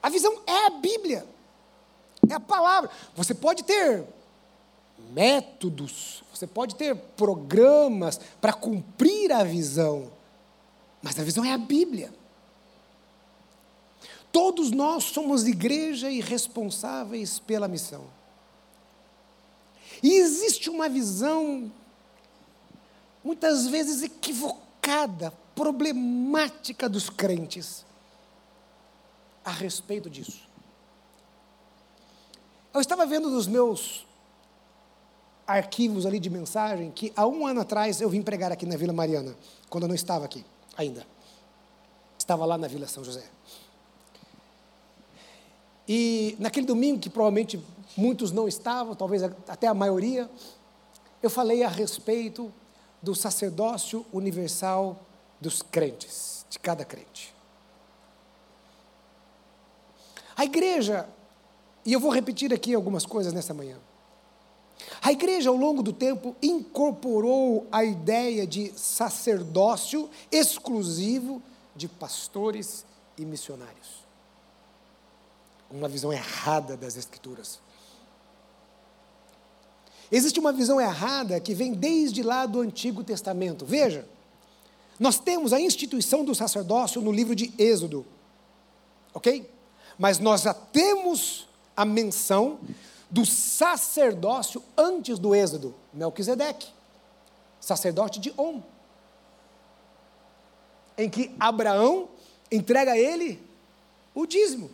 A 0.03 0.09
visão 0.09 0.43
é 0.45 0.67
a 0.67 0.71
Bíblia, 0.71 1.27
é 2.29 2.35
a 2.35 2.41
palavra. 2.41 2.91
Você 3.15 3.33
pode 3.33 3.63
ter 3.63 4.05
métodos, 5.13 6.25
você 6.35 6.49
pode 6.49 6.75
ter 6.75 6.97
programas 6.97 8.19
para 8.41 8.53
cumprir 8.53 9.31
a 9.31 9.45
visão, 9.45 10.11
mas 11.01 11.17
a 11.19 11.23
visão 11.23 11.45
é 11.45 11.53
a 11.53 11.59
Bíblia. 11.59 12.13
Todos 14.33 14.71
nós 14.71 15.05
somos 15.05 15.47
igreja 15.47 16.11
e 16.11 16.21
responsáveis 16.21 17.39
pela 17.39 17.67
missão. 17.67 18.05
E 20.03 20.15
existe 20.15 20.71
uma 20.71 20.89
visão, 20.89 21.71
muitas 23.23 23.67
vezes 23.67 24.03
equivocada, 24.03 25.33
problemática 25.55 26.89
dos 26.89 27.11
crentes 27.11 27.85
a 29.45 29.51
respeito 29.51 30.09
disso. 30.09 30.49
Eu 32.73 32.81
estava 32.81 33.05
vendo 33.05 33.29
nos 33.29 33.47
meus 33.47 34.07
arquivos 35.47 36.07
ali 36.07 36.21
de 36.21 36.31
mensagem 36.31 36.93
que 36.93 37.13
há 37.17 37.27
um 37.27 37.45
ano 37.45 37.61
atrás 37.61 38.01
eu 38.01 38.09
vim 38.09 38.23
pregar 38.23 38.53
aqui 38.53 38.65
na 38.65 38.77
Vila 38.77 38.93
Mariana, 38.93 39.35
quando 39.69 39.85
eu 39.85 39.89
não 39.89 39.95
estava 39.95 40.25
aqui 40.25 40.45
ainda. 40.77 41.05
Estava 42.17 42.47
lá 42.47 42.57
na 42.57 42.69
Vila 42.69 42.87
São 42.87 43.03
José. 43.03 43.25
E 45.89 46.37
naquele 46.39 46.67
domingo, 46.67 47.01
que 47.01 47.11
provavelmente 47.11 47.61
muitos 47.97 48.31
não 48.33 48.47
estavam, 48.47 48.95
talvez 48.95 49.23
até 49.23 49.67
a 49.67 49.75
maioria, 49.75 50.31
eu 51.23 51.29
falei 51.29 51.63
a 51.63 51.69
respeito 51.69 52.53
do 53.03 53.15
sacerdócio 53.15 54.05
universal 54.13 55.01
dos 55.41 55.63
crentes, 55.63 56.45
de 56.49 56.59
cada 56.59 56.85
crente. 56.85 57.35
A 60.37 60.45
igreja, 60.45 61.09
e 61.85 61.93
eu 61.93 62.01
vou 62.01 62.11
repetir 62.11 62.53
aqui 62.53 62.75
algumas 62.75 63.05
coisas 63.05 63.33
nessa 63.33 63.53
manhã. 63.53 63.77
A 65.03 65.13
igreja, 65.13 65.51
ao 65.51 65.57
longo 65.57 65.83
do 65.83 65.93
tempo, 65.93 66.35
incorporou 66.43 67.67
a 67.71 67.85
ideia 67.85 68.47
de 68.47 68.73
sacerdócio 68.79 70.09
exclusivo 70.33 71.43
de 71.77 71.89
pastores 71.89 72.85
e 73.19 73.25
missionários 73.25 74.00
uma 75.71 75.89
visão 75.89 76.13
errada 76.13 76.77
das 76.77 76.97
Escrituras. 76.97 77.61
Existe 80.11 80.41
uma 80.41 80.53
visão 80.53 80.81
errada 80.81 81.39
que 81.39 81.55
vem 81.55 81.73
desde 81.73 82.23
lá 82.23 82.45
do 82.45 82.61
Antigo 82.61 83.05
Testamento. 83.05 83.65
Veja, 83.65 84.09
nós 84.99 85.19
temos 85.19 85.53
a 85.53 85.61
instituição 85.61 86.25
do 86.25 86.35
sacerdócio 86.35 87.01
no 87.01 87.13
livro 87.13 87.35
de 87.35 87.55
Êxodo, 87.57 88.05
ok? 89.15 89.49
Mas 89.97 90.19
nós 90.19 90.43
já 90.43 90.53
temos 90.53 91.49
a 91.77 91.85
menção 91.85 92.59
do 93.09 93.25
sacerdócio 93.25 94.63
antes 94.77 95.19
do 95.19 95.35
Êxodo, 95.35 95.75
Melquisedeque, 95.93 96.69
sacerdote 97.61 98.19
de 98.19 98.33
On, 98.37 98.61
em 100.99 101.09
que 101.09 101.35
Abraão 101.39 102.09
entrega 102.51 102.93
a 102.93 102.99
ele 102.99 103.41
o 104.15 104.27
dízimo. 104.27 104.71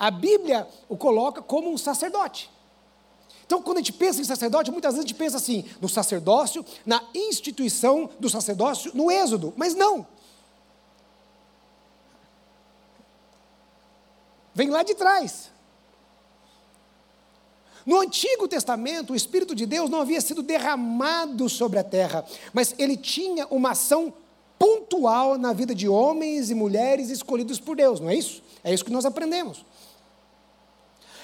A 0.00 0.10
Bíblia 0.10 0.66
o 0.88 0.96
coloca 0.96 1.42
como 1.42 1.70
um 1.70 1.76
sacerdote. 1.76 2.50
Então, 3.44 3.60
quando 3.60 3.76
a 3.76 3.80
gente 3.80 3.92
pensa 3.92 4.20
em 4.20 4.24
sacerdote, 4.24 4.70
muitas 4.70 4.94
vezes 4.94 5.04
a 5.04 5.08
gente 5.08 5.18
pensa 5.18 5.36
assim, 5.36 5.64
no 5.78 5.90
sacerdócio, 5.90 6.64
na 6.86 7.02
instituição 7.14 8.08
do 8.18 8.30
sacerdócio, 8.30 8.92
no 8.94 9.10
Êxodo, 9.10 9.52
mas 9.56 9.74
não. 9.74 10.06
Vem 14.54 14.70
lá 14.70 14.82
de 14.82 14.94
trás. 14.94 15.50
No 17.84 18.00
Antigo 18.00 18.48
Testamento, 18.48 19.12
o 19.12 19.16
Espírito 19.16 19.54
de 19.54 19.66
Deus 19.66 19.90
não 19.90 20.00
havia 20.00 20.20
sido 20.20 20.42
derramado 20.42 21.48
sobre 21.48 21.78
a 21.78 21.84
terra, 21.84 22.24
mas 22.52 22.74
ele 22.78 22.96
tinha 22.96 23.46
uma 23.48 23.72
ação 23.72 24.14
pontual 24.58 25.36
na 25.36 25.52
vida 25.52 25.74
de 25.74 25.88
homens 25.88 26.50
e 26.50 26.54
mulheres 26.54 27.10
escolhidos 27.10 27.58
por 27.58 27.76
Deus, 27.76 27.98
não 27.98 28.10
é 28.10 28.14
isso? 28.14 28.42
É 28.62 28.72
isso 28.72 28.84
que 28.84 28.92
nós 28.92 29.04
aprendemos. 29.04 29.64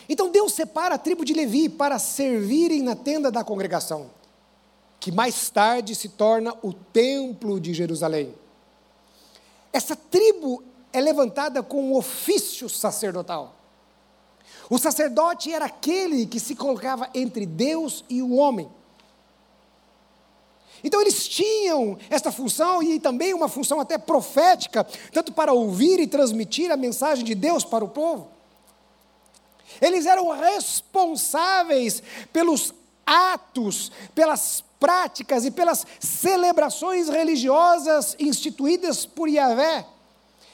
Então 0.09 0.31
Deus 0.31 0.53
separa 0.53 0.95
a 0.95 0.99
tribo 0.99 1.25
de 1.25 1.33
Levi 1.33 1.69
para 1.69 1.99
servirem 1.99 2.83
na 2.83 2.95
tenda 2.95 3.31
da 3.31 3.43
congregação, 3.43 4.11
que 5.01 5.11
mais 5.11 5.51
tarde 5.51 5.95
se 5.95 6.11
torna 6.11 6.55
o 6.63 6.73
templo 6.73 7.59
de 7.59 7.75
Jerusalém. 7.75 8.35
Essa 9.73 9.97
tribo 9.97 10.63
é 10.93 11.01
levantada 11.01 11.63
com 11.63 11.91
um 11.91 11.97
ofício 11.97 12.69
sacerdotal. 12.69 13.55
O 14.71 14.79
sacerdote 14.79 15.53
era 15.53 15.67
aquele 15.67 16.27
que 16.27 16.41
se 16.41 16.55
colocava 16.55 17.09
entre 17.15 17.45
Deus 17.45 18.05
e 18.09 18.23
o 18.23 18.35
homem. 18.35 18.69
Então 20.83 21.01
eles 21.01 21.27
tinham 21.27 21.99
esta 22.11 22.31
função 22.31 22.83
e 22.83 23.01
também 23.01 23.35
uma 23.35 23.49
função 23.49 23.81
até 23.81 23.99
profética, 23.99 24.85
tanto 25.13 25.33
para 25.33 25.53
ouvir 25.53 25.99
e 25.99 26.07
transmitir 26.07 26.71
a 26.71 26.77
mensagem 26.77 27.25
de 27.25 27.35
Deus 27.35 27.65
para 27.65 27.85
o 27.85 27.89
povo. 27.89 28.36
Eles 29.81 30.07
eram 30.07 30.31
responsáveis 30.31 32.03
pelos 32.33 32.73
atos, 33.05 33.93
pelas 34.15 34.65
práticas 34.81 35.45
e 35.45 35.51
pelas 35.51 35.87
celebrações 36.01 37.09
religiosas 37.09 38.17
instituídas 38.19 39.07
por 39.07 39.29
Yahvé. 39.29 39.87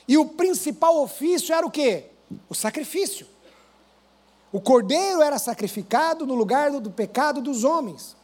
E 0.06 0.18
o 0.18 0.26
principal 0.26 1.00
ofício 1.00 1.54
era 1.54 1.66
o 1.66 1.70
quê? 1.70 2.06
O 2.48 2.54
sacrifício. 2.54 3.26
O 4.52 4.60
cordeiro 4.60 5.22
era 5.22 5.38
sacrificado 5.38 6.26
no 6.26 6.34
lugar 6.34 6.70
do, 6.70 6.80
do 6.80 6.90
pecado 6.90 7.40
dos 7.40 7.64
homens. 7.64 8.14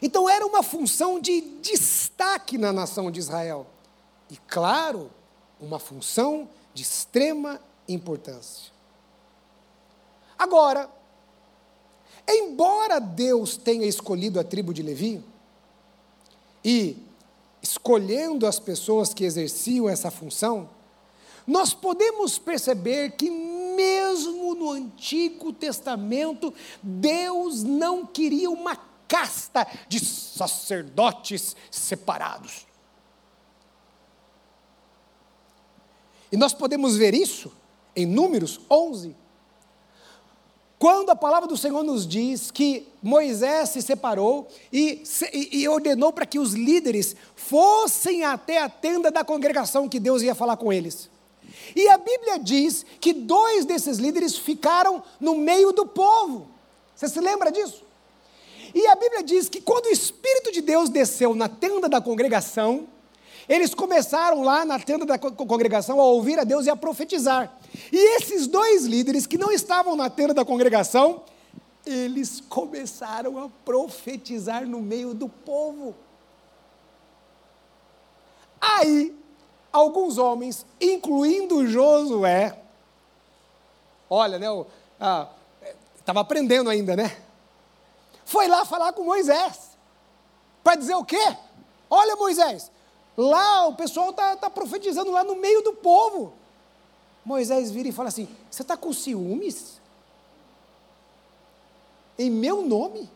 Então 0.00 0.28
era 0.28 0.46
uma 0.46 0.62
função 0.62 1.20
de 1.20 1.40
destaque 1.60 2.56
na 2.56 2.72
nação 2.72 3.10
de 3.10 3.20
Israel. 3.20 3.66
E 4.30 4.36
claro, 4.48 5.10
uma 5.60 5.78
função 5.78 6.48
de 6.72 6.82
extrema 6.82 7.60
importância. 7.86 8.72
Agora, 10.40 10.90
embora 12.26 12.98
Deus 12.98 13.58
tenha 13.58 13.84
escolhido 13.84 14.40
a 14.40 14.42
tribo 14.42 14.72
de 14.72 14.82
Levi, 14.82 15.22
e 16.64 16.96
escolhendo 17.62 18.46
as 18.46 18.58
pessoas 18.58 19.12
que 19.12 19.24
exerciam 19.24 19.86
essa 19.86 20.10
função, 20.10 20.70
nós 21.46 21.74
podemos 21.74 22.38
perceber 22.38 23.12
que, 23.12 23.30
mesmo 23.30 24.54
no 24.54 24.70
Antigo 24.70 25.52
Testamento, 25.52 26.54
Deus 26.82 27.62
não 27.62 28.06
queria 28.06 28.50
uma 28.50 28.76
casta 29.06 29.66
de 29.90 30.02
sacerdotes 30.02 31.54
separados. 31.70 32.66
E 36.32 36.36
nós 36.38 36.54
podemos 36.54 36.96
ver 36.96 37.12
isso 37.12 37.52
em 37.94 38.06
Números 38.06 38.58
11, 38.70 39.14
quando 40.80 41.10
a 41.10 41.14
palavra 41.14 41.46
do 41.46 41.58
Senhor 41.58 41.84
nos 41.84 42.06
diz 42.06 42.50
que 42.50 42.88
Moisés 43.02 43.68
se 43.68 43.82
separou 43.82 44.48
e, 44.72 45.02
e, 45.52 45.68
ordenou 45.68 46.10
para 46.10 46.24
que 46.24 46.38
os 46.38 46.54
líderes 46.54 47.14
fossem 47.36 48.24
até 48.24 48.62
a 48.62 48.68
tenda 48.70 49.10
da 49.10 49.22
congregação 49.22 49.86
que 49.86 50.00
Deus 50.00 50.22
ia 50.22 50.34
falar 50.34 50.56
com 50.56 50.72
eles. 50.72 51.10
E 51.76 51.86
a 51.86 51.98
Bíblia 51.98 52.38
diz 52.38 52.86
que 52.98 53.12
dois 53.12 53.66
desses 53.66 53.98
líderes 53.98 54.38
ficaram 54.38 55.02
no 55.20 55.34
meio 55.34 55.70
do 55.70 55.84
povo. 55.84 56.48
Você 56.96 57.10
se 57.10 57.20
lembra 57.20 57.52
disso? 57.52 57.84
E 58.74 58.86
a 58.86 58.94
Bíblia 58.94 59.22
diz 59.22 59.50
que 59.50 59.60
quando 59.60 59.84
o 59.84 59.90
Espírito 59.90 60.50
de 60.50 60.62
Deus 60.62 60.88
desceu 60.88 61.34
na 61.34 61.46
tenda 61.46 61.90
da 61.90 62.00
congregação, 62.00 62.88
eles 63.46 63.74
começaram 63.74 64.42
lá 64.42 64.64
na 64.64 64.78
tenda 64.78 65.04
da 65.04 65.18
congregação 65.18 66.00
a 66.00 66.04
ouvir 66.04 66.38
a 66.38 66.44
Deus 66.44 66.64
e 66.64 66.70
a 66.70 66.76
profetizar. 66.76 67.59
E 67.92 68.16
esses 68.16 68.46
dois 68.46 68.84
líderes 68.84 69.26
que 69.26 69.38
não 69.38 69.50
estavam 69.50 69.96
na 69.96 70.10
tenda 70.10 70.34
da 70.34 70.44
congregação, 70.44 71.22
eles 71.84 72.40
começaram 72.40 73.42
a 73.42 73.48
profetizar 73.64 74.66
no 74.66 74.80
meio 74.80 75.14
do 75.14 75.28
povo. 75.28 75.94
Aí, 78.60 79.16
alguns 79.72 80.18
homens, 80.18 80.66
incluindo 80.80 81.66
Josué, 81.66 82.60
olha, 84.08 84.38
né, 84.38 84.46
estava 85.96 86.20
ah, 86.20 86.22
aprendendo 86.22 86.68
ainda, 86.68 86.94
né? 86.94 87.16
Foi 88.24 88.46
lá 88.46 88.64
falar 88.64 88.92
com 88.92 89.02
Moisés, 89.02 89.70
para 90.62 90.76
dizer 90.76 90.94
o 90.94 91.04
quê? 91.04 91.36
Olha, 91.88 92.14
Moisés, 92.16 92.70
lá 93.16 93.66
o 93.66 93.74
pessoal 93.74 94.10
está 94.10 94.36
tá 94.36 94.50
profetizando 94.50 95.10
lá 95.10 95.24
no 95.24 95.36
meio 95.36 95.62
do 95.62 95.72
povo. 95.72 96.39
Moisés 97.24 97.70
vira 97.70 97.88
e 97.88 97.92
fala 97.92 98.08
assim: 98.08 98.28
Você 98.50 98.62
está 98.62 98.76
com 98.76 98.92
ciúmes? 98.92 99.80
Em 102.18 102.30
meu 102.30 102.66
nome? 102.66 103.08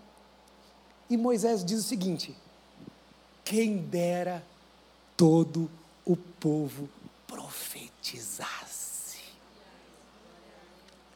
E 1.09 1.17
Moisés 1.17 1.65
diz 1.65 1.81
o 1.81 1.83
seguinte: 1.83 2.35
Quem 3.45 3.79
dera 3.79 4.45
todo 5.17 5.71
o 6.05 6.17
povo 6.17 6.89
profetizasse. 7.27 9.19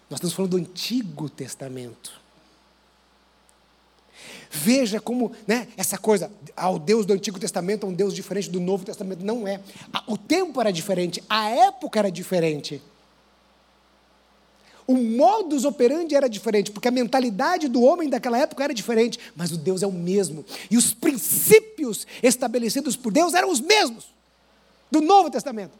Nós 0.08 0.18
estamos 0.18 0.32
falando 0.32 0.52
do 0.52 0.56
Antigo 0.56 1.28
Testamento. 1.28 2.18
Veja 4.50 5.00
como 5.00 5.32
né, 5.46 5.68
essa 5.76 5.98
coisa, 5.98 6.30
ah, 6.56 6.70
o 6.70 6.78
Deus 6.78 7.06
do 7.06 7.12
Antigo 7.12 7.38
Testamento 7.38 7.86
é 7.86 7.88
um 7.88 7.92
Deus 7.92 8.14
diferente 8.14 8.50
do 8.50 8.60
Novo 8.60 8.84
Testamento. 8.84 9.24
Não 9.24 9.46
é. 9.46 9.60
O 10.06 10.16
tempo 10.16 10.60
era 10.60 10.72
diferente, 10.72 11.22
a 11.28 11.48
época 11.48 11.98
era 11.98 12.10
diferente. 12.10 12.82
O 14.86 14.96
modus 14.96 15.66
operandi 15.66 16.14
era 16.14 16.30
diferente, 16.30 16.72
porque 16.72 16.88
a 16.88 16.90
mentalidade 16.90 17.68
do 17.68 17.82
homem 17.82 18.08
daquela 18.08 18.38
época 18.38 18.64
era 18.64 18.72
diferente, 18.72 19.18
mas 19.36 19.52
o 19.52 19.58
Deus 19.58 19.82
é 19.82 19.86
o 19.86 19.92
mesmo. 19.92 20.46
E 20.70 20.78
os 20.78 20.94
princípios 20.94 22.06
estabelecidos 22.22 22.96
por 22.96 23.12
Deus 23.12 23.34
eram 23.34 23.50
os 23.50 23.60
mesmos 23.60 24.06
do 24.90 25.02
Novo 25.02 25.30
Testamento. 25.30 25.72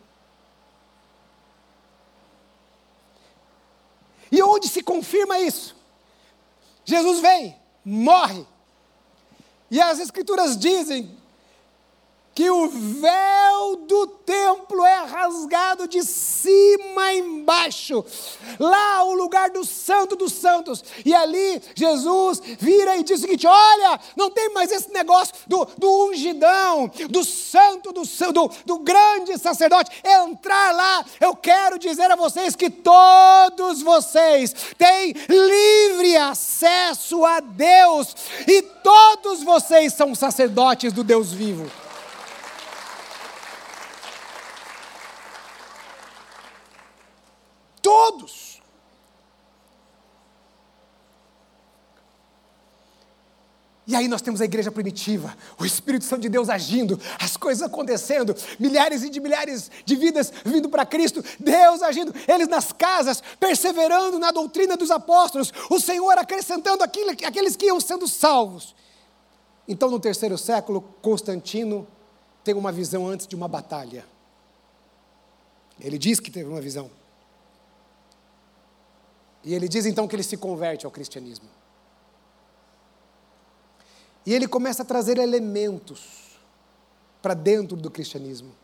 E 4.31 4.43
onde 4.43 4.69
se 4.69 4.83
confirma 4.83 5.39
isso? 5.41 5.75
Jesus 6.85 7.21
vem, 7.21 7.57
morre. 7.89 8.45
E 9.71 9.81
as 9.81 9.99
Escrituras 9.99 10.59
dizem 10.59 11.11
que 12.39 12.49
o 12.49 12.69
véu 12.69 13.75
do 13.89 14.07
templo 14.07 14.87
é 14.87 15.05
rasgado 15.07 15.89
de 15.89 16.05
cima 16.05 17.13
embaixo, 17.13 18.05
lá 18.61 19.03
o 19.03 19.15
lugar 19.15 19.51
do 19.51 19.65
santo 19.65 20.15
dos 20.15 20.35
santos, 20.35 20.85
e 21.05 21.13
ali 21.13 21.61
Jesus 21.75 22.41
vira 22.61 22.97
e 22.97 23.03
diz 23.03 23.19
o 23.19 23.23
seguinte: 23.23 23.45
olha, 23.45 23.99
não 24.17 24.31
tem 24.31 24.51
mais 24.51 24.71
esse 24.71 24.89
negócio 24.93 25.35
do, 25.49 25.67
do 25.77 26.11
ungidão, 26.11 26.89
do 27.11 27.25
santo, 27.25 27.93
do, 27.93 28.03
do, 28.05 28.51
do 28.65 28.79
grande 28.79 29.37
sacerdote, 29.37 29.91
entrar 30.05 30.73
lá, 30.77 31.05
eu 31.21 31.35
quero 31.35 31.77
dizer 31.77 32.09
a 32.09 32.15
vocês 32.15 32.55
que 32.55 32.71
todos 32.71 33.83
vocês 33.83 34.55
têm 34.79 35.13
livre 35.29 36.17
acesso 36.17 37.25
a 37.25 37.41
Deus, 37.41 38.15
e 38.47 38.63
todos 38.63 39.43
vocês 39.43 39.93
são 39.93 40.15
sacerdotes 40.15 40.93
do 40.93 41.03
Deus 41.03 41.33
vivo. 41.33 41.69
Todos. 47.89 48.61
E 53.87 53.97
aí 53.97 54.07
nós 54.07 54.21
temos 54.21 54.43
a 54.43 54.45
igreja 54.45 54.71
primitiva, 54.71 55.35
o 55.59 55.65
Espírito 55.65 56.05
Santo 56.05 56.21
de 56.21 56.29
Deus 56.29 56.51
agindo, 56.51 57.01
as 57.19 57.39
coisas 57.39 57.63
acontecendo, 57.63 58.37
milhares 58.61 59.03
e 59.03 59.09
de 59.09 59.19
milhares 59.19 59.71
de 59.87 59.97
vidas 59.97 60.31
vindo 60.45 60.69
para 60.69 60.85
Cristo, 60.85 61.25
Deus 61.41 61.81
agindo, 61.81 62.15
eles 62.29 62.47
nas 62.47 62.75
casas, 62.75 63.23
perseverando 63.41 64.19
na 64.19 64.33
doutrina 64.33 64.77
dos 64.77 64.91
apóstolos, 64.91 65.51
o 65.71 65.81
Senhor 65.81 66.19
acrescentando 66.19 66.85
aquilo, 66.85 67.13
aqueles 67.27 67.57
que 67.57 67.65
iam 67.65 67.81
sendo 67.81 68.07
salvos. 68.07 68.77
Então, 69.67 69.91
no 69.91 69.99
terceiro 69.99 70.37
século, 70.37 70.83
Constantino 71.01 71.89
tem 72.45 72.55
uma 72.55 72.71
visão 72.71 73.09
antes 73.09 73.27
de 73.27 73.35
uma 73.35 73.49
batalha. 73.49 74.05
Ele 75.81 75.97
diz 75.97 76.21
que 76.21 76.31
teve 76.31 76.51
uma 76.51 76.61
visão. 76.61 76.98
E 79.45 79.55
ele 79.55 79.69
diz 79.69 79.87
então 79.87 80.07
que 80.09 80.17
ele 80.17 80.23
se 80.23 80.37
converte 80.37 80.85
ao 80.85 80.93
cristianismo. 80.93 81.49
E 84.27 84.35
ele 84.35 84.47
começa 84.47 84.83
a 84.83 84.85
trazer 84.85 85.17
elementos 85.19 86.39
para 87.23 87.35
dentro 87.35 87.77
do 87.77 87.91
cristianismo. 87.91 88.55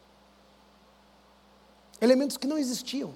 Elementos 2.01 2.37
que 2.37 2.47
não 2.47 2.59
existiam. 2.59 3.15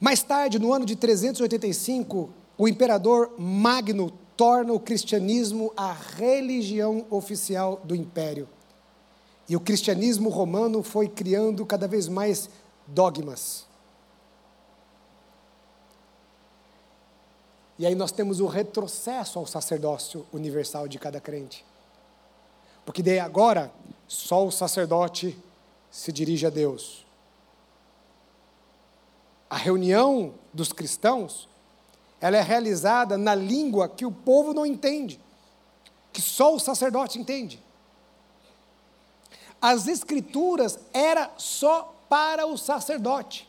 Mais 0.00 0.20
tarde, 0.20 0.58
no 0.58 0.72
ano 0.72 0.84
de 0.84 0.96
385, 0.96 2.28
o 2.58 2.66
imperador 2.66 3.36
Magno 3.38 4.10
torna 4.36 4.72
o 4.72 4.80
cristianismo 4.80 5.72
a 5.76 5.92
religião 5.92 7.06
oficial 7.08 7.80
do 7.84 7.94
império. 7.94 8.48
E 9.48 9.56
o 9.56 9.60
cristianismo 9.60 10.28
romano 10.28 10.82
foi 10.82 11.08
criando 11.08 11.66
cada 11.66 11.88
vez 11.88 12.08
mais 12.08 12.48
dogmas. 12.86 13.66
E 17.78 17.86
aí 17.86 17.94
nós 17.94 18.12
temos 18.12 18.38
o 18.38 18.46
retrocesso 18.46 19.38
ao 19.38 19.46
sacerdócio 19.46 20.26
universal 20.32 20.86
de 20.86 20.98
cada 20.98 21.20
crente. 21.20 21.64
Porque 22.84 23.02
daí 23.02 23.18
agora, 23.18 23.72
só 24.06 24.46
o 24.46 24.52
sacerdote 24.52 25.36
se 25.90 26.12
dirige 26.12 26.46
a 26.46 26.50
Deus. 26.50 27.04
A 29.50 29.56
reunião 29.56 30.34
dos 30.52 30.72
cristãos, 30.72 31.48
ela 32.20 32.36
é 32.36 32.42
realizada 32.42 33.18
na 33.18 33.34
língua 33.34 33.88
que 33.88 34.06
o 34.06 34.12
povo 34.12 34.54
não 34.54 34.64
entende, 34.64 35.20
que 36.12 36.22
só 36.22 36.54
o 36.54 36.60
sacerdote 36.60 37.18
entende 37.18 37.60
as 39.62 39.86
escrituras 39.86 40.76
era 40.92 41.30
só 41.38 41.94
para 42.08 42.44
o 42.44 42.58
sacerdote. 42.58 43.48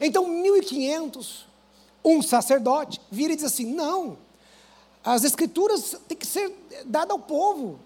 Então, 0.00 0.26
1500, 0.26 1.46
um 2.02 2.22
sacerdote 2.22 2.98
vira 3.10 3.34
e 3.34 3.36
diz 3.36 3.44
assim: 3.44 3.66
não, 3.66 4.16
as 5.04 5.22
escrituras 5.22 5.94
têm 6.08 6.16
que 6.16 6.26
ser 6.26 6.50
dadas 6.86 7.10
ao 7.10 7.18
povo. 7.18 7.78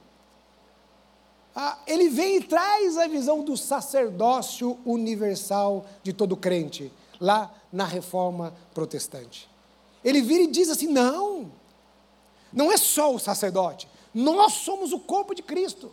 Ah, 1.54 1.78
ele 1.86 2.08
vem 2.08 2.36
e 2.36 2.42
traz 2.42 2.96
a 2.96 3.08
visão 3.08 3.42
do 3.42 3.56
sacerdócio 3.56 4.78
universal 4.84 5.84
de 6.02 6.12
todo 6.12 6.36
crente, 6.36 6.92
lá 7.20 7.52
na 7.72 7.84
reforma 7.84 8.54
protestante. 8.72 9.48
Ele 10.04 10.22
vira 10.22 10.44
e 10.44 10.46
diz 10.46 10.70
assim: 10.70 10.86
não, 10.86 11.50
não 12.56 12.72
é 12.72 12.78
só 12.78 13.14
o 13.14 13.18
sacerdote, 13.18 13.86
nós 14.14 14.54
somos 14.54 14.90
o 14.92 14.98
corpo 14.98 15.34
de 15.34 15.42
Cristo. 15.42 15.92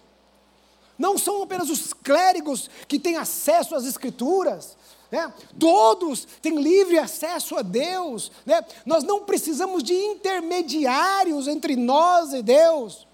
Não 0.98 1.18
são 1.18 1.44
apenas 1.44 1.70
os 1.70 1.92
clérigos 1.92 2.70
que 2.88 2.98
têm 2.98 3.18
acesso 3.18 3.76
às 3.76 3.86
Escrituras, 3.86 4.78
né? 5.12 5.34
todos 5.60 6.26
têm 6.42 6.62
livre 6.62 6.98
acesso 6.98 7.58
a 7.58 7.62
Deus. 7.62 8.32
Né? 8.46 8.64
Nós 8.86 9.04
não 9.04 9.26
precisamos 9.26 9.84
de 9.84 9.94
intermediários 9.94 11.50
entre 11.50 11.76
nós 11.76 12.32
e 12.32 12.42
Deus. 12.42 13.06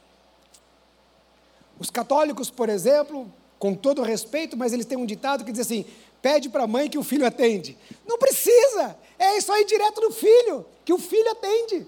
Os 1.79 1.89
católicos, 1.89 2.51
por 2.51 2.69
exemplo, 2.69 3.31
com 3.57 3.73
todo 3.73 4.03
respeito, 4.03 4.55
mas 4.55 4.73
eles 4.73 4.85
têm 4.85 4.97
um 4.97 5.05
ditado 5.05 5.43
que 5.43 5.51
diz 5.51 5.61
assim: 5.61 5.85
pede 6.21 6.49
para 6.49 6.65
a 6.65 6.67
mãe 6.67 6.89
que 6.89 6.97
o 6.99 7.03
filho 7.03 7.25
atende. 7.25 7.75
Não 8.05 8.19
precisa, 8.19 8.95
é 9.17 9.37
isso 9.37 9.51
aí 9.51 9.65
direto 9.65 10.01
do 10.01 10.11
filho, 10.11 10.65
que 10.85 10.93
o 10.93 10.99
filho 10.99 11.31
atende. 11.31 11.87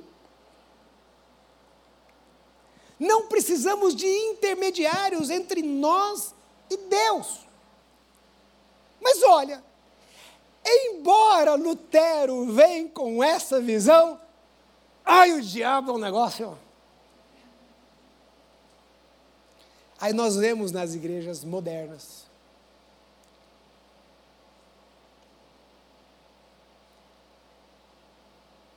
Não 3.01 3.25
precisamos 3.25 3.95
de 3.95 4.05
intermediários 4.05 5.31
entre 5.31 5.63
nós 5.63 6.35
e 6.69 6.77
Deus. 6.77 7.39
Mas 9.01 9.23
olha, 9.23 9.63
embora 10.63 11.55
Lutero 11.55 12.45
venha 12.53 12.87
com 12.89 13.23
essa 13.23 13.59
visão, 13.59 14.21
ai 15.03 15.31
o 15.31 15.41
diabo 15.41 15.89
é 15.89 15.93
um 15.95 15.97
negócio. 15.97 16.55
Aí 19.99 20.13
nós 20.13 20.35
vemos 20.35 20.71
nas 20.71 20.93
igrejas 20.93 21.43
modernas. 21.43 22.27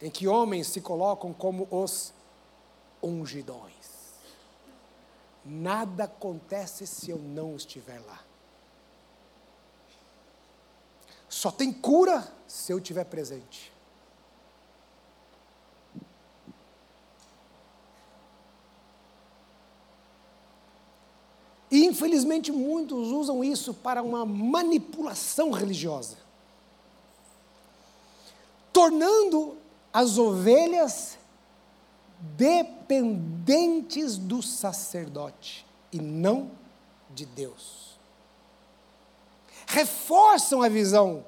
Em 0.00 0.10
que 0.10 0.26
homens 0.26 0.68
se 0.68 0.80
colocam 0.80 1.34
como 1.34 1.68
os 1.70 2.10
ungidões. 3.02 3.84
Nada 5.44 6.04
acontece 6.04 6.86
se 6.86 7.10
eu 7.10 7.18
não 7.18 7.54
estiver 7.56 8.00
lá. 8.00 8.24
Só 11.28 11.50
tem 11.50 11.72
cura 11.72 12.32
se 12.46 12.72
eu 12.72 12.78
estiver 12.78 13.04
presente. 13.04 13.72
E 21.70 21.84
infelizmente 21.84 22.52
muitos 22.52 23.08
usam 23.08 23.42
isso 23.42 23.74
para 23.74 24.00
uma 24.00 24.24
manipulação 24.24 25.50
religiosa, 25.50 26.16
tornando 28.72 29.58
as 29.92 30.16
ovelhas 30.16 31.18
dependentes 32.36 34.16
do 34.16 34.42
sacerdote 34.42 35.66
e 35.92 36.00
não 36.00 36.50
de 37.10 37.26
Deus. 37.26 37.98
Reforçam 39.66 40.62
a 40.62 40.68
visão 40.68 41.24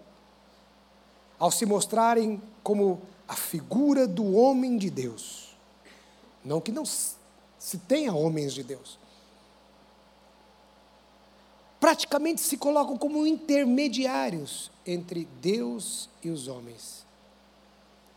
ao 1.38 1.50
se 1.50 1.64
mostrarem 1.66 2.42
como 2.62 3.00
a 3.28 3.34
figura 3.34 4.06
do 4.06 4.34
homem 4.34 4.76
de 4.76 4.90
Deus. 4.90 5.56
Não 6.44 6.60
que 6.60 6.72
não 6.72 6.84
se 6.84 7.78
tenha 7.88 8.14
homens 8.14 8.52
de 8.54 8.62
Deus, 8.62 8.98
praticamente 11.78 12.40
se 12.40 12.56
colocam 12.56 12.96
como 12.96 13.26
intermediários 13.26 14.70
entre 14.84 15.24
Deus 15.40 16.08
e 16.22 16.30
os 16.30 16.48
homens. 16.48 17.05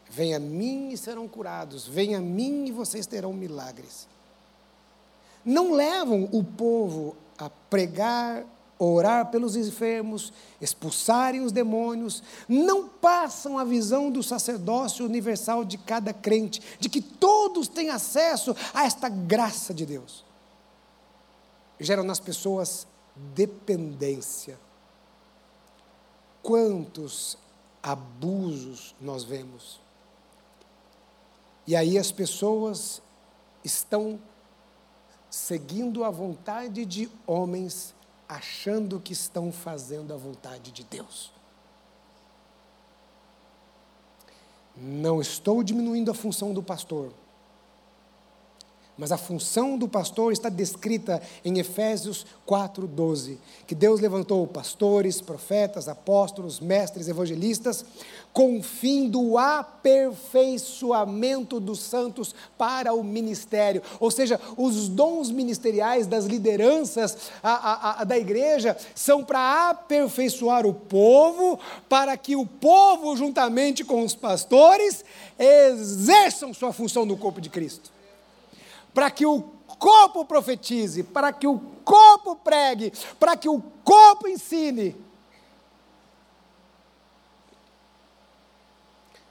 Venha 0.10 0.38
a 0.38 0.40
mim 0.40 0.90
e 0.90 0.98
serão 0.98 1.28
curados, 1.28 1.88
venha 1.88 2.18
a 2.18 2.22
mim 2.22 2.66
e 2.66 2.72
vocês 2.72 3.06
terão 3.06 3.32
milagres. 3.32 4.08
Não 5.46 5.72
levam 5.72 6.28
o 6.32 6.44
povo 6.44 7.16
a 7.38 7.50
pregar, 7.50 8.44
orar 8.80 9.30
pelos 9.30 9.56
enfermos, 9.56 10.34
expulsarem 10.60 11.42
os 11.42 11.52
demônios, 11.52 12.24
não 12.48 12.88
passam 12.88 13.60
a 13.60 13.64
visão 13.64 14.10
do 14.10 14.24
sacerdócio 14.24 15.06
universal 15.06 15.64
de 15.64 15.78
cada 15.78 16.14
crente, 16.14 16.62
de 16.80 16.90
que 16.90 17.02
todos 17.02 17.68
têm 17.68 17.90
acesso 17.90 18.56
a 18.74 18.86
esta 18.86 19.10
graça 19.10 19.74
de 19.74 19.86
Deus. 19.86 20.26
Geram 21.80 22.04
nas 22.04 22.20
pessoas 22.20 22.88
dependência. 23.36 24.60
Quantos 26.42 27.38
abusos 27.84 28.96
nós 29.00 29.24
vemos? 29.24 29.80
E 31.70 31.76
aí 31.76 32.00
as 32.00 32.12
pessoas 32.12 33.00
estão 33.64 34.20
seguindo 35.30 36.04
a 36.04 36.10
vontade 36.10 36.84
de 36.84 37.08
homens, 37.28 37.94
achando 38.28 39.00
que 39.00 39.14
estão 39.14 39.52
fazendo 39.52 40.12
a 40.12 40.18
vontade 40.18 40.72
de 40.72 40.84
Deus. 40.84 41.32
Não 44.76 45.22
estou 45.22 45.62
diminuindo 45.62 46.10
a 46.10 46.16
função 46.16 46.56
do 46.56 46.64
pastor 46.64 47.14
mas 49.00 49.12
a 49.14 49.18
função 49.18 49.78
do 49.78 49.88
pastor 49.88 50.34
está 50.34 50.50
descrita 50.50 51.22
em 51.44 51.58
Efésios 51.58 52.26
4:12, 52.46 53.38
que 53.66 53.74
Deus 53.74 54.02
levantou 54.02 54.46
pastores, 54.46 55.22
profetas, 55.22 55.88
apóstolos, 55.88 56.60
mestres, 56.60 57.08
evangelistas, 57.08 57.86
com 58.34 58.60
o 58.60 58.64
fim 58.64 59.08
do 59.08 59.38
aperfeiçoamento 59.38 61.62
dos 61.62 61.80
santos 61.80 62.36
para 62.58 62.94
o 62.94 63.02
ministério. 63.02 63.82
Ou 64.02 64.12
seja, 64.12 64.38
os 64.58 64.90
dons 64.90 65.32
ministeriais 65.32 66.06
das 66.06 66.26
lideranças 66.26 67.32
a, 67.42 67.52
a, 67.52 68.02
a, 68.02 68.04
da 68.04 68.18
igreja 68.18 68.76
são 68.94 69.24
para 69.24 69.70
aperfeiçoar 69.70 70.68
o 70.68 70.74
povo, 70.74 71.58
para 71.88 72.18
que 72.18 72.36
o 72.36 72.46
povo, 72.46 73.16
juntamente 73.16 73.86
com 73.86 74.04
os 74.04 74.14
pastores, 74.14 75.06
exerçam 75.40 76.54
sua 76.54 76.74
função 76.74 77.06
no 77.06 77.16
corpo 77.16 77.40
de 77.40 77.50
Cristo 77.50 77.98
para 79.00 79.10
que 79.10 79.26
o 79.26 79.42
corpo 79.42 80.26
profetize, 80.26 81.04
para 81.04 81.32
que 81.32 81.48
o 81.48 81.58
corpo 81.86 82.36
pregue, 82.36 82.92
para 83.18 83.38
que 83.38 83.48
o 83.48 83.62
corpo 83.82 84.28
ensine. 84.28 84.94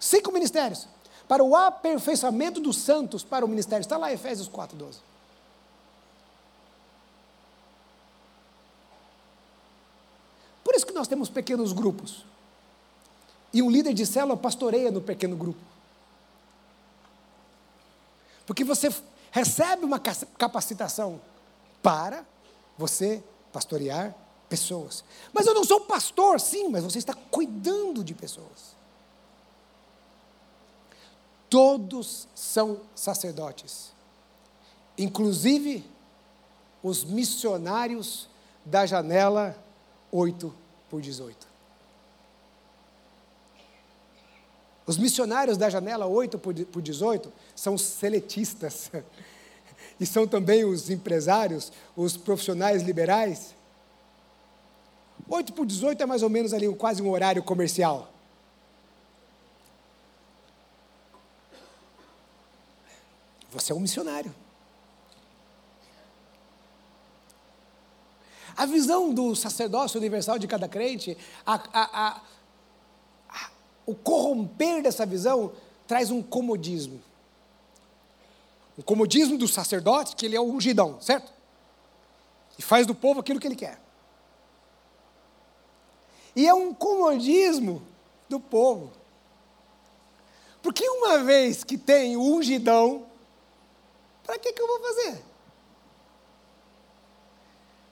Cinco 0.00 0.32
ministérios. 0.32 0.88
Para 1.28 1.44
o 1.44 1.54
aperfeiçoamento 1.54 2.62
dos 2.62 2.78
santos 2.78 3.22
para 3.22 3.44
o 3.44 3.48
ministério. 3.48 3.82
Está 3.82 3.98
lá 3.98 4.10
Efésios 4.10 4.48
4,12. 4.48 5.00
Por 10.64 10.74
isso 10.74 10.86
que 10.86 10.94
nós 10.94 11.06
temos 11.06 11.28
pequenos 11.28 11.74
grupos. 11.74 12.24
E 13.52 13.60
um 13.60 13.70
líder 13.70 13.92
de 13.92 14.06
célula 14.06 14.34
pastoreia 14.34 14.90
no 14.90 15.02
pequeno 15.02 15.36
grupo. 15.36 15.60
Porque 18.46 18.64
você 18.64 18.90
recebe 19.38 19.84
uma 19.84 20.00
capacitação 20.00 21.20
para 21.80 22.26
você 22.76 23.22
pastorear 23.52 24.14
pessoas. 24.48 25.04
Mas 25.32 25.46
eu 25.46 25.54
não 25.54 25.62
sou 25.62 25.82
pastor, 25.82 26.40
sim, 26.40 26.68
mas 26.68 26.82
você 26.82 26.98
está 26.98 27.14
cuidando 27.14 28.02
de 28.02 28.14
pessoas. 28.14 28.76
Todos 31.48 32.26
são 32.34 32.80
sacerdotes, 32.94 33.92
inclusive 34.98 35.88
os 36.82 37.04
missionários 37.04 38.28
da 38.64 38.84
janela 38.86 39.56
8 40.12 40.54
por 40.90 41.00
18. 41.00 41.47
Os 44.88 44.96
missionários 44.96 45.58
da 45.58 45.68
janela 45.68 46.06
8 46.06 46.38
por 46.38 46.80
18 46.80 47.30
são 47.54 47.76
seletistas. 47.76 48.90
E 50.00 50.06
são 50.06 50.28
também 50.28 50.64
os 50.64 50.90
empresários, 50.90 51.72
os 51.96 52.16
profissionais 52.16 52.82
liberais. 52.82 53.52
8 55.28 55.52
por 55.52 55.66
18 55.66 56.00
é 56.00 56.06
mais 56.06 56.22
ou 56.22 56.30
menos 56.30 56.52
ali 56.52 56.72
quase 56.76 57.02
um 57.02 57.10
horário 57.10 57.42
comercial. 57.42 58.08
Você 63.50 63.72
é 63.72 63.74
um 63.74 63.80
missionário. 63.80 64.32
A 68.56 68.66
visão 68.66 69.12
do 69.12 69.34
sacerdócio 69.34 69.98
universal 69.98 70.38
de 70.38 70.46
cada 70.46 70.68
crente, 70.68 71.18
a, 71.44 71.54
a, 71.54 72.06
a, 72.08 72.20
o 73.88 73.94
corromper 73.94 74.82
dessa 74.82 75.06
visão 75.06 75.50
traz 75.86 76.10
um 76.10 76.22
comodismo. 76.22 77.00
Um 78.76 78.82
comodismo 78.82 79.38
do 79.38 79.48
sacerdote, 79.48 80.14
que 80.14 80.26
ele 80.26 80.36
é 80.36 80.40
o 80.40 80.44
ungidão, 80.44 81.00
certo? 81.00 81.32
E 82.58 82.62
faz 82.62 82.86
do 82.86 82.94
povo 82.94 83.20
aquilo 83.20 83.40
que 83.40 83.46
ele 83.46 83.56
quer. 83.56 83.80
E 86.36 86.46
é 86.46 86.52
um 86.52 86.74
comodismo 86.74 87.82
do 88.28 88.38
povo. 88.38 88.92
Porque 90.62 90.86
uma 90.86 91.24
vez 91.24 91.64
que 91.64 91.78
tem 91.78 92.14
o 92.14 92.20
ungidão, 92.20 93.06
para 94.22 94.38
que, 94.38 94.52
que 94.52 94.60
eu 94.60 94.66
vou 94.66 94.80
fazer? 94.80 95.24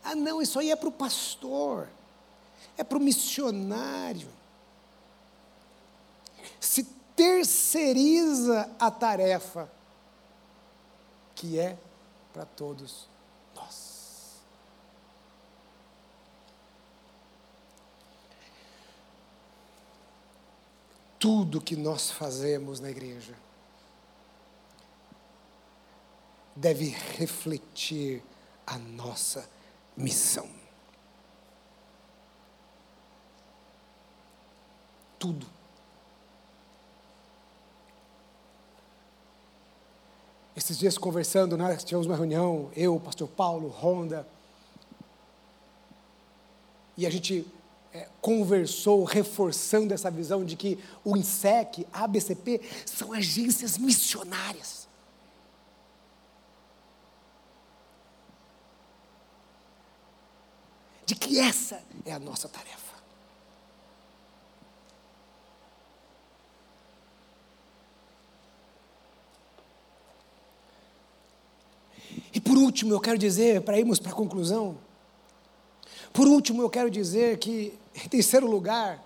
Ah, 0.05 0.15
não, 0.15 0.43
isso 0.43 0.59
aí 0.59 0.71
é 0.71 0.77
para 0.77 0.91
o 0.91 0.93
pastor, 0.93 1.89
é 2.77 2.85
para 2.85 2.99
o 2.99 3.01
missionário 3.01 4.36
se 6.67 6.83
terceiriza 7.15 8.69
a 8.79 8.91
tarefa 8.91 9.71
que 11.35 11.59
é 11.59 11.79
para 12.33 12.45
todos 12.45 13.09
nós. 13.55 14.41
Tudo 21.19 21.61
que 21.61 21.77
nós 21.77 22.11
fazemos 22.11 22.81
na 22.81 22.91
igreja 22.91 23.35
deve 26.55 26.89
refletir 27.19 28.23
a 28.67 28.79
nossa 28.79 29.49
missão. 29.97 30.49
Tudo. 35.19 35.56
Esses 40.57 40.79
dias 40.79 40.97
conversando, 40.97 41.57
nós 41.57 41.85
tivemos 41.85 42.07
uma 42.07 42.17
reunião, 42.17 42.71
eu, 42.75 42.97
o 42.97 43.01
pastor 43.01 43.29
Paulo, 43.29 43.69
Ronda, 43.69 44.27
e 46.97 47.07
a 47.07 47.11
gente 47.11 47.47
é, 47.93 48.09
conversou, 48.23 49.05
reforçando 49.05 49.93
essa 49.93 50.11
visão 50.11 50.45
de 50.45 50.57
que 50.57 50.83
o 51.05 51.15
INSEC, 51.15 51.87
a 51.93 52.05
ABCP, 52.05 52.63
são 52.87 53.13
agências 53.13 53.77
missionárias. 53.77 54.89
De 61.05 61.15
que 61.15 61.39
essa 61.39 61.83
é 62.05 62.13
a 62.13 62.19
nossa 62.19 62.49
tarefa. 62.49 62.97
E 72.33 72.41
por 72.41 72.59
último, 72.77 72.93
eu 72.93 73.01
quero 73.01 73.17
dizer, 73.17 73.63
para 73.63 73.79
irmos 73.79 73.99
para 73.99 74.13
a 74.13 74.15
conclusão, 74.15 74.77
por 76.13 76.27
último, 76.29 76.61
eu 76.61 76.69
quero 76.69 76.91
dizer 76.91 77.39
que, 77.39 77.73
em 78.05 78.09
terceiro 78.09 78.47
lugar, 78.47 79.03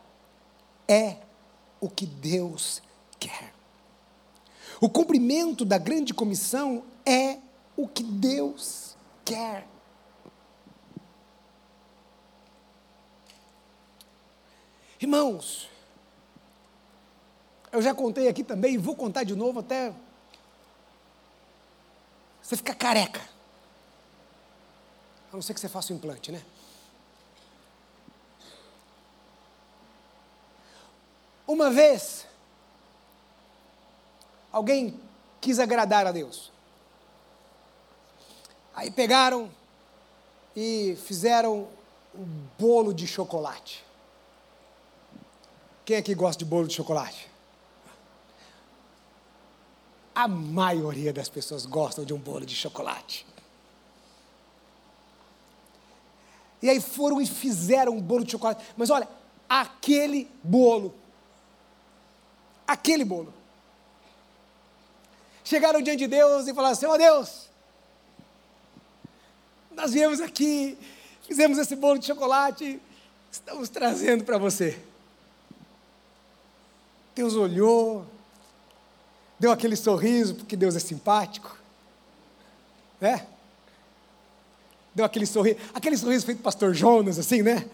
é 0.88 1.18
o 1.80 1.88
que 1.88 2.04
Deus 2.04 2.82
quer. 3.20 3.54
O 4.80 4.88
cumprimento 4.88 5.64
da 5.64 5.78
grande 5.78 6.12
comissão 6.12 6.82
é 7.06 7.38
o 7.76 7.86
que 7.86 8.02
Deus 8.02 8.96
quer. 9.24 9.68
Irmãos, 15.00 15.68
eu 17.70 17.80
já 17.80 17.94
contei 17.94 18.26
aqui 18.26 18.42
também, 18.42 18.74
e 18.74 18.78
vou 18.78 18.96
contar 18.96 19.22
de 19.22 19.36
novo 19.36 19.60
até 19.60 19.94
você 22.42 22.56
ficar 22.56 22.74
careca. 22.74 23.39
A 25.32 25.36
não 25.36 25.42
ser 25.42 25.54
que 25.54 25.60
você 25.60 25.68
faça 25.68 25.92
o 25.92 25.96
implante, 25.96 26.32
né? 26.32 26.42
Uma 31.46 31.70
vez, 31.70 32.26
alguém 34.52 34.98
quis 35.40 35.58
agradar 35.58 36.06
a 36.06 36.12
Deus. 36.12 36.50
Aí 38.74 38.90
pegaram 38.90 39.50
e 40.54 40.96
fizeram 41.04 41.68
um 42.14 42.24
bolo 42.58 42.92
de 42.92 43.06
chocolate. 43.06 43.84
Quem 45.84 45.96
aqui 45.96 46.14
gosta 46.14 46.38
de 46.38 46.44
bolo 46.44 46.66
de 46.66 46.74
chocolate? 46.74 47.28
A 50.14 50.28
maioria 50.28 51.12
das 51.12 51.28
pessoas 51.28 51.66
gostam 51.66 52.04
de 52.04 52.12
um 52.12 52.18
bolo 52.18 52.44
de 52.44 52.54
chocolate. 52.54 53.26
E 56.62 56.68
aí 56.68 56.80
foram 56.80 57.20
e 57.20 57.26
fizeram 57.26 57.92
um 57.92 58.00
bolo 58.00 58.24
de 58.24 58.32
chocolate. 58.32 58.64
Mas 58.76 58.90
olha, 58.90 59.08
aquele 59.48 60.28
bolo 60.42 60.94
aquele 62.70 63.04
bolo. 63.04 63.34
Chegaram 65.42 65.82
diante 65.82 65.98
de 66.00 66.06
Deus 66.06 66.46
e 66.46 66.54
falaram 66.54 66.72
assim: 66.72 66.86
Ó 66.86 66.94
oh, 66.94 66.98
Deus, 66.98 67.48
nós 69.72 69.92
viemos 69.92 70.20
aqui, 70.20 70.78
fizemos 71.26 71.58
esse 71.58 71.74
bolo 71.74 71.98
de 71.98 72.06
chocolate, 72.06 72.80
estamos 73.30 73.68
trazendo 73.68 74.24
para 74.24 74.38
você. 74.38 74.80
Deus 77.14 77.34
olhou, 77.34 78.06
deu 79.38 79.50
aquele 79.50 79.74
sorriso, 79.74 80.36
porque 80.36 80.56
Deus 80.56 80.76
é 80.76 80.78
simpático, 80.78 81.58
né? 83.00 83.26
Deu 84.94 85.04
aquele 85.04 85.26
sorriso, 85.26 85.58
aquele 85.72 85.96
sorriso 85.96 86.26
feito 86.26 86.42
pastor 86.42 86.74
Jonas, 86.74 87.18
assim, 87.18 87.42
né? 87.42 87.68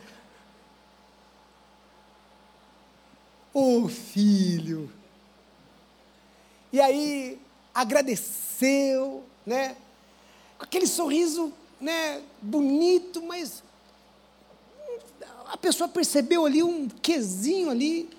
oh 3.58 3.88
filho. 3.88 4.92
E 6.70 6.78
aí 6.78 7.40
agradeceu, 7.74 9.24
né? 9.46 9.74
Com 10.58 10.64
aquele 10.64 10.86
sorriso, 10.86 11.50
né, 11.80 12.22
bonito, 12.42 13.22
mas 13.22 13.62
a 15.46 15.56
pessoa 15.56 15.88
percebeu 15.88 16.44
ali 16.44 16.62
um 16.62 16.86
quezinho 16.86 17.70
ali. 17.70 18.10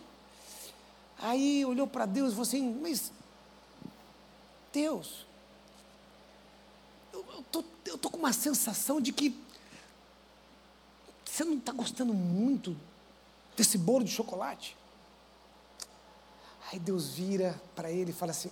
Aí 1.20 1.64
olhou 1.64 1.86
para 1.86 2.08
Deus 2.08 2.30
e 2.30 2.32
falou 2.32 2.48
assim: 2.48 2.80
Mas, 2.82 3.12
Deus, 4.74 5.27
eu, 7.38 7.44
tô, 7.44 7.64
eu 7.86 7.98
tô 7.98 8.10
com 8.10 8.18
uma 8.18 8.34
sensação 8.34 9.00
de 9.00 9.12
que 9.14 9.40
você 11.24 11.44
não 11.44 11.58
está 11.58 11.72
gostando 11.72 12.14
muito 12.14 12.76
desse 13.56 13.78
bolo 13.78 14.04
de 14.04 14.12
chocolate. 14.12 14.76
Aí 16.72 16.80
Deus 16.80 17.10
vira 17.10 17.60
para 17.76 17.92
ele 17.92 18.10
e 18.10 18.14
fala 18.14 18.32
assim: 18.32 18.50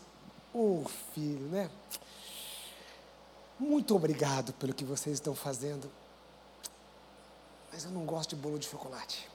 Ô 0.53 0.83
oh, 0.83 0.89
filho, 1.13 1.47
né? 1.47 1.69
Muito 3.59 3.95
obrigado 3.95 4.53
pelo 4.53 4.73
que 4.73 4.83
vocês 4.83 5.15
estão 5.15 5.33
fazendo, 5.33 5.89
mas 7.71 7.85
eu 7.85 7.91
não 7.91 8.05
gosto 8.05 8.35
de 8.35 8.41
bolo 8.41 8.59
de 8.59 8.67
chocolate. 8.67 9.29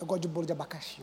Eu 0.00 0.06
gosto 0.06 0.22
de 0.22 0.28
bolo 0.28 0.46
de 0.46 0.52
abacaxi. 0.52 1.02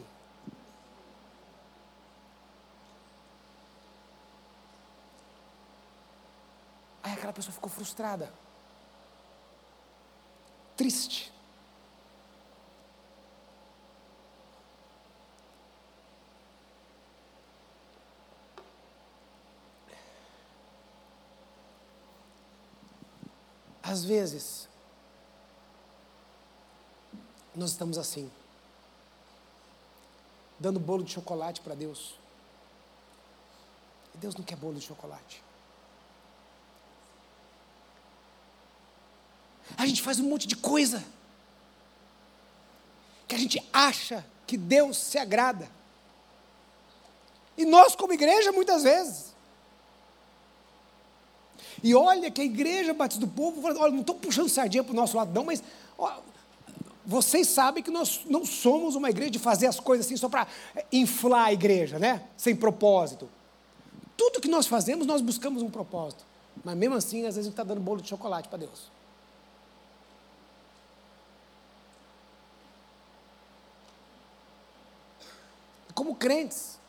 Aquela 7.29 7.35
pessoa 7.35 7.53
ficou 7.53 7.69
frustrada, 7.69 8.33
triste. 10.75 11.31
Às 23.83 24.03
vezes, 24.03 24.67
nós 27.55 27.69
estamos 27.69 27.99
assim, 27.99 28.31
dando 30.59 30.79
bolo 30.79 31.03
de 31.03 31.11
chocolate 31.11 31.61
para 31.61 31.75
Deus. 31.75 32.15
E 34.15 34.17
Deus 34.17 34.35
não 34.35 34.43
quer 34.43 34.55
bolo 34.55 34.79
de 34.79 34.81
chocolate. 34.81 35.43
A 39.79 39.85
gente 39.85 40.01
faz 40.01 40.19
um 40.19 40.25
monte 40.25 40.45
de 40.45 40.57
coisa 40.57 41.01
que 43.25 43.33
a 43.33 43.37
gente 43.37 43.65
acha 43.71 44.25
que 44.45 44.57
Deus 44.57 44.97
se 44.97 45.17
agrada. 45.17 45.69
E 47.57 47.63
nós, 47.63 47.95
como 47.95 48.11
igreja, 48.11 48.51
muitas 48.51 48.83
vezes, 48.83 49.33
e 51.81 51.95
olha 51.95 52.29
que 52.29 52.41
a 52.41 52.43
igreja 52.43 52.93
Batista 52.93 53.25
do 53.25 53.31
Povo, 53.31 53.65
olha, 53.65 53.91
não 53.91 54.01
estou 54.01 54.15
puxando 54.15 54.49
sardinha 54.49 54.83
para 54.83 54.91
o 54.91 54.95
nosso 54.95 55.15
lado, 55.15 55.31
não, 55.33 55.45
mas 55.45 55.63
ó, 55.97 56.13
vocês 57.05 57.47
sabem 57.47 57.81
que 57.81 57.89
nós 57.89 58.23
não 58.25 58.45
somos 58.45 58.95
uma 58.95 59.09
igreja 59.09 59.31
de 59.31 59.39
fazer 59.39 59.67
as 59.67 59.79
coisas 59.79 60.05
assim 60.05 60.17
só 60.17 60.27
para 60.27 60.45
é, 60.75 60.85
inflar 60.91 61.45
a 61.45 61.53
igreja, 61.53 61.97
né? 61.97 62.27
Sem 62.35 62.53
propósito. 62.53 63.29
Tudo 64.17 64.41
que 64.41 64.49
nós 64.49 64.67
fazemos, 64.67 65.07
nós 65.07 65.21
buscamos 65.21 65.63
um 65.63 65.69
propósito. 65.69 66.25
Mas 66.65 66.75
mesmo 66.75 66.95
assim, 66.95 67.19
às 67.19 67.35
vezes 67.35 67.39
a 67.39 67.43
gente 67.43 67.53
está 67.53 67.63
dando 67.63 67.79
bolo 67.79 68.01
de 68.01 68.09
chocolate 68.09 68.49
para 68.49 68.57
Deus. 68.57 68.98
Como 75.99 76.15
crentes, 76.15 76.79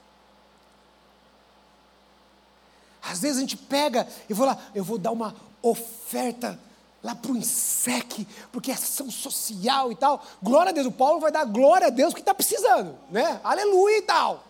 Às 3.02 3.18
vezes 3.18 3.38
a 3.38 3.40
gente 3.40 3.56
pega 3.56 4.06
e 4.28 4.32
vou 4.32 4.46
lá, 4.46 4.56
eu 4.72 4.84
vou 4.84 4.98
dar 4.98 5.10
uma 5.10 5.34
oferta 5.60 6.56
lá 7.02 7.12
para 7.12 7.32
o 7.32 7.36
INSEC, 7.36 8.24
porque 8.52 8.70
é 8.70 8.74
ação 8.74 9.10
social 9.10 9.90
e 9.90 9.96
tal. 9.96 10.24
Glória 10.40 10.70
a 10.70 10.72
Deus, 10.72 10.86
o 10.86 10.92
Paulo 10.92 11.18
vai 11.18 11.32
dar 11.32 11.44
glória 11.44 11.88
a 11.88 11.90
Deus 11.90 12.14
que 12.14 12.20
está 12.20 12.32
precisando, 12.32 12.96
né? 13.10 13.40
Aleluia 13.42 13.98
e 13.98 14.02
tal. 14.02 14.44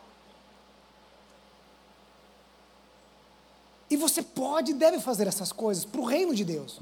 E 3.89 3.97
você 3.97 4.23
pode 4.23 4.73
e 4.73 4.75
deve 4.75 5.01
fazer 5.01 5.27
essas 5.27 5.53
coisas 5.53 5.87
para 5.87 6.03
o 6.03 6.05
reino 6.05 6.35
de 6.35 6.45
Deus. 6.45 6.81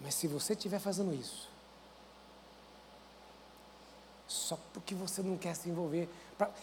Mas 0.00 0.14
se 0.14 0.26
você 0.26 0.54
estiver 0.54 0.78
fazendo 0.78 1.12
isso, 1.12 1.51
só 4.32 4.58
porque 4.72 4.94
você 4.94 5.22
não 5.22 5.36
quer 5.36 5.54
se 5.54 5.68
envolver, 5.68 6.08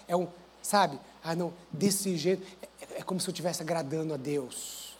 é 0.07 0.15
um, 0.15 0.27
sabe? 0.61 0.99
Ah, 1.23 1.35
não, 1.35 1.53
desse 1.71 2.17
jeito, 2.17 2.45
é, 2.81 2.99
é 2.99 3.03
como 3.03 3.19
se 3.19 3.27
eu 3.27 3.31
estivesse 3.31 3.61
agradando 3.61 4.13
a 4.13 4.17
Deus. 4.17 4.97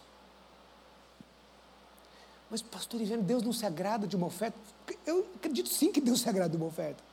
Mas, 2.50 2.62
pastor 2.62 3.02
Ivano, 3.02 3.22
Deus 3.22 3.44
não 3.44 3.54
se 3.54 3.66
agrada 3.66 4.08
de 4.08 4.16
uma 4.16 4.28
oferta? 4.28 4.58
Eu 5.06 5.28
acredito 5.36 5.70
sim 5.70 5.92
que 5.92 6.02
Deus 6.02 6.22
se 6.22 6.30
agrada 6.30 6.50
de 6.50 6.58
uma 6.58 6.66
oferta. 6.66 7.04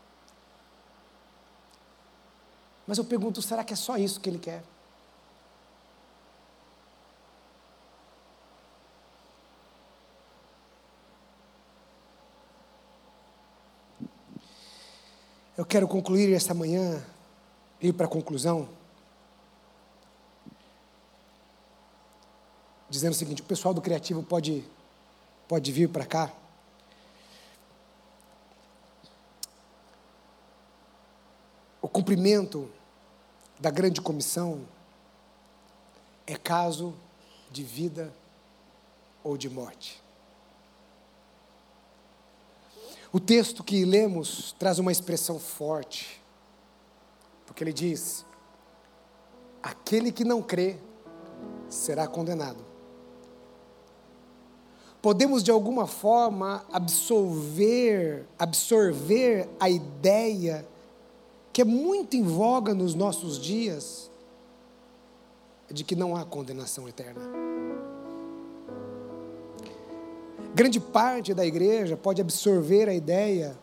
Mas 2.87 2.99
eu 2.99 3.05
pergunto, 3.05 3.43
será 3.43 3.65
que 3.65 3.73
é 3.73 3.77
só 3.77 3.97
isso 3.97 4.21
que 4.21 4.31
Ele 4.31 4.39
quer? 4.39 4.63
Quero 15.77 15.87
concluir 15.87 16.33
esta 16.33 16.55
manhã, 16.55 17.05
ir 17.83 17.93
para 17.93 18.07
a 18.07 18.09
conclusão, 18.09 18.67
dizendo 22.89 23.13
o 23.13 23.15
seguinte: 23.15 23.43
o 23.43 23.45
pessoal 23.45 23.75
do 23.75 23.83
criativo 23.83 24.23
pode, 24.23 24.65
pode 25.47 25.71
vir 25.71 25.91
para 25.91 26.07
cá. 26.07 26.33
O 31.83 31.89
cumprimento 31.89 32.71
da 33.61 33.71
grande 33.71 34.01
comissão 34.01 34.67
é 36.27 36.37
caso 36.37 36.95
de 37.51 37.63
vida 37.63 38.11
ou 39.23 39.37
de 39.37 39.51
morte. 39.51 40.06
O 43.17 43.19
texto 43.19 43.65
que 43.65 43.83
lemos 43.83 44.55
traz 44.59 44.79
uma 44.79 44.93
expressão 44.93 45.39
forte, 45.39 46.23
porque 47.47 47.65
ele 47.65 47.73
diz: 47.73 48.27
aquele 49.63 50.13
que 50.13 50.23
não 50.23 50.43
crê 50.43 50.77
será 51.67 52.07
condenado. 52.07 52.63
Podemos 55.01 55.43
de 55.43 55.51
alguma 55.51 55.87
forma 55.87 56.67
absorver, 56.71 58.27
absorver 58.39 59.49
a 59.59 59.71
ideia 59.71 60.69
que 61.55 61.63
é 61.63 61.65
muito 61.65 62.19
em 62.19 62.23
voga 62.23 62.75
nos 62.75 62.95
nossos 62.95 63.41
dias 63.41 64.11
de 65.71 65.85
que 65.85 65.97
não 65.97 66.15
há 66.15 66.23
condenação 66.23 66.87
eterna. 66.87 67.56
Grande 70.57 70.81
parte 70.81 71.35
da 71.35 71.45
igreja 71.45 71.99
pode 71.99 72.19
absorver 72.19 72.89
a 72.89 72.95
ideia 72.95 73.59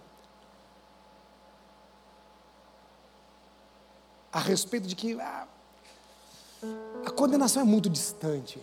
a 4.32 4.38
respeito 4.38 4.88
de 4.88 4.96
que 4.96 5.20
ah, 5.20 5.48
a 7.04 7.10
condenação 7.10 7.64
é 7.64 7.66
muito 7.66 7.89
distante. 7.89 8.62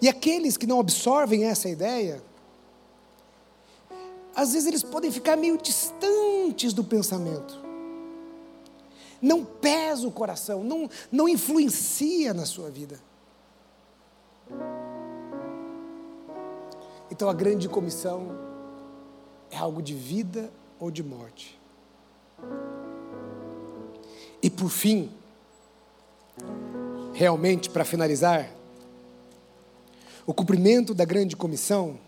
E 0.00 0.08
aqueles 0.08 0.56
que 0.56 0.68
não 0.68 0.78
absorvem 0.78 1.46
essa 1.46 1.68
ideia, 1.68 2.22
às 4.36 4.52
vezes 4.52 4.68
eles 4.68 4.84
podem 4.84 5.10
ficar 5.10 5.36
meio 5.36 5.58
distantes 5.58 6.72
do 6.72 6.84
pensamento. 6.84 7.60
Não 9.20 9.44
pesa 9.44 10.06
o 10.06 10.12
coração, 10.12 10.62
não, 10.62 10.88
não 11.10 11.28
influencia 11.28 12.32
na 12.32 12.46
sua 12.46 12.70
vida. 12.70 13.00
Então 17.12 17.28
a 17.28 17.34
grande 17.34 17.68
comissão 17.68 18.34
é 19.50 19.58
algo 19.58 19.82
de 19.82 19.92
vida 19.94 20.50
ou 20.80 20.90
de 20.90 21.02
morte. 21.02 21.60
E 24.42 24.48
por 24.48 24.70
fim, 24.70 25.12
realmente 27.12 27.68
para 27.68 27.84
finalizar, 27.84 28.50
o 30.26 30.32
cumprimento 30.32 30.94
da 30.94 31.04
grande 31.04 31.36
comissão 31.36 31.98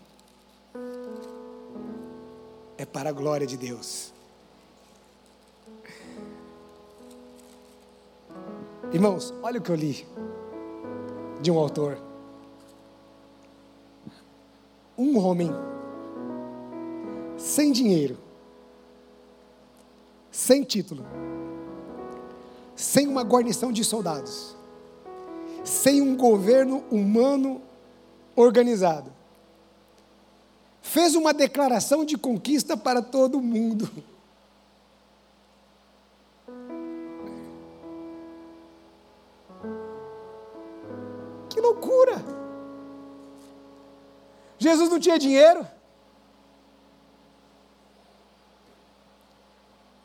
é 2.75 2.83
para 2.83 3.11
a 3.11 3.13
glória 3.13 3.45
de 3.45 3.57
Deus. 3.57 4.11
Irmãos, 8.91 9.31
olha 9.43 9.59
o 9.59 9.61
que 9.61 9.69
eu 9.69 9.75
li 9.75 10.03
de 11.43 11.51
um 11.51 11.59
autor 11.59 12.14
um 14.97 15.17
homem 15.17 15.51
sem 17.37 17.71
dinheiro, 17.71 18.17
sem 20.31 20.63
título, 20.63 21.05
sem 22.75 23.07
uma 23.07 23.23
guarnição 23.23 23.71
de 23.71 23.83
soldados, 23.83 24.55
sem 25.63 26.01
um 26.01 26.15
governo 26.15 26.83
humano 26.91 27.61
organizado, 28.35 29.11
fez 30.81 31.15
uma 31.15 31.33
declaração 31.33 32.05
de 32.05 32.17
conquista 32.17 32.77
para 32.77 33.01
todo 33.01 33.41
mundo. 33.41 33.89
Jesus 44.65 44.89
não 44.89 44.99
tinha 44.99 45.19
dinheiro, 45.19 45.67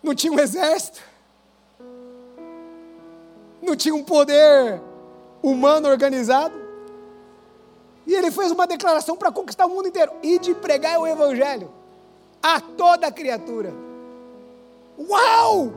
não 0.03 0.15
tinha 0.15 0.31
um 0.31 0.39
exército, 0.39 1.01
não 3.63 3.75
tinha 3.75 3.95
um 3.95 4.05
poder 4.05 4.79
humano 5.43 5.89
organizado, 5.89 6.55
e 8.07 8.15
ele 8.15 8.31
fez 8.31 8.51
uma 8.51 8.67
declaração 8.67 9.17
para 9.17 9.33
conquistar 9.33 9.65
o 9.65 9.71
mundo 9.71 9.89
inteiro 9.89 10.13
e 10.23 10.39
de 10.39 10.55
pregar 10.55 11.01
o 11.01 11.07
Evangelho 11.07 11.73
a 12.43 12.61
toda 12.61 13.11
criatura. 13.11 13.73
Uau! 14.99 15.73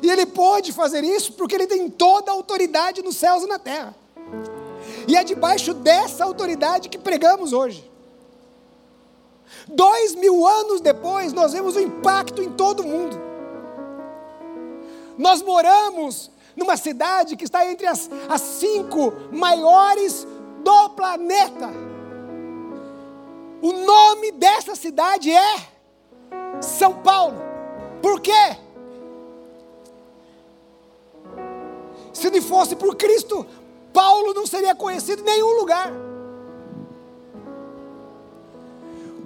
E 0.00 0.10
ele 0.10 0.24
pode 0.24 0.72
fazer 0.72 1.04
isso 1.04 1.34
porque 1.34 1.54
ele 1.54 1.66
tem 1.66 1.90
toda 1.90 2.30
a 2.30 2.34
autoridade 2.34 3.02
nos 3.02 3.16
céus 3.16 3.42
e 3.42 3.46
na 3.46 3.58
terra. 3.58 3.94
E 5.06 5.16
é 5.16 5.24
debaixo 5.24 5.74
dessa 5.74 6.24
autoridade 6.24 6.88
que 6.88 6.98
pregamos 6.98 7.52
hoje. 7.52 7.90
Dois 9.68 10.14
mil 10.14 10.46
anos 10.46 10.80
depois, 10.80 11.32
nós 11.32 11.52
vemos 11.52 11.76
o 11.76 11.80
impacto 11.80 12.42
em 12.42 12.50
todo 12.50 12.80
o 12.80 12.86
mundo. 12.86 13.20
Nós 15.16 15.42
moramos 15.42 16.30
numa 16.56 16.76
cidade 16.76 17.36
que 17.36 17.44
está 17.44 17.66
entre 17.66 17.86
as, 17.86 18.10
as 18.28 18.40
cinco 18.40 19.12
maiores 19.32 20.26
do 20.62 20.90
planeta. 20.90 21.70
O 23.62 23.72
nome 23.72 24.32
dessa 24.32 24.74
cidade 24.74 25.30
é 25.30 25.56
São 26.60 26.94
Paulo. 27.02 27.36
Por 28.02 28.20
quê? 28.20 28.56
Se 32.12 32.30
não 32.30 32.42
fosse 32.42 32.76
por 32.76 32.94
Cristo, 32.96 33.46
não 34.44 34.46
seria 34.46 34.74
conhecido 34.74 35.22
em 35.22 35.24
nenhum 35.24 35.58
lugar. 35.58 35.90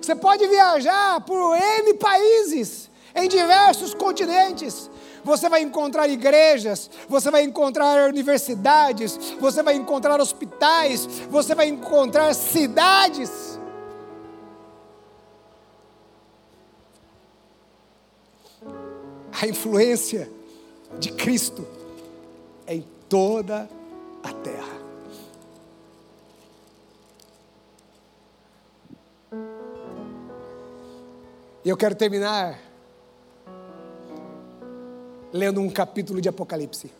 Você 0.00 0.14
pode 0.14 0.46
viajar 0.46 1.20
por 1.22 1.56
N 1.56 1.94
países, 1.94 2.88
em 3.16 3.28
diversos 3.28 3.92
continentes. 3.94 4.88
Você 5.24 5.48
vai 5.48 5.60
encontrar 5.62 6.08
igrejas, 6.08 6.88
você 7.08 7.32
vai 7.32 7.42
encontrar 7.42 8.08
universidades, 8.08 9.18
você 9.40 9.60
vai 9.60 9.74
encontrar 9.74 10.20
hospitais, 10.20 11.04
você 11.28 11.52
vai 11.52 11.66
encontrar 11.66 12.32
cidades. 12.32 13.58
A 19.42 19.46
influência 19.48 20.30
de 21.00 21.10
Cristo 21.10 21.66
em 22.68 22.86
toda 23.08 23.68
a 24.22 24.32
terra. 24.32 24.77
E 31.68 31.70
eu 31.70 31.76
quero 31.76 31.94
terminar 31.94 32.58
lendo 35.30 35.60
um 35.60 35.68
capítulo 35.68 36.18
de 36.18 36.26
Apocalipse. 36.26 36.90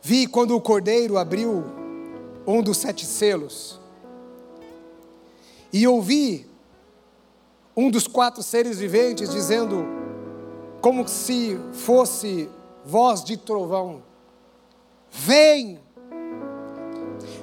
Vi 0.00 0.26
quando 0.26 0.56
o 0.56 0.60
cordeiro 0.62 1.18
abriu 1.18 1.62
um 2.46 2.62
dos 2.62 2.78
sete 2.78 3.04
selos, 3.04 3.78
e 5.70 5.86
ouvi 5.86 6.48
um 7.76 7.90
dos 7.90 8.06
quatro 8.06 8.42
seres 8.42 8.78
viventes 8.78 9.28
dizendo, 9.28 9.84
como 10.80 11.06
se 11.06 11.60
fosse 11.74 12.48
voz 12.82 13.22
de 13.22 13.36
trovão: 13.36 14.02
Vem! 15.10 15.78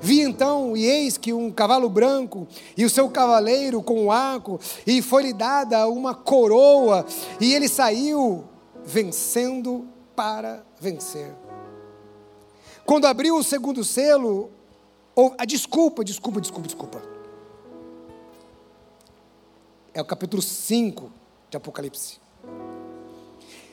Vi 0.02 0.22
então, 0.22 0.76
e 0.76 0.86
eis 0.86 1.18
que 1.18 1.34
um 1.34 1.52
cavalo 1.52 1.90
branco, 1.90 2.48
e 2.76 2.86
o 2.86 2.90
seu 2.90 3.10
cavaleiro 3.10 3.82
com 3.82 4.06
um 4.06 4.12
arco, 4.12 4.60
e 4.86 5.02
foi-lhe 5.02 5.34
dada 5.34 5.88
uma 5.88 6.14
coroa, 6.14 7.06
e 7.40 7.54
ele 7.54 7.68
saiu 7.68 8.44
vencendo 8.86 9.88
para 10.16 10.64
vencer. 10.80 11.34
Quando 12.86 13.06
abriu 13.06 13.36
o 13.36 13.44
segundo 13.44 13.84
selo, 13.84 14.50
ou, 15.16 15.34
ah, 15.38 15.46
desculpa, 15.46 16.04
desculpa, 16.04 16.40
desculpa, 16.40 16.68
desculpa. 16.68 17.02
É 19.94 20.02
o 20.02 20.06
capítulo 20.06 20.42
5 20.42 21.12
de 21.50 21.58
Apocalipse. 21.58 22.20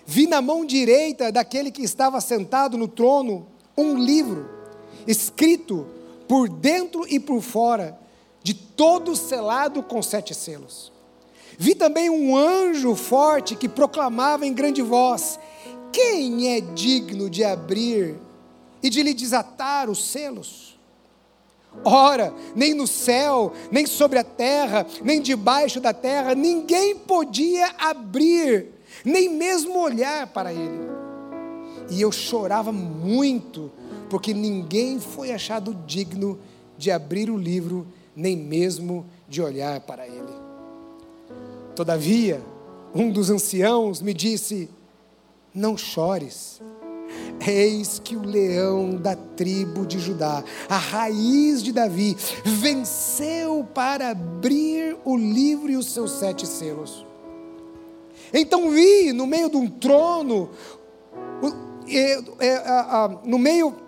Vi 0.07 0.27
na 0.27 0.43
mão 0.43 0.65
direita 0.65 1.31
daquele 1.31 1.71
que 1.71 1.83
estava 1.83 2.21
sentado 2.21 2.77
no 2.77 2.89
trono 2.89 3.47
um 3.77 3.97
livro, 3.97 4.49
escrito 5.07 5.87
por 6.29 6.49
dentro 6.49 7.07
e 7.09 7.19
por 7.21 7.41
fora, 7.41 7.99
de 8.43 8.55
todo 8.55 9.17
selado 9.17 9.83
com 9.83 10.03
sete 10.03 10.35
selos. 10.35 10.93
Vi 11.59 11.75
também 11.75 12.11
um 12.11 12.37
anjo 12.37 12.95
forte 12.95 13.55
que 13.55 13.69
proclamava 13.69 14.47
em 14.47 14.53
grande 14.53 14.83
voz: 14.83 15.39
Quem 15.93 16.55
é 16.55 16.61
digno 16.61 17.31
de 17.31 17.45
abrir 17.45 18.17
e 18.83 18.91
de 18.91 19.03
lhe 19.03 19.15
desatar 19.15 19.89
os 19.89 20.05
selos? 20.05 20.75
Ora, 21.83 22.33
nem 22.55 22.73
no 22.73 22.87
céu, 22.87 23.53
nem 23.71 23.85
sobre 23.87 24.19
a 24.19 24.25
terra, 24.25 24.87
nem 25.03 25.21
debaixo 25.21 25.81
da 25.81 25.93
terra, 25.93 26.35
ninguém 26.35 26.95
podia 26.95 27.75
abrir, 27.79 28.69
nem 29.05 29.29
mesmo 29.29 29.79
olhar 29.81 30.29
para 30.29 30.53
ele. 30.53 30.89
E 31.91 32.01
eu 32.01 32.13
chorava 32.13 32.71
muito, 32.71 33.73
porque 34.15 34.33
ninguém 34.33 35.01
foi 35.01 35.33
achado 35.33 35.75
digno 35.89 36.39
de 36.79 36.89
abrir 36.93 37.29
o 37.29 37.37
livro, 37.37 37.85
nem 38.15 38.37
mesmo 38.37 39.05
de 39.29 39.43
olhar 39.43 39.81
para 39.81 40.07
ele. 40.07 40.33
Todavia, 41.75 42.41
um 42.95 43.11
dos 43.11 43.29
anciãos 43.29 44.01
me 44.01 44.15
disse: 44.15 44.71
Não 45.53 45.77
chores. 45.77 46.63
Eis 47.45 47.99
que 47.99 48.15
o 48.15 48.23
leão 48.23 48.95
da 48.95 49.17
tribo 49.17 49.85
de 49.85 49.99
Judá, 49.99 50.45
a 50.69 50.79
raiz 50.79 51.61
de 51.61 51.73
Davi, 51.73 52.17
venceu 52.45 53.67
para 53.75 54.11
abrir 54.11 54.97
o 55.05 55.17
livro 55.17 55.73
e 55.73 55.77
os 55.77 55.87
seus 55.93 56.13
sete 56.13 56.47
selos. 56.47 57.05
Então 58.33 58.71
vi 58.71 59.13
no 59.13 59.27
meio 59.27 59.51
de 59.51 59.57
um 59.57 59.69
trono, 59.69 60.51
no 63.25 63.39
meio 63.41 63.83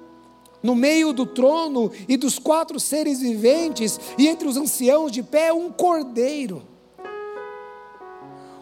no 0.67 0.75
meio 0.75 1.12
do 1.12 1.25
trono 1.25 1.91
e 2.09 2.17
dos 2.17 2.39
quatro 2.39 2.79
seres 2.79 3.21
viventes, 3.21 3.99
e 4.19 4.27
entre 4.29 4.47
os 4.47 4.57
anciãos 4.57 5.11
de 5.11 5.23
pé, 5.23 5.53
um 5.53 5.71
cordeiro 5.71 6.77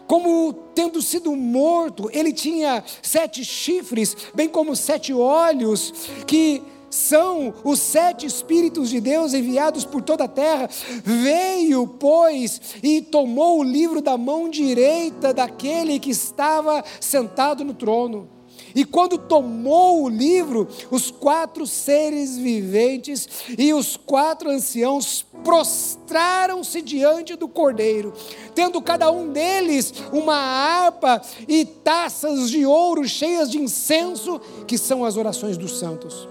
como 0.07 0.53
tendo 0.75 1.01
sido 1.01 1.35
morto, 1.35 2.09
ele 2.13 2.31
tinha 2.31 2.83
sete 3.01 3.43
chifres, 3.43 4.15
bem 4.35 4.47
como 4.47 4.75
sete 4.75 5.11
olhos, 5.11 5.91
que 6.27 6.61
são 6.89 7.53
os 7.63 7.79
sete 7.79 8.25
Espíritos 8.25 8.89
de 8.89 9.01
Deus 9.01 9.33
enviados 9.33 9.83
por 9.83 10.01
toda 10.01 10.25
a 10.25 10.29
terra. 10.29 10.69
Veio, 11.03 11.87
pois, 11.87 12.61
e 12.83 13.01
tomou 13.01 13.59
o 13.59 13.63
livro 13.63 14.01
da 14.01 14.17
mão 14.17 14.47
direita 14.47 15.33
daquele 15.33 15.99
que 15.99 16.11
estava 16.11 16.83
sentado 17.01 17.63
no 17.63 17.73
trono. 17.73 18.34
E 18.75 18.83
quando 18.83 19.17
tomou 19.17 20.03
o 20.03 20.09
livro, 20.09 20.67
os 20.91 21.09
quatro 21.09 21.65
seres 21.65 22.37
viventes 22.37 23.29
e 23.57 23.73
os 23.73 23.95
quatro 23.95 24.49
anciãos 24.49 25.25
prostraram-se 25.45 26.81
diante 26.81 27.37
do 27.37 27.47
cordeiro, 27.47 28.11
tendo 28.53 28.81
cada 28.81 29.09
um 29.09 29.31
deles 29.31 29.93
uma 30.11 30.35
harpa 30.35 31.21
e 31.47 31.63
taças 31.63 32.49
de 32.49 32.65
ouro 32.65 33.07
cheias 33.07 33.49
de 33.49 33.57
incenso, 33.57 34.41
que 34.67 34.77
são 34.77 35.05
as 35.05 35.15
orações 35.15 35.55
dos 35.55 35.79
santos. 35.79 36.27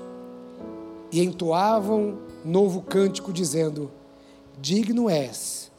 E 1.10 1.22
entoavam 1.22 2.18
novo 2.44 2.82
cântico, 2.82 3.32
dizendo: 3.32 3.90
Digno 4.60 5.08
és 5.08 5.70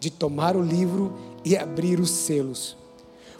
de 0.00 0.08
tomar 0.10 0.56
o 0.56 0.62
livro 0.62 1.12
e 1.44 1.54
abrir 1.54 2.00
os 2.00 2.10
selos 2.10 2.82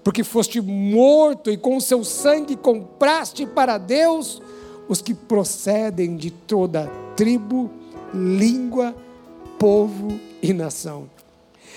porque 0.05 0.23
foste 0.23 0.61
morto 0.61 1.51
e 1.51 1.57
com 1.57 1.81
seu 1.81 2.05
sangue 2.05 2.55
compraste 2.55 3.47
para 3.47 3.79
Deus 3.79 4.41
os 4.87 5.01
que 5.01 5.15
procedem 5.15 6.15
de 6.15 6.31
toda 6.31 6.87
tribo, 7.17 7.71
língua, 8.13 8.95
povo 9.59 10.21
e 10.43 10.53
nação. 10.53 11.09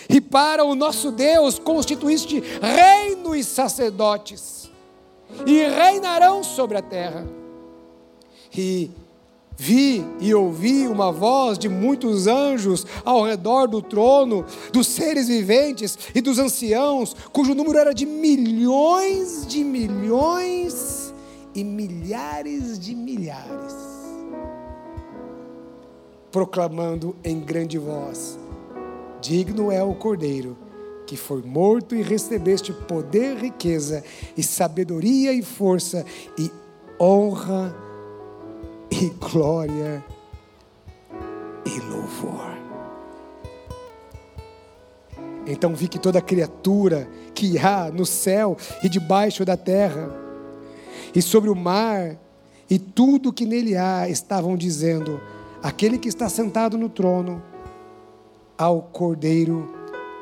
E 0.09 0.19
para 0.19 0.65
o 0.65 0.75
nosso 0.75 1.09
Deus 1.09 1.57
constituíste 1.57 2.43
reino 2.61 3.33
e 3.33 3.43
sacerdotes, 3.43 4.69
e 5.45 5.59
reinarão 5.67 6.43
sobre 6.43 6.77
a 6.77 6.81
terra. 6.81 7.25
E 8.55 8.91
Vi 9.59 10.05
e 10.19 10.35
ouvi 10.35 10.87
uma 10.87 11.11
voz 11.11 11.57
de 11.57 11.67
muitos 11.67 12.27
anjos 12.27 12.85
ao 13.03 13.25
redor 13.25 13.67
do 13.67 13.81
trono, 13.81 14.45
dos 14.71 14.85
seres 14.85 15.27
viventes 15.27 15.97
e 16.13 16.21
dos 16.21 16.37
anciãos, 16.37 17.15
cujo 17.33 17.55
número 17.55 17.79
era 17.79 17.91
de 17.91 18.05
milhões 18.05 19.47
de 19.47 19.63
milhões 19.63 21.11
e 21.55 21.63
milhares 21.63 22.77
de 22.77 22.93
milhares, 22.93 23.75
proclamando 26.31 27.15
em 27.23 27.39
grande 27.39 27.79
voz: 27.79 28.37
Digno 29.19 29.71
é 29.71 29.81
o 29.81 29.95
Cordeiro 29.95 30.55
que 31.07 31.15
foi 31.15 31.41
morto 31.41 31.95
e 31.95 32.01
recebeste 32.01 32.73
poder, 32.73 33.37
riqueza 33.37 34.03
e 34.35 34.43
sabedoria 34.43 35.31
e 35.31 35.41
força 35.41 36.05
e 36.37 36.51
honra 36.99 37.86
e 38.91 39.09
glória 39.09 40.03
e 41.65 41.79
louvor. 41.81 42.57
Então 45.45 45.73
vi 45.73 45.87
que 45.87 45.99
toda 45.99 46.21
criatura 46.21 47.07
que 47.33 47.57
há 47.57 47.89
no 47.91 48.05
céu 48.05 48.57
e 48.83 48.89
debaixo 48.89 49.45
da 49.45 49.55
terra, 49.55 50.09
e 51.15 51.21
sobre 51.21 51.49
o 51.49 51.55
mar, 51.55 52.17
e 52.69 52.77
tudo 52.77 53.31
que 53.31 53.45
nele 53.45 53.77
há, 53.77 54.09
estavam 54.09 54.57
dizendo: 54.57 55.21
aquele 55.63 55.97
que 55.97 56.09
está 56.09 56.27
sentado 56.27 56.77
no 56.77 56.89
trono, 56.89 57.41
ao 58.57 58.81
Cordeiro, 58.81 59.73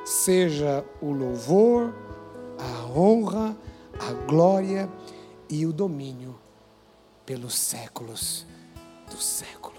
seja 0.03 0.86
o 1.01 1.11
louvor, 1.11 1.93
a 2.59 2.86
honra, 2.88 3.57
a 3.99 4.13
glória 4.28 4.88
e 5.49 5.66
o 5.66 5.74
domínio 5.74 6.36
pelos 7.26 7.55
séculos 7.55 8.45
dos 9.09 9.23
séculos. 9.23 9.75